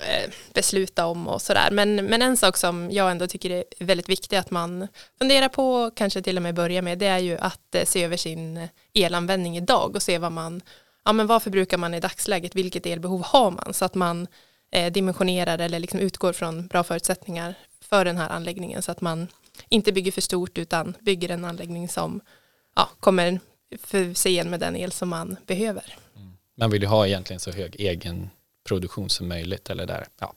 eh, 0.00 0.30
besluta 0.54 1.06
om 1.06 1.28
och 1.28 1.42
sådär. 1.42 1.68
Men, 1.72 1.96
men 1.96 2.22
en 2.22 2.36
sak 2.36 2.56
som 2.56 2.90
jag 2.90 3.10
ändå 3.10 3.26
tycker 3.26 3.50
är 3.50 3.64
väldigt 3.78 4.08
viktig 4.08 4.36
att 4.36 4.50
man 4.50 4.88
funderar 5.18 5.48
på, 5.48 5.74
och 5.74 5.96
kanske 5.96 6.22
till 6.22 6.36
och 6.36 6.42
med 6.42 6.54
börja 6.54 6.82
med, 6.82 6.98
det 6.98 7.06
är 7.06 7.18
ju 7.18 7.38
att 7.38 7.74
eh, 7.74 7.84
se 7.84 8.04
över 8.04 8.16
sin 8.16 8.68
elanvändning 8.92 9.56
idag 9.56 9.96
och 9.96 10.02
se 10.02 10.18
vad 10.18 10.32
man, 10.32 10.62
ja 11.04 11.12
men 11.12 11.26
vad 11.26 11.42
förbrukar 11.42 11.78
man 11.78 11.94
i 11.94 12.00
dagsläget, 12.00 12.54
vilket 12.54 12.86
elbehov 12.86 13.22
har 13.24 13.50
man, 13.50 13.74
så 13.74 13.84
att 13.84 13.94
man 13.94 14.26
eh, 14.70 14.92
dimensionerar 14.92 15.58
eller 15.58 15.78
liksom 15.78 16.00
utgår 16.00 16.32
från 16.32 16.66
bra 16.66 16.84
förutsättningar 16.84 17.54
för 17.80 18.04
den 18.04 18.16
här 18.16 18.28
anläggningen 18.28 18.82
så 18.82 18.92
att 18.92 19.00
man 19.00 19.28
inte 19.68 19.92
bygger 19.92 20.12
för 20.12 20.20
stort 20.20 20.58
utan 20.58 20.96
bygger 21.00 21.28
en 21.28 21.44
anläggning 21.44 21.88
som 21.88 22.20
ja, 22.76 22.90
kommer 23.00 23.40
förse 23.82 24.28
igen 24.28 24.50
med 24.50 24.60
den 24.60 24.76
el 24.76 24.92
som 24.92 25.08
man 25.08 25.36
behöver. 25.46 25.96
Mm. 26.16 26.36
Man 26.56 26.70
vill 26.70 26.82
ju 26.82 26.88
ha 26.88 27.06
egentligen 27.06 27.40
så 27.40 27.50
hög 27.50 27.76
egen 27.80 28.30
produktion 28.68 29.10
som 29.10 29.28
möjligt 29.28 29.70
eller 29.70 29.86
där. 29.86 30.06
Ja. 30.18 30.34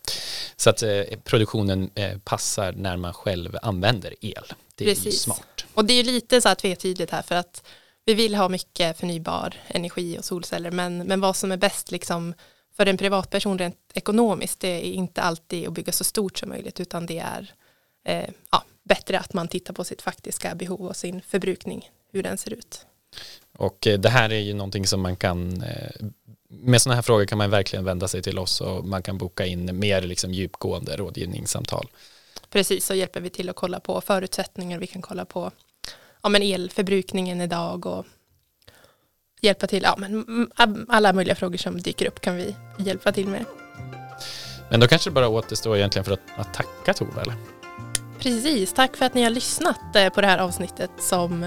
Så 0.55 0.69
att 0.69 0.83
eh, 0.83 1.03
produktionen 1.23 1.89
eh, 1.95 2.17
passar 2.17 2.73
när 2.73 2.97
man 2.97 3.13
själv 3.13 3.57
använder 3.61 4.13
el. 4.21 4.53
Det 4.75 4.83
är 4.83 4.95
Precis. 4.95 5.21
smart. 5.21 5.65
Och 5.73 5.85
det 5.85 5.93
är 5.93 6.03
lite 6.03 6.41
så 6.41 6.47
här 6.47 6.55
tvetydigt 6.55 7.11
här 7.11 7.21
för 7.21 7.35
att 7.35 7.63
vi 8.05 8.13
vill 8.13 8.35
ha 8.35 8.49
mycket 8.49 8.97
förnybar 8.97 9.55
energi 9.67 10.19
och 10.19 10.25
solceller 10.25 10.71
men, 10.71 10.97
men 10.97 11.19
vad 11.19 11.35
som 11.35 11.51
är 11.51 11.57
bäst 11.57 11.91
liksom 11.91 12.33
för 12.77 12.85
en 12.85 12.97
privatperson 12.97 13.57
rent 13.57 13.77
ekonomiskt 13.93 14.59
det 14.59 14.67
är 14.67 14.91
inte 14.91 15.21
alltid 15.21 15.67
att 15.67 15.73
bygga 15.73 15.91
så 15.91 16.03
stort 16.03 16.37
som 16.37 16.49
möjligt 16.49 16.79
utan 16.79 17.05
det 17.05 17.19
är 17.19 17.53
eh, 18.05 18.29
ja, 18.51 18.63
bättre 18.87 19.19
att 19.19 19.33
man 19.33 19.47
tittar 19.47 19.73
på 19.73 19.83
sitt 19.83 20.01
faktiska 20.01 20.55
behov 20.55 20.81
och 20.81 20.95
sin 20.95 21.21
förbrukning, 21.21 21.89
hur 22.11 22.23
den 22.23 22.37
ser 22.37 22.53
ut. 22.53 22.85
Och 23.57 23.87
eh, 23.87 23.99
det 23.99 24.09
här 24.09 24.29
är 24.29 24.39
ju 24.39 24.53
någonting 24.53 24.87
som 24.87 25.01
man 25.01 25.15
kan, 25.15 25.61
eh, 25.63 26.05
med 26.49 26.81
sådana 26.81 26.95
här 26.95 27.01
frågor 27.01 27.25
kan 27.25 27.37
man 27.37 27.49
verkligen 27.49 27.85
vända 27.85 28.07
sig 28.07 28.21
till 28.21 28.39
oss 28.39 28.61
och 28.61 28.85
man 28.85 29.03
kan 29.03 29.17
boka 29.17 29.45
in 29.45 29.79
mer 29.79 30.01
liksom 30.01 30.33
djupgående 30.33 30.97
rådgivningssamtal. 30.97 31.87
Precis, 32.49 32.85
så 32.85 32.93
hjälper 32.93 33.21
vi 33.21 33.29
till 33.29 33.49
att 33.49 33.55
kolla 33.55 33.79
på 33.79 34.01
förutsättningar, 34.01 34.79
vi 34.79 34.87
kan 34.87 35.01
kolla 35.01 35.25
på 35.25 35.51
ja, 36.23 36.29
men 36.29 36.41
elförbrukningen 36.41 37.41
idag 37.41 37.85
och 37.85 38.05
hjälpa 39.41 39.67
till, 39.67 39.83
ja, 39.83 39.95
men 39.97 40.25
alla 40.89 41.13
möjliga 41.13 41.35
frågor 41.35 41.57
som 41.57 41.81
dyker 41.81 42.07
upp 42.07 42.21
kan 42.21 42.35
vi 42.35 42.55
hjälpa 42.79 43.11
till 43.11 43.27
med. 43.27 43.45
Men 44.69 44.79
då 44.79 44.87
kanske 44.87 45.09
det 45.09 45.13
bara 45.13 45.27
återstår 45.27 45.77
egentligen 45.77 46.05
för 46.05 46.11
att, 46.11 46.19
att 46.37 46.53
tacka 46.53 46.93
Tove, 46.93 47.21
eller? 47.21 47.56
Precis, 48.19 48.73
tack 48.73 48.97
för 48.97 49.05
att 49.05 49.13
ni 49.13 49.23
har 49.23 49.29
lyssnat 49.29 49.95
eh, 49.95 50.09
på 50.09 50.21
det 50.21 50.27
här 50.27 50.37
avsnittet 50.37 50.91
som 50.99 51.45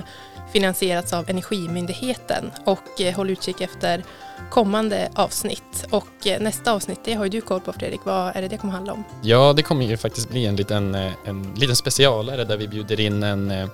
finansierats 0.53 1.12
av 1.12 1.30
Energimyndigheten 1.30 2.51
och 2.64 3.01
eh, 3.01 3.14
håll 3.14 3.30
utkik 3.30 3.61
efter 3.61 4.05
kommande 4.51 5.11
avsnitt. 5.14 5.86
Och 5.90 6.26
eh, 6.26 6.40
nästa 6.40 6.72
avsnitt, 6.72 7.01
det 7.05 7.14
har 7.14 7.24
ju 7.24 7.30
du 7.30 7.40
koll 7.40 7.61
på 7.61 7.72
Fredrik, 7.72 8.01
vad 8.05 8.36
är 8.36 8.42
det 8.42 8.48
det 8.48 8.57
kommer 8.57 8.72
handla 8.72 8.92
om? 8.92 9.05
Ja, 9.22 9.53
det 9.53 9.62
kommer 9.62 9.84
ju 9.84 9.96
faktiskt 9.96 10.28
bli 10.30 10.46
en 10.46 10.57
liten, 10.57 10.94
en 11.24 11.55
liten 11.57 11.76
specialare 11.76 12.44
där 12.44 12.57
vi 12.57 12.68
bjuder 12.68 13.01
in 13.01 13.22
en 13.22 13.70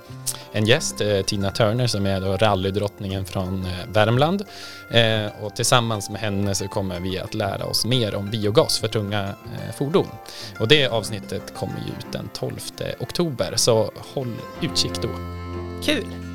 en 0.51 0.65
gäst, 0.65 1.01
eh, 1.01 1.21
Tina 1.21 1.51
Turner 1.51 1.87
som 1.87 2.05
är 2.05 2.21
då 2.21 2.37
rallydrottningen 2.37 3.25
från 3.25 3.65
eh, 3.65 3.71
Värmland. 3.87 4.43
Eh, 4.89 5.43
och 5.43 5.55
tillsammans 5.55 6.09
med 6.09 6.21
henne 6.21 6.55
så 6.55 6.67
kommer 6.67 6.99
vi 6.99 7.19
att 7.19 7.33
lära 7.33 7.65
oss 7.65 7.85
mer 7.85 8.15
om 8.15 8.29
biogas 8.29 8.79
för 8.79 8.87
tunga 8.87 9.33
fordon. 9.77 10.07
Och 10.59 10.67
det 10.67 10.87
avsnittet 10.87 11.53
kommer 11.53 11.79
ju 11.87 11.91
ut 11.99 12.11
den 12.11 12.29
12 12.33 12.53
oktober 12.99 13.53
så 13.55 13.91
håll 14.13 14.35
utkik 14.61 15.01
då. 15.01 15.09
Kul! 15.83 16.26